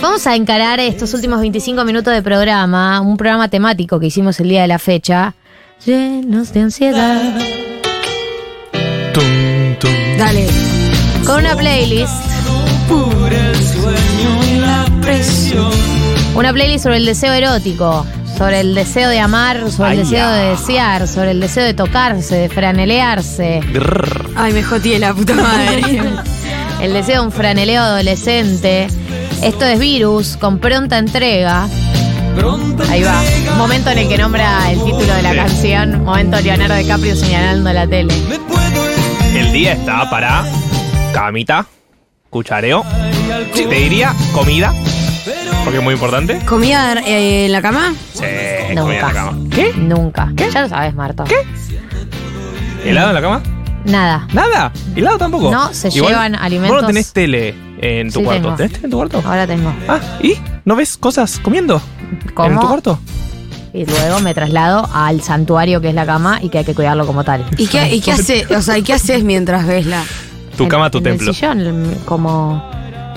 [0.00, 4.48] vamos a encarar estos últimos 25 minutos de programa, un programa temático que hicimos el
[4.48, 5.34] día de la fecha,
[5.86, 7.20] llenos de ansiedad,
[9.12, 9.90] Tum, tum.
[10.18, 10.46] Dale.
[11.24, 12.12] con una playlist,
[12.88, 15.70] Por el sueño y la presión.
[16.34, 18.04] una playlist sobre el deseo erótico,
[18.40, 20.30] sobre el deseo de amar, sobre el deseo ya.
[20.32, 24.30] de desear, sobre el deseo de tocarse, de franelearse, Grrr.
[24.34, 25.82] Ay, me joteé la puta madre.
[26.80, 28.86] el deseo de un franeleo adolescente.
[29.42, 31.68] Esto es Virus, con pronta entrega.
[32.88, 33.22] Ahí va.
[33.58, 35.36] Momento en el que nombra el título de la Sí.
[35.36, 36.04] canción.
[36.04, 38.14] Momento Leonardo DiCaprio señalando la tele.
[39.34, 40.46] El día está para
[41.12, 41.66] camita,
[42.30, 42.86] cuchareo.
[43.52, 44.72] Te diría comida,
[45.64, 46.38] porque es muy importante.
[46.46, 47.94] ¿Comida eh, en la cama?
[48.12, 49.12] Sí, comida en la Nunca.
[49.12, 49.38] cama.
[49.50, 49.72] ¿Qué?
[49.76, 50.32] Nunca.
[50.52, 51.24] Ya lo sabes, Marta.
[51.24, 52.88] ¿Qué?
[52.88, 53.42] ¿Helado en la cama?
[53.84, 54.26] Nada.
[54.32, 54.72] ¿Nada?
[54.94, 55.50] ¿Helado tampoco?
[55.50, 58.42] No, se Igual, llevan alimentos- Vos no tenés tele en tu Sí, cuarto.
[58.42, 58.56] tengo.
[58.56, 59.22] ¿Tenés tele en tu cuarto?
[59.24, 59.72] Ahora tengo.
[59.88, 60.34] Ah, ¿y?
[60.64, 61.80] ¿No ves cosas comiendo?
[62.34, 62.48] ¿Cómo?
[62.50, 62.98] ¿En tu cuarto?
[63.72, 67.06] Y luego me traslado al santuario que es la cama y que hay que cuidarlo
[67.06, 67.44] como tal.
[67.56, 70.02] ¿Y qué, y qué hace, o sea, ¿y qué haces mientras ves la?
[70.56, 71.30] Tu cama, tu en templo.
[71.30, 72.62] El sillón, como.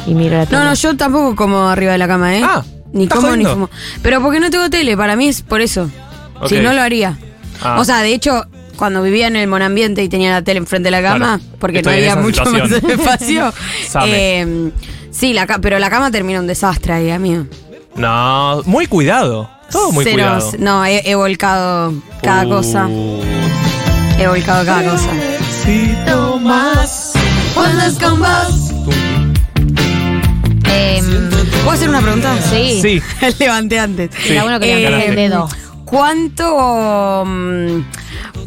[0.05, 0.57] Y miro la tele.
[0.59, 2.41] No, no, yo tampoco como arriba de la cama, ¿eh?
[2.43, 3.69] Ah, ni ¿estás como ni fumo.
[4.01, 5.89] Pero porque no tengo tele, para mí es por eso.
[6.47, 7.17] Si no lo haría.
[7.61, 7.77] Ah.
[7.79, 10.91] O sea, de hecho, cuando vivía en el monambiente y tenía la tele enfrente de
[10.91, 11.55] la cama, Claro.
[11.59, 13.53] porque Estoy no había mucho más espacio.
[14.05, 14.71] Eh,
[15.11, 17.45] sí, la pero la cama termina un desastre ahí, amigo.
[17.95, 19.49] No, muy cuidado.
[19.71, 20.51] Todo muy Cero, cuidado.
[20.59, 22.49] No, he, he volcado cada Uh.
[22.49, 22.89] cosa.
[24.19, 25.09] He volcado cada cosa.
[26.41, 27.13] más.
[27.53, 28.71] ¿Cuántas con vos?
[30.83, 31.29] Em,
[31.63, 32.35] ¿Puedo hacer una pregunta?
[32.41, 32.79] Sí.
[32.81, 33.01] Sí.
[33.39, 34.11] Levanté antes.
[34.25, 34.35] Sí.
[34.37, 35.49] Uno que levantó el dedo.
[35.85, 37.23] ¿Cuánto.
[37.25, 37.79] mm,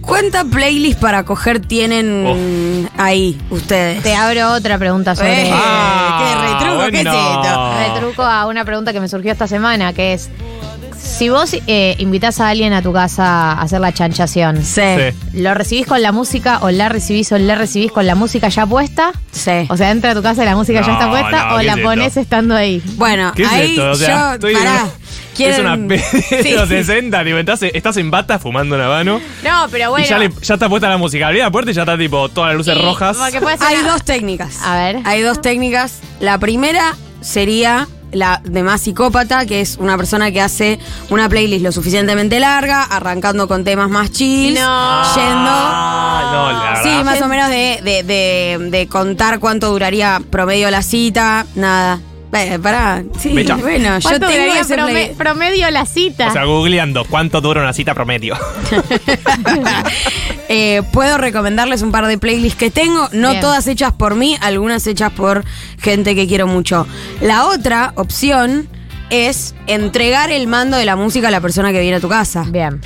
[0.01, 4.03] ¿Cuánta playlist para coger tienen ahí ustedes?
[4.03, 5.49] Te abro otra pregunta sobre.
[5.49, 7.95] Eh, Ah, qué retruco, ¿qué es esto?
[7.95, 10.31] Retruco a una pregunta que me surgió esta semana, que es.
[11.07, 14.83] Si vos eh, invitás a alguien a tu casa a hacer la chanchación, Sí.
[14.83, 15.41] Sí.
[15.41, 18.67] ¿lo recibís con la música o la recibís o la recibís con la música ya
[18.67, 19.13] puesta?
[19.33, 19.67] Sí.
[19.71, 21.59] O sea, entra a tu casa y la música ya No, está puesta no, o
[21.59, 22.21] ¿qué la es pones esto?
[22.21, 22.83] estando ahí.
[22.97, 23.91] Bueno, ¿Qué es ahí esto?
[23.91, 24.35] O sea, yo.
[24.35, 24.85] estoy pará.
[24.85, 25.97] Es ¿Quieren- una pe
[26.37, 26.51] de Sí.
[26.53, 30.05] los 60, tipo, estás, estás en bata fumando una mano No, pero bueno.
[30.05, 31.29] y ya, le- ya está puesta la música.
[31.29, 33.17] Abrí la puerta y ya está tipo todas las luces Y- rojas.
[33.17, 34.59] porque puede ser Hay una- dos técnicas.
[34.63, 34.99] A ver.
[35.05, 36.01] Hay dos técnicas.
[36.21, 40.79] La primera sería la de más psicópata, que es una persona que hace
[41.11, 45.03] una playlist lo suficientemente larga, arrancando con temas más chill, No.
[45.15, 45.51] yendo.
[45.51, 50.71] Ah, no, la Sí, más o menos de, de, de, de contar cuánto duraría promedio
[50.71, 52.01] la cita, nada.
[52.45, 53.57] Eh, pará, sí, Mecha.
[53.57, 56.29] bueno, yo ¿Cuánto tengo duraría ese prome- play- promedio la cita?
[56.29, 58.37] O sea, googleando cuánto dura una cita promedio.
[60.49, 63.41] Eh, puedo recomendarles un par de playlists que tengo, no Bien.
[63.41, 65.45] todas hechas por mí, algunas hechas por
[65.81, 66.87] gente que quiero mucho.
[67.21, 68.69] La otra opción
[69.11, 72.45] es entregar el mando de la música a la persona que viene a tu casa.
[72.49, 72.81] Bien.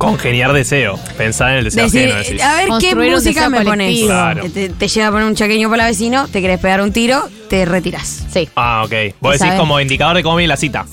[0.00, 0.98] Congeniar deseo.
[1.18, 2.42] Pensar en el deseo Decir, ajeno, decís.
[2.42, 3.68] a ver qué Construir un música deseo me pones.
[3.86, 4.06] colectivo.
[4.08, 4.44] Claro.
[4.50, 7.28] Te, te llega a poner un chaqueño para la vecino, te querés pegar un tiro,
[7.50, 8.24] te retiras.
[8.32, 8.48] Sí.
[8.56, 8.92] Ah, ok.
[9.20, 9.60] Vos decís Sabes.
[9.60, 10.86] como indicador de cómo viene la cita.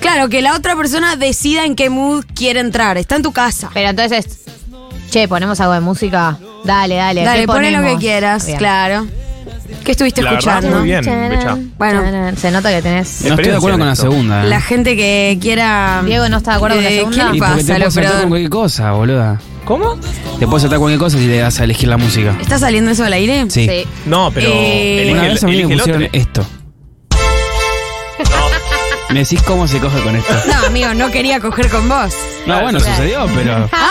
[0.00, 2.96] Claro, que la otra persona decida en qué mood quiere entrar.
[2.98, 3.68] Está en tu casa.
[3.74, 4.44] Pero entonces,
[5.10, 6.38] che, ponemos algo de música.
[6.64, 7.24] Dale, dale.
[7.24, 8.58] Dale, ¿qué poné lo que quieras, Bien.
[8.58, 9.06] claro.
[9.84, 10.78] ¿Qué estuviste La verdad, escuchando?
[10.80, 11.56] muy bien, Becha.
[11.78, 12.02] Bueno.
[12.36, 13.22] Se nota que tenés.
[13.22, 14.44] No estoy de acuerdo con la segunda.
[14.44, 14.48] ¿eh?
[14.48, 16.02] la gente que quiera.
[16.04, 17.16] Diego no está de acuerdo con la Eh, segunda.
[17.18, 18.20] ¿Qué le Y porque pasa te al puedes saltar operador?
[18.22, 19.40] con cualquier cosa, boluda.
[19.64, 19.96] ¿Cómo?
[20.38, 22.36] Te puedes saltar cualquier cosa si le das a elegir la música.
[22.40, 23.44] ¿Está saliendo eso al aire?
[23.48, 23.66] Sí.
[23.68, 23.84] Sí.
[24.06, 26.18] No, pero Eh, Una vez a mí me elige el pusieron otro.
[26.20, 26.46] esto.
[29.10, 30.32] Me decís cómo se coge con esto.
[30.48, 32.14] No, amigo, no quería coger con vos.
[32.46, 33.68] No, bueno, sucedió, pero.
[33.70, 33.82] Pero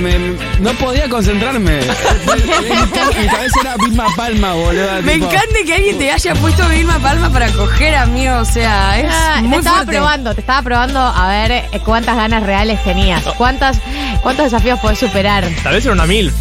[0.00, 1.80] me- no podía concentrarme.
[3.20, 5.02] Mi cabeza era misma palma, boludo.
[5.02, 8.36] Me encanta que alguien te haya puesto Vilma Palma para coger, amigo.
[8.38, 9.92] O sea, es Ah, te estaba fuerte.
[9.96, 13.22] probando, te estaba probando a ver eh, cuántas ganas reales tenías.
[13.36, 13.78] Cuántas,
[14.22, 15.46] ¿Cuántos desafíos podés superar?
[15.62, 16.32] Tal vez era una mil.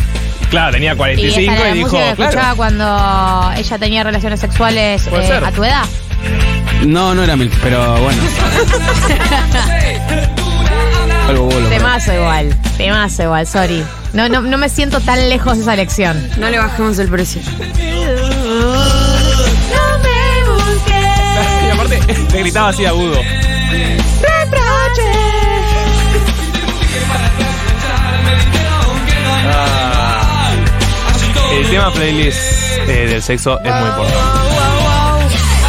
[0.49, 5.07] Claro, tenía Y 45 esta y, era la dijo, escuchaba cuando ella tenía relaciones sexuales
[5.11, 5.85] eh, a tu edad.
[6.85, 8.21] No, no era mil, pero bueno.
[11.29, 11.69] Algo bolo.
[11.69, 13.85] Temazo igual, temazo igual, sorry.
[14.13, 16.27] No, no, no me siento tan lejos de esa lección.
[16.39, 17.39] No le bajemos el precio.
[21.67, 21.97] Y aparte,
[22.31, 23.21] te gritaba así agudo.
[29.51, 30.51] Ah.
[31.53, 32.39] El tema playlist
[32.87, 34.17] eh, del sexo es muy importante.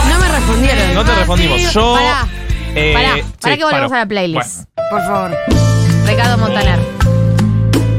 [0.09, 0.95] No me respondieron.
[0.95, 1.73] No te respondimos.
[1.75, 1.95] Yo.
[1.95, 2.27] Pará,
[2.75, 3.11] eh, pará,
[3.41, 3.95] pará sí, que volvemos paro.
[3.95, 4.65] a la playlist.
[4.91, 5.37] Por favor.
[6.07, 6.79] Ricardo Montaner.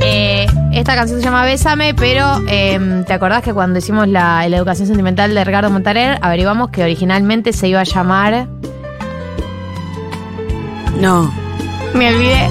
[0.02, 4.57] Eh, esta canción se llama Bésame, pero eh, ¿te acordás que cuando hicimos la, la
[4.57, 8.48] educación sentimental de Ricardo Montaner, averiguamos que originalmente se iba a llamar.
[10.99, 11.31] No.
[11.93, 12.49] Me olvidé.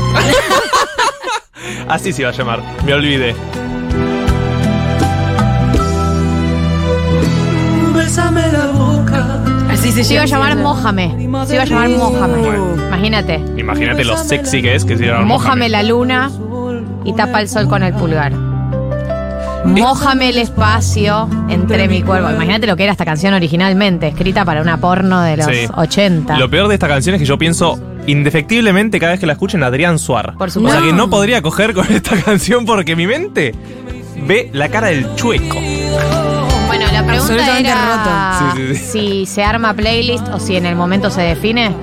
[1.89, 2.63] Así se iba a llamar.
[2.85, 3.35] Me olvidé.
[9.81, 10.49] Así se Se iba a llama.
[10.51, 11.15] llamar Mójame.
[11.47, 12.43] Se iba a llamar Mójame.
[12.89, 13.43] Imagínate.
[13.57, 16.31] Imagínate lo sexy que es que se iba a llamar Mójame la luna
[17.05, 18.33] y tapa el sol con el pulgar.
[19.65, 22.31] Mójame el espacio entre mi cuerpo.
[22.31, 25.67] Imagínate lo que era esta canción originalmente, escrita para una porno de los Sí.
[25.75, 26.37] 80.
[26.39, 29.57] Lo peor de esta canción es que yo pienso indefectiblemente cada vez que la escucho
[29.57, 30.35] en Adrián Suar.
[30.37, 30.79] Por O supuesto.
[30.79, 33.55] sea que no podría coger con esta canción porque mi mente
[34.27, 35.57] ve la cara del chueco.
[36.71, 38.57] Bueno, la pregunta Absolutamente era roto.
[38.57, 38.93] Sí, sí, sí.
[38.93, 41.75] si se arma playlist o si en el momento se define.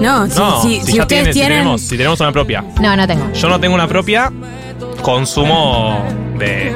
[0.00, 1.58] No, si, No, si, si, si ya ustedes tiene- si tienen.
[1.60, 2.62] tenemos, si tenemos una propia.
[2.80, 3.32] No, no tengo.
[3.32, 4.30] Yo no tengo una propia,
[5.00, 6.04] consumo
[6.38, 6.74] de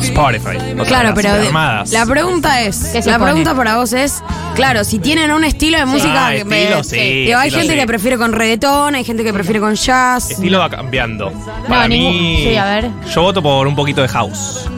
[0.00, 0.56] Spotify.
[0.56, 1.90] O sea, Claro, las pero de- armadas.
[1.92, 3.30] la pregunta es, ¿Qué se la pone?
[3.30, 4.22] pregunta para vos es,
[4.54, 6.96] claro, si tienen un estilo de música, Ah, que estilo, sí,
[7.26, 7.80] digo, hay estilo, gente sí.
[7.80, 10.30] que prefiere con reggaetón, hay gente que prefiere con jazz.
[10.32, 11.32] Estilo va cambiando.
[11.68, 12.90] Para ningún- mí, sí, a ver.
[13.14, 14.68] yo voto por un poquito de house.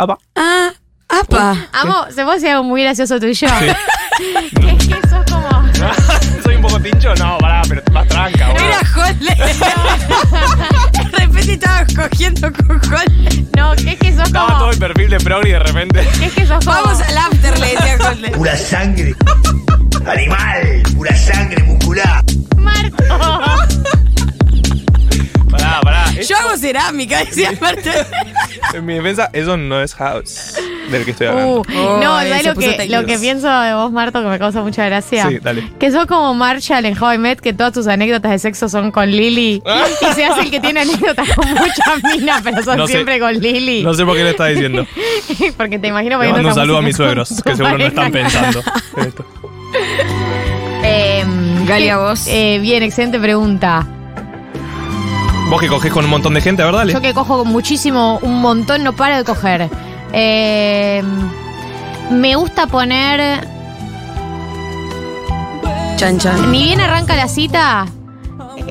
[0.00, 0.16] Apa.
[0.34, 0.70] Ah,
[1.10, 1.56] apa.
[1.74, 3.48] Amo, se puede decir algo muy gracioso tuyo.
[4.18, 5.50] es que sos como.
[6.42, 7.14] ¿Soy un poco tincho?
[7.16, 8.48] No, pará, pero más tranca.
[8.48, 8.64] boludo.
[8.64, 9.34] Era Jole.
[11.10, 13.44] de repente estabas cogiendo con Jole.
[13.54, 14.58] No, que es que sos Estaba como.
[14.60, 16.00] todo el perfil de Progry y de repente.
[16.22, 16.76] Es que sos como.
[16.82, 18.30] Vamos al after, le decía Jole.
[18.30, 19.14] Pura sangre.
[20.06, 20.82] Animal.
[20.96, 22.24] Pura sangre muscular.
[22.56, 23.04] Marto.
[25.50, 26.04] Pará, pará.
[26.12, 28.06] Yo hago cerámica, decía Marta.
[28.74, 30.54] En mi defensa, eso no es house
[30.90, 31.60] del que estoy hablando.
[31.62, 34.62] Uh, no, Ay, ¿sabes lo que, lo que pienso de vos, Marto, que me causa
[34.62, 35.28] mucha gracia?
[35.28, 35.70] Sí, dale.
[35.78, 38.90] Que sos como Marshall en How I Met, que todas tus anécdotas de sexo son
[38.92, 39.62] con Lily.
[40.10, 42.94] y se hace el que tiene anécdotas con muchas minas, pero son No sé.
[42.94, 43.82] siempre con Lily.
[43.82, 44.86] No sé por qué le está diciendo.
[45.56, 48.12] Porque te imagino Le poniendo mando un saludo a mis suegros, que seguro no están
[48.12, 48.62] pensando.
[48.96, 49.24] en esto.
[50.82, 51.24] Eh,
[51.66, 52.26] Galia, ¿qué- vos.
[52.26, 53.86] eh, bien, excelente pregunta.
[55.50, 56.92] Vos que cogés con un montón de gente, a ver, dale.
[56.92, 59.68] Yo que cojo muchísimo, un montón, no paro de coger.
[60.12, 61.02] Eh,
[62.10, 63.46] me gusta poner.
[65.96, 66.50] Chan, chan.
[66.52, 67.86] Ni bien arranca la cita,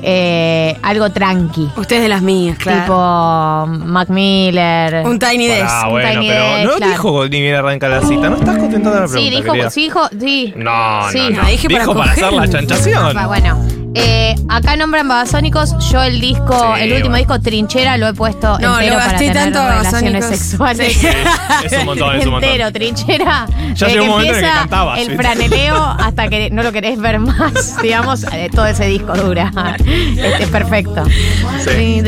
[0.02, 1.68] eh, algo tranqui.
[1.76, 2.80] Ustedes de las mías, claro.
[2.82, 5.06] Tipo Mac Miller.
[5.06, 5.66] Un Tiny Desk.
[5.68, 6.92] Ah, Un bueno, Tiny pero Desk, no claro.
[6.92, 8.30] dijo ni bien arranca la cita.
[8.30, 9.70] No estás contentando la pregunta, Sí, dijo, querida.
[9.70, 10.52] sí, dijo, sí.
[10.56, 11.18] No, Sí.
[11.30, 11.48] no, no.
[11.48, 13.16] Dije para dijo para, hacer la chanchación.
[13.18, 13.58] Ah, Bueno,
[13.94, 15.76] eh, acá nombran Babasónicos.
[15.90, 17.16] Yo el disco, Sí, el último bueno.
[17.16, 20.92] disco Trinchera lo he puesto No, entero lo para gasté tener tanto relaciones sexuales.
[20.96, 21.06] Sí.
[21.64, 22.50] Es un montón, es un montón.
[22.50, 23.46] entero, Trinchera.
[23.74, 25.22] Ya llegó un momento en el que cantabas, El ¿viste?
[25.22, 29.50] franeleo hasta que no lo querés ver más, digamos, eh, todo ese disco dura.
[29.78, 31.04] Este, es perfecto.
[31.64, 32.02] Sí.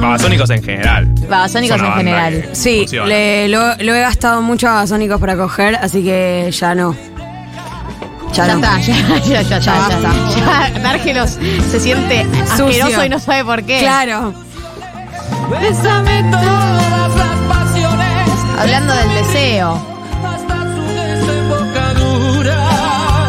[0.00, 1.08] Babasónicos en general.
[1.28, 2.44] Babasónicos en general.
[2.52, 6.94] Sí, le- lo, lo he gastado mucho a Babasónicos para coger, así que ya no.
[8.32, 8.58] Ya, Ya no.
[8.64, 9.98] está, ya, ya, ya, ya, ya, basta.
[10.74, 10.80] ya.
[10.80, 11.30] Dárgelos
[11.70, 12.66] se siente Sucio.
[12.66, 13.78] asqueroso y no sabe por qué.
[13.80, 14.34] Claro.
[15.50, 18.28] Bésame todas las pasiones.
[18.60, 19.78] Hablando del deseo.
[20.24, 22.58] Hasta su desembocadura.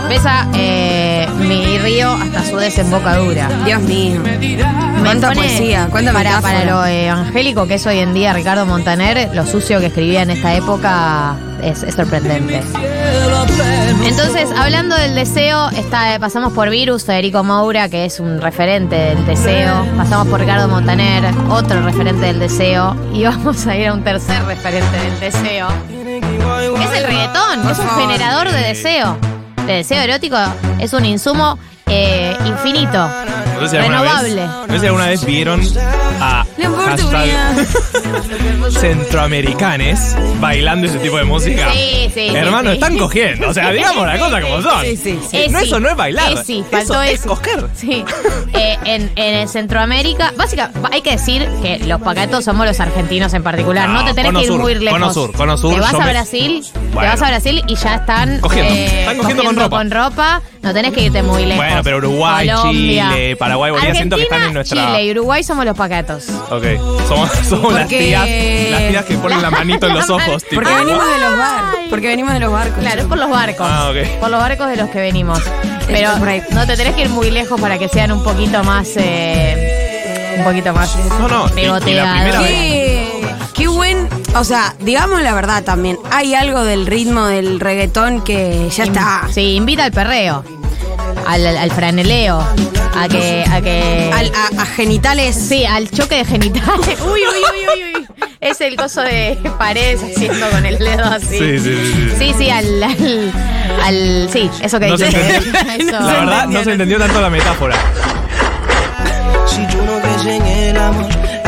[0.09, 0.76] Besa eh,
[1.47, 3.49] mi río hasta su desembocadura.
[3.65, 4.21] Dios mío.
[4.21, 9.29] Me Cuánta poesía, cuánta para, para lo evangélico que es hoy en día Ricardo Montaner,
[9.33, 12.61] lo sucio que escribía en esta época es, es sorprendente.
[14.03, 19.25] Entonces, hablando del deseo, está, pasamos por Virus, Federico Moura, que es un referente del
[19.25, 19.85] deseo.
[19.97, 22.95] Pasamos por Ricardo Montaner, otro referente del deseo.
[23.13, 25.67] Y vamos a ir a un tercer referente del deseo.
[25.87, 29.36] que Es el reggaetón, es un generador de deseo.
[29.67, 30.37] De deseo erótico,
[30.79, 33.09] es un insumo eh, infinito.
[33.59, 34.35] No sé si Renovable.
[34.35, 35.61] Vez, no sé si alguna vez vieron
[36.21, 36.69] a La
[38.71, 41.71] centroamericanes bailando ese tipo de música.
[41.73, 42.75] Sí, sí, Hermano, sí.
[42.75, 43.49] están cogiendo.
[43.49, 44.81] O sea, digamos las cosas como son.
[44.83, 45.37] Sí, sí, sí.
[45.37, 45.65] Eh, no, sí.
[45.65, 46.33] eso no es bailar.
[46.33, 47.13] Eh, sí, faltó eso.
[47.13, 47.29] Es eso.
[47.29, 47.65] coger.
[47.75, 48.03] Sí.
[48.53, 53.33] Eh, en, en el Centroamérica, básicamente, hay que decir que los pacatos somos los argentinos
[53.33, 53.89] en particular.
[53.89, 54.99] No, No, te tenés que ir Sur, muy lejos.
[54.99, 57.95] Cono Sur, Cono Sur, Te vas a me- Brasil, te vas a Brasil y ya
[57.95, 58.73] están Cogiendo.
[58.73, 59.77] eh, Están cogiendo con ropa.
[59.77, 60.41] con ropa.
[60.61, 61.63] No tenés que irte muy lejos.
[61.65, 63.09] Bueno, pero Uruguay, Colombia.
[63.13, 64.85] Chile, Paraguay, Bolivia, siento que están en nuestra.
[64.87, 66.25] Chile y Uruguay somos los pacatos.
[66.49, 66.63] Ok.
[67.07, 68.71] Somos, somos las Porque- tías.
[68.71, 70.43] Las tías que ponen la manito en los ojos.
[70.43, 71.79] tipo, Porque venimos de los barcos.
[71.89, 72.79] Porque venimos de los barcos.
[72.79, 73.67] Claro, es por los barcos.
[73.69, 74.19] Ah, ok.
[74.19, 75.39] Por los barcos de los que venimos.
[75.87, 76.41] Pero por ahí.
[76.51, 78.89] no te tenés que ir muy lejos para que sean un poquito más.
[78.97, 80.95] eh, un poquito más.
[81.19, 81.45] No, no.
[81.55, 82.11] y- y la pegoteados.
[82.13, 82.49] primera vez.
[82.51, 84.07] Qué, qué buen.
[84.35, 85.97] O sea, digamos la verdad también.
[86.11, 89.21] Hay algo del ritmo del reggaetón que ya está.
[89.31, 90.43] Sí, invita al perreo.
[91.25, 92.39] Al, al- franeleo.
[92.95, 93.45] A que.
[93.51, 95.35] A que Al- a, a genitales.
[95.35, 96.99] Sí, al choque de genitales.
[97.01, 98.07] Uy, uy, uy, uy, uy.
[98.39, 101.37] Es el coso de paredes haciendo con el dedo así.
[101.39, 102.15] Sí, sí, sí, sí.
[102.19, 102.83] Sí, sí, al.
[102.83, 103.31] al,
[103.83, 105.35] al- sí, eso que No se dice.
[105.37, 105.59] entendió.
[105.89, 105.99] Eso.
[106.05, 107.75] La verdad, no se entendió tanto la metáfora.
[109.47, 109.97] Si tú no
[110.45, 111.07] el amor,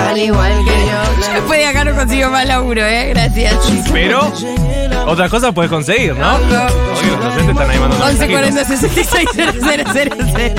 [0.09, 1.33] Al igual que yo.
[1.33, 3.09] Después de acá no consigo más laburo, ¿eh?
[3.09, 3.55] Gracias.
[3.91, 4.31] Pero
[5.05, 6.35] otras cosas puedes conseguir, ¿no?
[6.35, 8.89] Oye, los oyentes están ahí mandando 11 40 mensajitos.
[9.05, 9.29] 66
[10.33, 10.53] 000.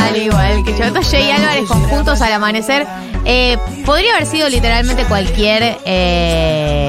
[0.00, 0.84] Al igual que yo.
[0.84, 2.86] Entonces, Jay Álvarez con Juntos al Amanecer.
[3.24, 5.76] eh, podría haber sido literalmente cualquier.
[5.84, 6.87] eh,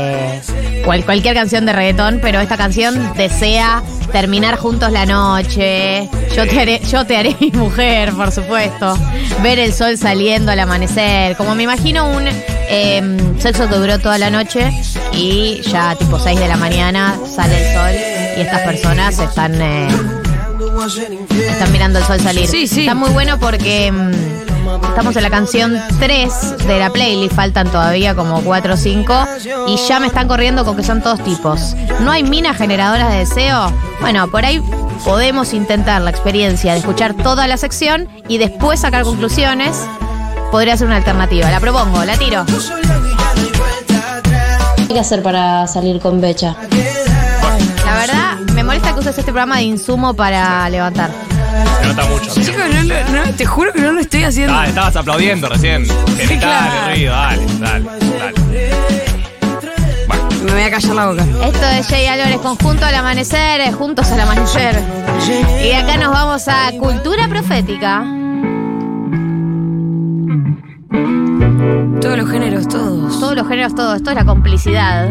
[0.86, 6.10] cual- cualquier canción de reggaetón, pero esta canción desea terminar juntos la noche.
[6.36, 8.98] Yo te haré, yo te haré mi mujer, por supuesto.
[9.44, 11.36] Ver el sol saliendo al amanecer.
[11.38, 14.72] Como me imagino un eh, sexo que duró toda la noche
[15.14, 17.92] y ya tipo 6 de la mañana sale el sol
[18.38, 19.62] y estas personas están.
[19.62, 19.88] eh,
[21.50, 22.48] están mirando el sol salir.
[22.48, 22.82] Sí, sí.
[22.82, 24.12] Está muy bueno porque mm,
[24.88, 29.26] Estamos en la canción 3 de la playlist, faltan todavía como 4 o 5
[29.68, 31.76] y ya me están corriendo con que son todos tipos.
[32.02, 33.72] ¿No hay minas generadoras de deseo?
[34.02, 34.62] Bueno, por ahí
[35.06, 39.86] podemos intentar la experiencia de escuchar toda la sección y después sacar conclusiones.
[40.52, 41.50] Podría ser una alternativa.
[41.52, 42.46] La propongo, la tiro.
[44.76, 46.56] ¿Qué hay que hacer para salir con Becha?
[47.86, 51.29] La verdad, me molesta que uses este programa de insumo para levantar.
[51.82, 52.32] Se nota mucho.
[52.34, 54.54] Chicos, no, lo- no, te juro que no lo estoy haciendo.
[54.56, 55.86] Ah, estabas aplaudiendo recién.
[56.40, 56.90] Claro.
[56.94, 57.86] ruido, dale, dale,
[58.20, 58.40] dale.
[60.44, 61.24] Me voy a callar la boca.
[61.46, 64.80] Esto es Jay Álvarez conjunto al amanecer, eh, juntos al amanecer.
[65.62, 68.04] Y de acá nos vamos a cultura profética.
[72.02, 73.20] Todos los géneros, todos.
[73.20, 73.96] Todos los géneros, todo.
[73.96, 75.08] Esto es la complicidad.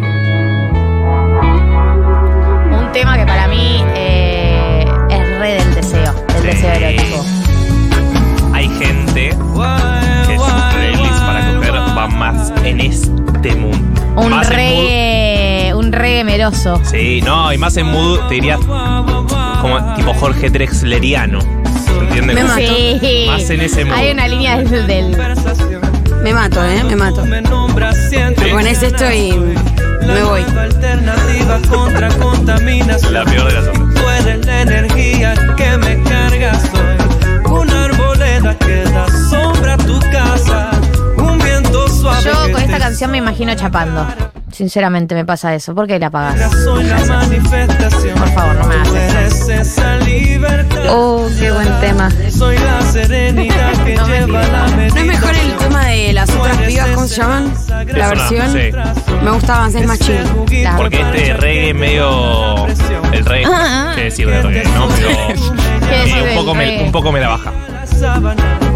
[2.72, 4.07] Un tema que para mí eh,
[6.50, 7.24] deseo, erótico.
[8.54, 9.30] Hay gente
[10.26, 13.78] que su playlist para coger va más en este mundo.
[14.16, 16.80] Un Más reggae, un reggae meroso.
[16.84, 21.38] Sí, no, y más en mood, te diría como tipo Jorge Drexleriano.
[22.00, 22.34] ¿Entiendes?
[22.36, 22.60] Me mato.
[22.60, 23.24] Sí.
[23.28, 23.94] Más en ese mood.
[23.94, 25.16] Hay una línea del, del-
[26.22, 26.82] Me mato, ¿eh?
[26.84, 27.24] Me mato.
[27.24, 27.42] Me
[28.50, 29.32] pones esto y
[30.06, 30.42] me voy.
[33.12, 34.02] La peor de las ondas.
[36.08, 37.52] Tú eres la energía que me cargas hoy.
[37.52, 40.70] Una arboleda que da sombra a tu casa.
[41.16, 42.22] Un viento suave.
[42.24, 44.06] Yo con esta canción me imagino chapando.
[44.52, 45.74] Sinceramente me pasa eso.
[45.74, 46.50] ¿Por qué la apagas?
[46.64, 48.18] Soy la manifestación.
[48.18, 50.84] Por favor, no me hagas libertad.
[50.88, 52.10] Oh, qué buen tema.
[52.30, 54.94] Soy la serenidad que lleva la medida.
[54.94, 57.54] ¿No es mejor el tema de las otras pibas, cómo se llaman?
[57.94, 58.52] La versión.
[58.52, 58.70] sí.
[59.22, 60.24] Me gustaba más, es más chill.
[60.76, 62.66] Porque este reggae medio.
[63.12, 63.44] El reggae.
[63.46, 63.92] Ah, ah.
[63.94, 64.64] ¿Qué decir de reggae?
[64.64, 64.88] ¿No?
[64.88, 65.77] Pero.
[65.88, 67.52] ¿Qué decir un, poco me, un poco me la baja.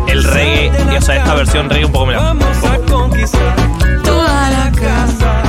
[0.08, 2.34] El reggae, o sea, esta versión reggae un poco me la baja.
[2.34, 3.56] Vamos a conquistar
[4.02, 5.42] toda la casa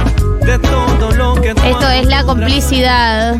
[0.45, 3.38] de todo lo que tú Esto es la complicidad.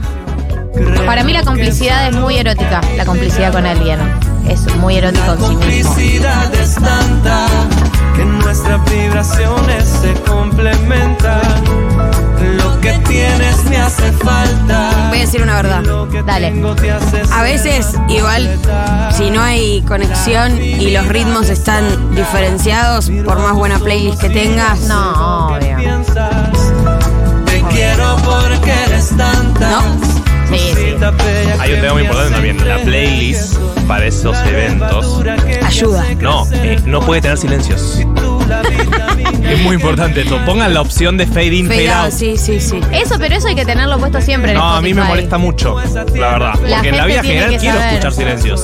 [1.06, 4.00] Para mí la complicidad es muy erótica, la complicidad con alguien.
[4.50, 5.60] Es muy erótico en sí mismo.
[5.60, 7.48] complicidad es tanta
[8.16, 11.93] que nuestras vibraciones se complementan.
[12.84, 15.07] Lo que tienes me hace falta.
[15.07, 15.84] Voy a decir una verdad.
[16.26, 16.53] Dale.
[17.31, 18.60] A veces, igual,
[19.15, 24.81] si no hay conexión y los ritmos están diferenciados, por más buena playlist que tengas,
[24.81, 25.77] No, obvio.
[27.45, 29.69] Te quiero porque eres tanta.
[29.69, 29.81] ¿no?
[30.49, 30.95] Sí, sí.
[31.60, 32.68] Hay un tema muy importante también.
[32.68, 33.55] La playlist
[33.88, 35.23] para esos eventos.
[35.65, 36.03] Ayuda.
[36.19, 38.01] No, eh, no puede tener silencios.
[39.49, 40.40] Es muy importante esto.
[40.45, 42.14] Pongan la opción de fade in, fade, Fade out, out.
[42.14, 42.80] sí, sí, sí.
[42.91, 45.10] Eso, pero eso hay que tenerlo puesto siempre en No, a mí me Spotify.
[45.10, 45.76] molesta mucho,
[46.15, 46.53] la verdad.
[46.60, 47.94] Porque en la gente vida tiene general que quiero saber.
[47.94, 48.64] escuchar silencios.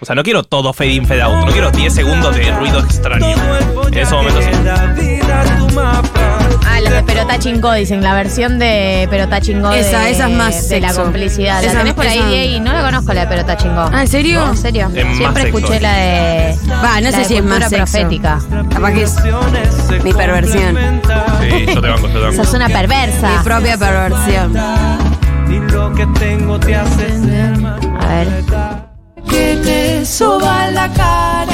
[0.00, 1.46] O sea, no quiero todo fade in, fade out.
[1.46, 3.26] No quiero 10 segundos de ruido extraño.
[3.90, 4.48] En ese momento sí.
[6.84, 10.68] Los de Perota Chingó, dicen, la versión de Perota Chingó de, Esa, esa es más
[10.68, 11.62] de la complicidad.
[11.64, 13.88] Esa- la tenés por ahí, esa- Diego, y no la conozco la de Perota Chingó.
[13.92, 14.44] Ah, ¿en serio?
[14.44, 14.90] No, en serio.
[14.94, 15.58] Es más Siempre sexo.
[15.58, 16.56] escuché la de.
[16.82, 17.76] Va, no la sé de si es más sexo.
[17.76, 18.38] profética.
[18.72, 19.14] Capaz que es
[20.04, 20.76] mi perversión.
[21.40, 22.44] Sí, yo te banco, yo te banco.
[22.44, 23.30] Sos una perversa.
[23.38, 24.56] Mi propia perversión.
[25.48, 27.80] Y lo que tengo te hace ser más.
[28.00, 28.28] A ver.
[29.28, 31.53] Que te soba la cara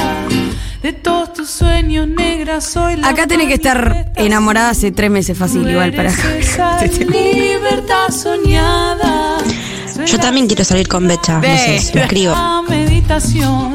[0.82, 2.64] de todos tus sueños negras.
[2.64, 6.10] Soy la Acá tenés que estar enamorada hace tres meses fácil, igual para
[7.12, 9.38] libertad soñada.
[10.06, 12.62] Yo también quiero salir con Becha, no sé, me escribo.
[12.68, 13.74] Meditación.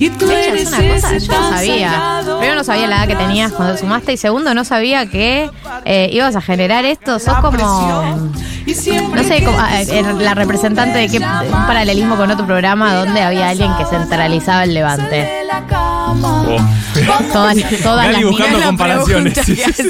[0.00, 2.22] Es una cosa, yo no sabía.
[2.24, 5.50] Primero no sabía la edad que tenías cuando sumaste y segundo no sabía que
[5.84, 7.18] eh, ibas a generar esto.
[7.18, 12.46] Sos como, no sé, como, ah, eh, la representante de qué un paralelismo con otro
[12.46, 15.28] programa donde había alguien que centralizaba el levante.
[16.12, 16.56] Oh.
[17.32, 19.38] Todas, las buscando minas, comparaciones.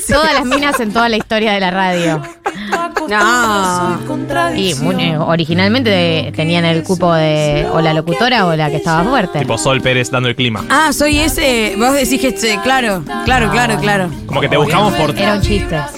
[0.09, 2.23] todas las minas en toda la historia de la radio.
[3.09, 3.99] No.
[4.57, 8.77] Y muy- eh, originalmente de- tenían el cupo de o la locutora o la que
[8.77, 9.39] estaba fuerte.
[9.41, 10.65] Tipo Sol Pérez dando el clima.
[10.69, 11.75] Ah, soy ese.
[11.79, 14.11] Vos decís que este, claro, claro, claro, claro.
[14.27, 15.17] Como que te buscamos por.
[15.19, 15.79] Era un chiste.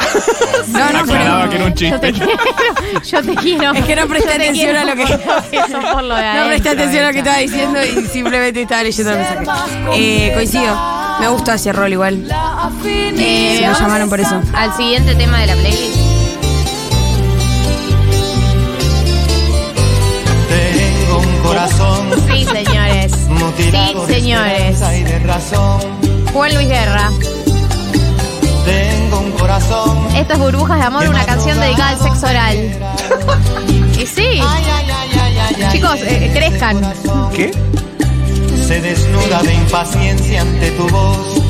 [0.68, 2.24] No, no, Aclaraba que era un Yo te chiste.
[2.24, 3.02] quiero.
[3.04, 3.72] Yo te quiero.
[3.72, 6.14] Es que no presté Yo te atención quiero a lo que- por eso, por lo
[6.14, 9.18] de No presté adentro, atención a lo que estaba diciendo y simplemente estaba leyendo el
[9.18, 9.44] mensaje.
[9.94, 10.76] Eh, coincido.
[11.20, 12.24] Me gusta ese rol igual.
[12.86, 14.40] Eh, Se lo vamos llamaron por eso.
[14.54, 16.01] Al siguiente tema de la playlist.
[21.42, 23.16] Corazón Sí, señores.
[23.28, 24.80] mutilado Sí, señores.
[24.98, 25.80] y de razón.
[26.32, 27.10] Juan Luis Guerra.
[28.64, 30.16] Tengo un corazón.
[30.16, 32.56] Esto es Burbujas de Amor, una canción dedicada al sexo oral.
[33.98, 34.40] Y sí.
[35.72, 36.80] Chicos, eh, crezcan.
[37.34, 37.50] ¿Qué?
[38.62, 41.42] se desnuda de impaciencia ante tu voz.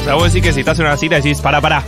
[0.00, 1.84] O sea, vos decís que si estás en una cita decís, para, para.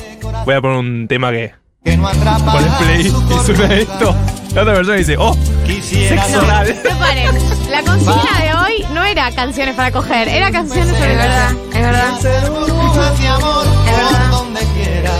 [0.46, 1.52] Voy a poner un tema que.
[1.84, 4.14] Que no atrapa Pones play y suena esto.
[4.54, 5.34] La otra persona dice, oh,
[5.82, 6.74] sexo oral.
[6.82, 7.36] Preparen,
[7.70, 11.80] la consigna de hoy no era canciones para coger, era canciones sobre Es verdad, es
[11.82, 12.18] verdad.
[12.20, 15.10] Ser burbujas de amor por donde quiera.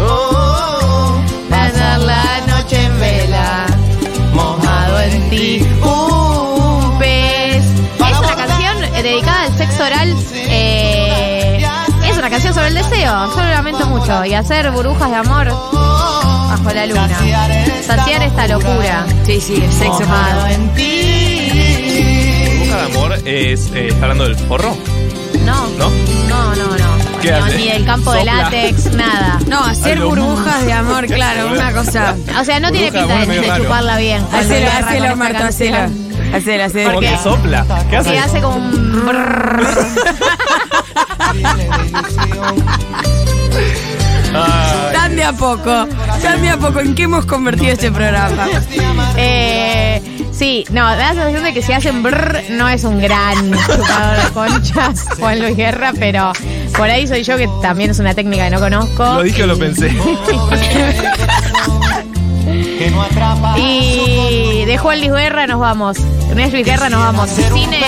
[0.00, 3.66] Oh, Pasar la noche en vela,
[4.34, 7.62] mojado en ti, un pez.
[7.64, 10.16] Es una canción dedicada al sexo oral.
[10.34, 11.64] eh,
[12.04, 13.30] es una canción sobre el deseo.
[13.30, 14.24] Yo lo lamento mucho.
[14.24, 15.48] Y hacer burbujas de amor
[16.48, 17.08] bajo la luna.
[17.86, 19.06] Saciar esta locura.
[19.26, 22.48] Sí, sí, el sexo Mojado en ti.
[22.58, 23.70] Burbuja de amor es.
[23.74, 24.76] eh, ¿Está hablando del forro?
[25.44, 25.90] No, ¿No?
[26.28, 27.20] no, no, no.
[27.20, 27.56] ¿Qué No, hace?
[27.56, 28.34] ni del campo de Sopla.
[28.42, 29.38] látex, nada.
[29.46, 32.14] No, hacer burbujas de amor, claro, una cosa.
[32.40, 33.64] O sea, no tiene Burbuja de pinta de, medio raro.
[33.64, 34.24] chuparla bien.
[34.32, 35.76] Hacelo, agarra con hacelo, esta Marta, hacelo.
[35.76, 36.34] canción.
[36.34, 36.88] Hacelo, hacelo.
[36.90, 37.08] Como qué?
[37.08, 37.66] que sopla.
[37.90, 38.18] ¿Qué hace?
[38.18, 38.82] hace como un...
[44.92, 45.86] Tan de a poco,
[46.22, 46.80] tan de a poco.
[46.80, 48.48] ¿En qué hemos convertido este programa?
[49.16, 50.00] Eh,
[50.32, 54.24] sí, no, da la sensación de que si hacen brrr no es un gran chupador
[54.24, 56.32] de conchas Juan Luis Guerra, pero
[56.76, 59.04] por ahí soy yo que también es una técnica que no conozco.
[59.04, 59.88] ¿Lo dije o lo pensé?
[62.78, 65.98] que no atrapa Y de Juan Luis Guerra nos vamos.
[66.28, 67.30] De Luis Guerra nos vamos.
[67.30, 67.82] Cine.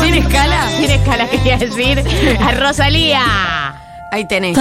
[0.00, 0.68] ¿Sin escala?
[0.70, 2.02] Sin escala, quería decir.
[2.40, 3.79] A Rosalía.
[4.12, 4.56] Ahí tenés.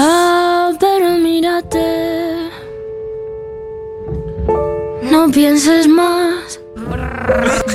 [0.80, 2.50] pero mírate.
[5.04, 6.60] No pienses más.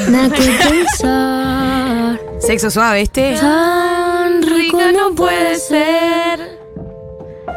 [0.08, 2.20] Nada que pensar.
[2.38, 3.36] Sexo suave, este.
[3.40, 6.58] Tan rico no puede ser.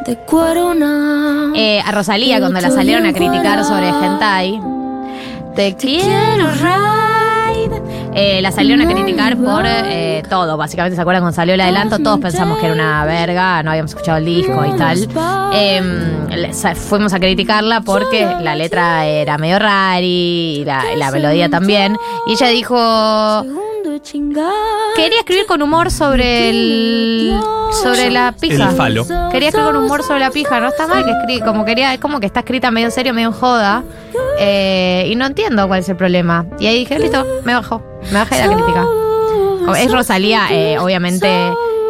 [0.06, 1.52] De corona.
[1.56, 4.60] Eh, a Rosalía, cuando la salieron a criticar sobre Hentai.
[5.56, 6.97] Te quiero ride.
[8.14, 10.58] Eh, la salieron a criticar por eh, todo.
[10.58, 12.00] Básicamente, ¿se acuerdan cuando salió el adelanto?
[12.00, 15.08] Todos pensamos que era una verga, no habíamos escuchado el disco y tal.
[15.54, 21.98] Em, fuimos a criticarla porque la letra era medio rari y la, la melodía también.
[22.28, 23.46] Y ella dijo.
[24.96, 27.40] Quería escribir con humor sobre el.
[27.84, 28.70] sobre la pija.
[28.70, 29.06] El falo.
[29.32, 32.00] Quería escribir con humor sobre la pija, no está mal que escribe, como quería, es
[32.00, 33.84] como que está escrita medio en serio, medio en joda.
[34.40, 36.46] eh, y no entiendo cuál es el problema.
[36.60, 37.82] Y ahí dije, listo, me bajó.
[38.12, 38.86] Me bajé de la crítica.
[39.78, 41.28] Es Rosalía, eh, obviamente.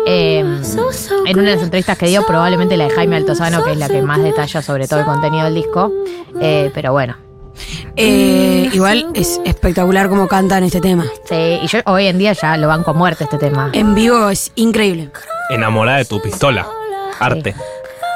[0.08, 3.78] eh, en una de las entrevistas que dio, probablemente la de Jaime Altozano, que es
[3.78, 5.92] la que más detalla sobre todo el contenido del disco.
[6.42, 7.18] Eh, pero bueno.
[7.96, 11.06] Eh, igual es espectacular como cantan este tema.
[11.26, 13.69] Sí, y yo hoy en día ya lo banco a muerte este tema.
[13.73, 15.10] En vivo es increíble.
[15.49, 16.68] Enamorada de tu pistola.
[17.19, 17.56] Arte.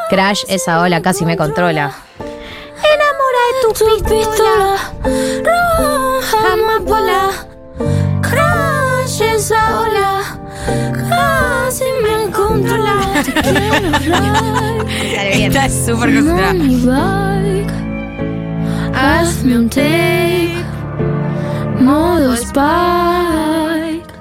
[0.09, 1.91] Crash, esa ola casi me controla.
[2.19, 3.73] Enamora de tu
[4.03, 4.75] pistola.
[5.45, 7.29] Roja amapola.
[8.21, 10.39] Crash esa ola.
[11.09, 13.23] Casi me controla.
[13.23, 15.45] Te quiero ride.
[15.45, 17.80] Está súper concentrada.
[19.01, 20.63] Hazme un tape.
[21.79, 24.13] Modo Spike.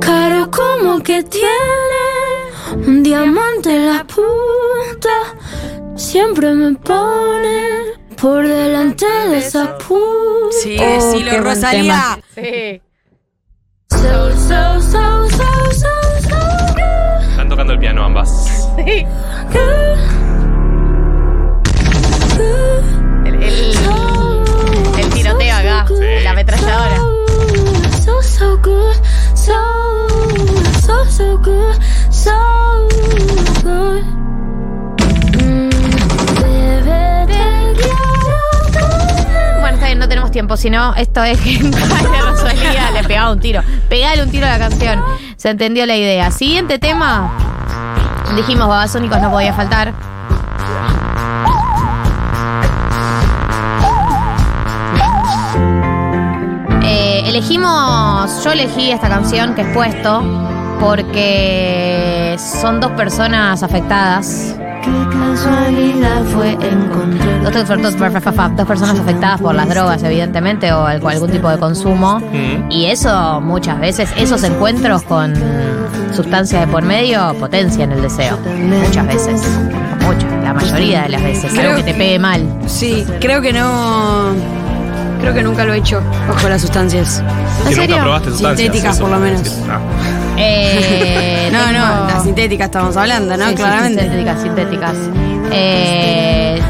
[0.00, 2.06] Caro como que tiene.
[2.86, 5.16] Un diamante en la punta.
[5.96, 7.60] Siempre me pone
[8.16, 10.00] por delante de esa puta.
[10.62, 10.78] Sí,
[11.38, 12.18] Rosalía.
[12.34, 12.80] Sí.
[13.90, 15.92] So, so, so, so, so,
[16.28, 16.38] so.
[17.30, 18.30] Están tocando el piano ambas.
[18.76, 19.06] Sí.
[26.46, 27.00] Tener.
[39.60, 41.58] Bueno, está bien, no tenemos tiempo, si no, esto es que
[42.30, 43.62] Rosalía le pegaba un tiro.
[43.88, 45.02] Pegale un tiro a la canción.
[45.36, 46.30] Se entendió la idea.
[46.30, 47.32] Siguiente tema.
[48.34, 49.94] Dijimos babasónicos no podía faltar.
[57.40, 60.22] Elegimos, yo elegí esta canción que es puesto
[60.80, 64.54] porque son dos personas afectadas.
[64.82, 67.42] Qué casualidad fue encontrar.
[67.42, 67.98] Dos, dos- dos-
[68.56, 72.20] dos personas afectadas por las drogas, evidentemente, o al- algún tipo de consumo.
[72.70, 75.34] Y eso muchas veces, esos encuentros con
[76.14, 78.38] sustancias de por medio potencian el deseo.
[78.46, 79.42] Muchas veces.
[80.06, 81.50] Muchas, la mayoría de las veces.
[81.50, 82.46] Algo Creo- que te pegue mal.
[82.66, 84.30] Sí, creo que no.
[85.20, 87.22] Creo que nunca lo he hecho bajo las sustancias.
[87.68, 88.60] Que nunca probaste sustancias.
[88.60, 89.42] Sintéticas, eso por lo menos.
[90.36, 93.44] Eh, no, tengo- no, las sintéticas estamos hablando, ¿no?
[93.44, 94.02] Sí, sí, Claramente.
[94.02, 94.94] sintéticas, sintéticas.
[95.52, 96.60] Eh,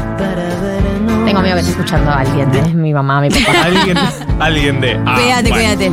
[1.25, 3.51] tengo miedo que estamos escuchando a alguien, es mi mamá, mi papá.
[3.65, 3.97] Alguien,
[4.39, 4.99] alguien de.
[5.05, 5.75] Ah, cuídate, bueno.
[5.75, 5.89] cuídate.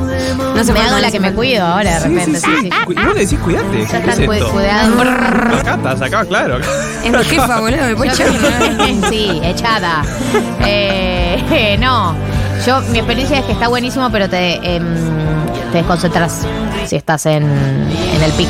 [0.54, 2.40] No se me hago no la que me cuido ahora de Sí, sí, repente.
[2.40, 2.46] sí.
[2.46, 2.70] Sí, sí.
[2.84, 3.66] Cu- Vos le decís cuidate.
[3.82, 4.50] Ya ¿Qué están es esto?
[4.52, 5.02] cuidado.
[5.58, 6.58] Acá estás, acá, claro.
[7.04, 8.28] Es mi jefa, boludo, me puede echar.
[9.10, 10.02] sí, echada.
[10.64, 12.14] Eh, no,
[12.66, 14.84] yo mi experiencia es que está buenísimo, pero te, em,
[15.72, 16.40] te desconcentras
[16.86, 18.48] si estás en, en el pic.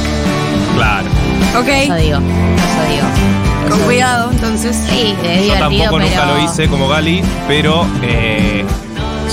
[0.77, 1.07] Claro.
[1.59, 3.07] Ok, Eso digo, eso digo.
[3.71, 4.77] con cuidado, entonces.
[4.89, 6.09] Sí, es Yo divertido, tampoco pero...
[6.11, 8.65] nunca lo hice como Gali, pero eh,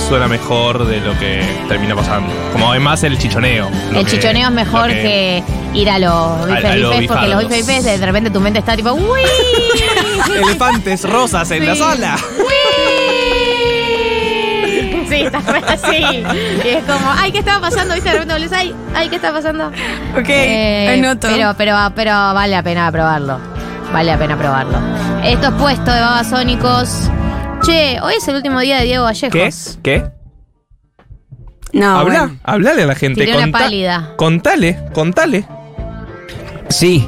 [0.08, 2.32] suena mejor de lo que termina pasando.
[2.52, 3.68] Como es más el chichoneo.
[3.92, 5.42] lo El que- chichoneo es mejor lo que,
[5.74, 7.48] ir a los bifes a los bifes, porque los bifardos.
[7.48, 9.20] bifes bifes de repente tu mente está tipo ¡Uy!
[10.36, 12.16] Elefantes rosas en la sala.
[15.30, 16.24] Sí, así.
[16.64, 17.94] Y es como, ay, ¿qué estaba pasando?
[17.94, 18.08] ¿Viste?
[18.10, 19.68] De repente volvés, ay, ay, ¿qué está pasando?
[19.68, 21.28] Ok, Eh, anoto.
[21.30, 23.38] Pero, pero, pero vale la pena probarlo.
[23.92, 24.78] Vale la pena probarlo.
[25.24, 27.10] Esto es puesto de babasónicos.
[27.62, 29.28] Che, hoy es el último día de Diego ¿Qué?
[29.28, 29.78] Vallejos.
[29.82, 30.10] ¿Qué?
[31.72, 32.38] No, Habla, bueno.
[32.44, 33.20] hablale a la gente.
[33.24, 34.10] Tiré una contá- pálida.
[34.16, 35.46] Contale, contale.
[36.68, 37.06] Sí.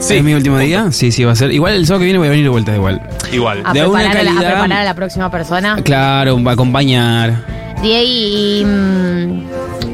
[0.00, 0.16] Sí.
[0.16, 0.90] ¿Es mi último día?
[0.92, 1.52] Sí, sí, va a ser.
[1.52, 3.00] Igual el sábado que viene voy a venir de vuelta igual.
[3.32, 3.62] Igual.
[3.64, 5.76] A De una preparar, a la, a calidad- preparar a la próxima persona.
[5.82, 7.44] Claro, va a acompañar.
[7.82, 8.62] Diego, y.
[8.66, 9.44] mm,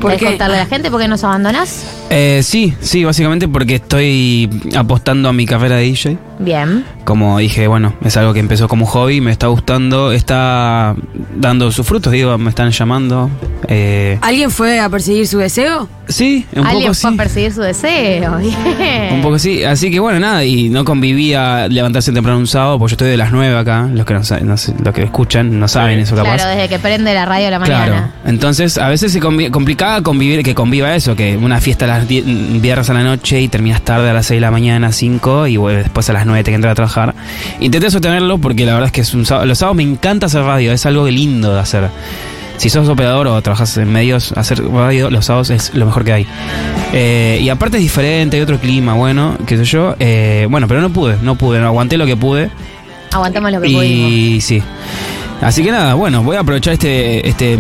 [0.01, 0.27] ¿Por ¿querés qué?
[0.27, 1.87] contarle a la gente por qué nos abandonás?
[2.11, 6.19] Eh, sí, sí, básicamente porque estoy apostando a mi carrera de DJ.
[6.39, 6.85] Bien.
[7.05, 10.95] Como dije, bueno, es algo que empezó como hobby, me está gustando, está
[11.37, 13.31] dando sus frutos, digo, me están llamando.
[13.69, 15.89] Eh, ¿Alguien fue a perseguir su deseo?
[16.09, 17.15] sí, un Alguien poco fue sí.
[17.15, 18.37] a perseguir su deseo.
[18.79, 19.15] Bien.
[19.15, 22.93] Un poco sí, así que bueno, nada, y no convivía levantarse temprano un sábado, porque
[22.93, 25.67] yo estoy de las 9 acá, los que, no, no sé, los que escuchan no
[25.69, 26.35] saben eso capaz.
[26.37, 28.15] Claro, desde que prende la radio a la Claro, mañana.
[28.25, 32.07] entonces a veces se convi- complicaba convivir, que conviva eso, que una fiesta a las
[32.09, 32.23] die-
[32.61, 35.57] viernes a la noche y terminas tarde a las 6 de la mañana, 5 y
[35.57, 37.15] después a las 9 te que entrar a trabajar.
[37.61, 40.43] Intenté sostenerlo porque la verdad es que es un sábado- los sábados me encanta hacer
[40.43, 41.89] radio, es algo lindo de hacer.
[42.59, 46.13] Si sos operador o trabajas en medios, hacer radio los sábados es lo mejor que
[46.15, 46.27] hay.
[46.95, 49.95] Eh, y aparte es diferente, hay otro clima, bueno, qué sé yo.
[49.99, 52.49] Eh, bueno, pero no pude, no pude, no aguanté lo que pude.
[53.13, 54.11] Aguantemos lo que pudimos.
[54.11, 54.63] Y sí.
[55.43, 57.55] Así que nada, bueno, voy a aprovechar este este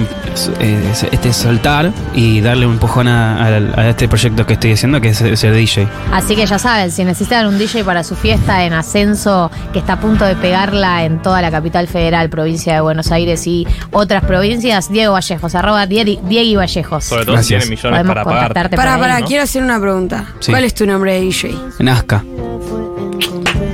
[0.61, 3.49] eh, este soltar y darle un empujón a, a-
[3.81, 5.87] a este proyecto que estoy haciendo, que es ser DJ.
[6.13, 9.95] Así que ya saben, si necesitan un DJ para su fiesta en ascenso, que está
[9.95, 14.25] a punto de pegarla en toda la capital federal, provincia de Buenos Aires y otras
[14.25, 17.05] provincias, Diego Vallejos, arroba Die- Diego Vallejos.
[17.05, 17.63] Sobre todo Gracias.
[17.65, 18.41] si tiene millones Podemos para pagar.
[18.49, 19.27] contactarte Para, para, ¿no?
[19.27, 20.25] quiero hacer una pregunta.
[20.41, 20.51] Sí.
[20.51, 21.55] ¿Cuál es tu nombre de DJ?
[21.81, 22.25] Nazca.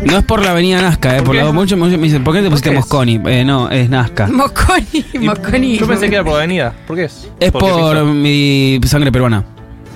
[0.05, 2.43] No es por la avenida Nazca, eh, por la, muchos muchos me dicen, ¿por qué
[2.43, 2.71] te pusiste?
[2.73, 3.21] Mosconi?
[3.27, 4.27] Eh, no, es Nazca.
[4.27, 5.79] Mosconi, Mosconi.
[5.79, 6.73] Yo pensé que era por avenida.
[6.87, 7.29] ¿Por qué es?
[7.39, 9.45] Es por mi sangre peruana.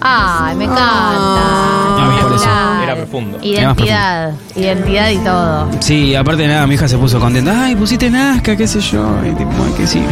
[0.00, 0.84] Ay, me encanta.
[0.84, 2.48] Ah, por eso.
[2.82, 3.38] Era profundo.
[3.42, 5.68] Identidad, identidad y todo.
[5.80, 7.64] Sí, aparte de nada, mi hija se puso contenta.
[7.64, 9.04] Ay, pusiste Nazca, qué sé yo.
[9.24, 10.02] Y tipo, ay, que sí.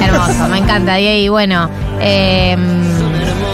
[0.00, 1.24] Hermoso, me encanta, Diego.
[1.24, 1.68] Y bueno,
[2.00, 2.56] eh,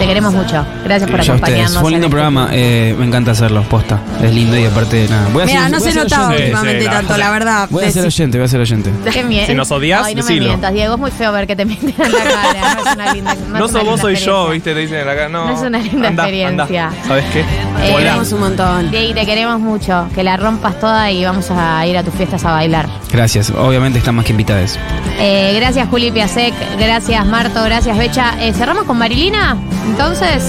[0.01, 0.64] te queremos mucho.
[0.85, 1.74] Gracias por acompañarnos.
[1.74, 4.01] Fue un lindo este- programa, eh, me encanta hacerlo, posta.
[4.22, 5.28] Es lindo y aparte, nada.
[5.32, 6.43] Voy a Mira, ser- no voy se notaba oyente.
[6.44, 7.68] últimamente Sí, sí, tanto, la- la verdad.
[7.70, 8.90] Voy a ser oyente, voy a ser oyente.
[9.12, 10.47] Qué mie- Si nos odias, Ay, no me decilo.
[10.48, 10.94] mientas, Diego.
[10.94, 12.74] Es muy feo ver que te mienten en la cara.
[12.74, 13.35] No es una linda.
[13.52, 14.48] No, No sos vos, soy yo.
[14.48, 14.72] ¿viste?
[14.74, 15.28] Te dicen en la cara.
[15.28, 16.86] No, No es una linda anda, experiencia.
[16.89, 17.02] anda.
[17.06, 17.40] ¿Sabes qué?
[17.40, 17.94] Eh.
[17.98, 18.90] Queremos un montón.
[18.90, 20.06] Diego, te queremos mucho.
[20.14, 22.89] Que la rompas toda y vamos a ir a tus fiestas a bailar.
[23.12, 24.78] Gracias, obviamente están más que invitadas.
[25.18, 26.55] Eh, gracias, Juli Piasek.
[26.78, 27.62] Gracias, Marto.
[27.64, 28.35] Gracias, Becha.
[28.40, 29.56] Eh, Cerramos con Marilina.
[29.91, 30.45] Entonces,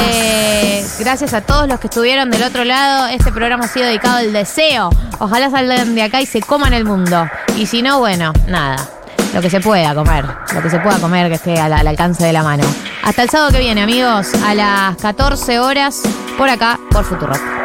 [0.00, 3.08] eh, gracias a todos los que estuvieron del otro lado.
[3.08, 4.90] Este programa ha sido dedicado al deseo.
[5.18, 7.28] Ojalá salgan de acá y se coman el mundo.
[7.56, 8.76] Y si no, bueno, nada.
[9.34, 10.24] Lo que se pueda comer.
[10.54, 12.64] Lo que se pueda comer que esté al, al alcance de la mano.
[13.02, 14.28] Hasta el sábado que viene, amigos.
[14.44, 16.02] A las 14 horas.
[16.38, 17.59] Por acá, por Futuro.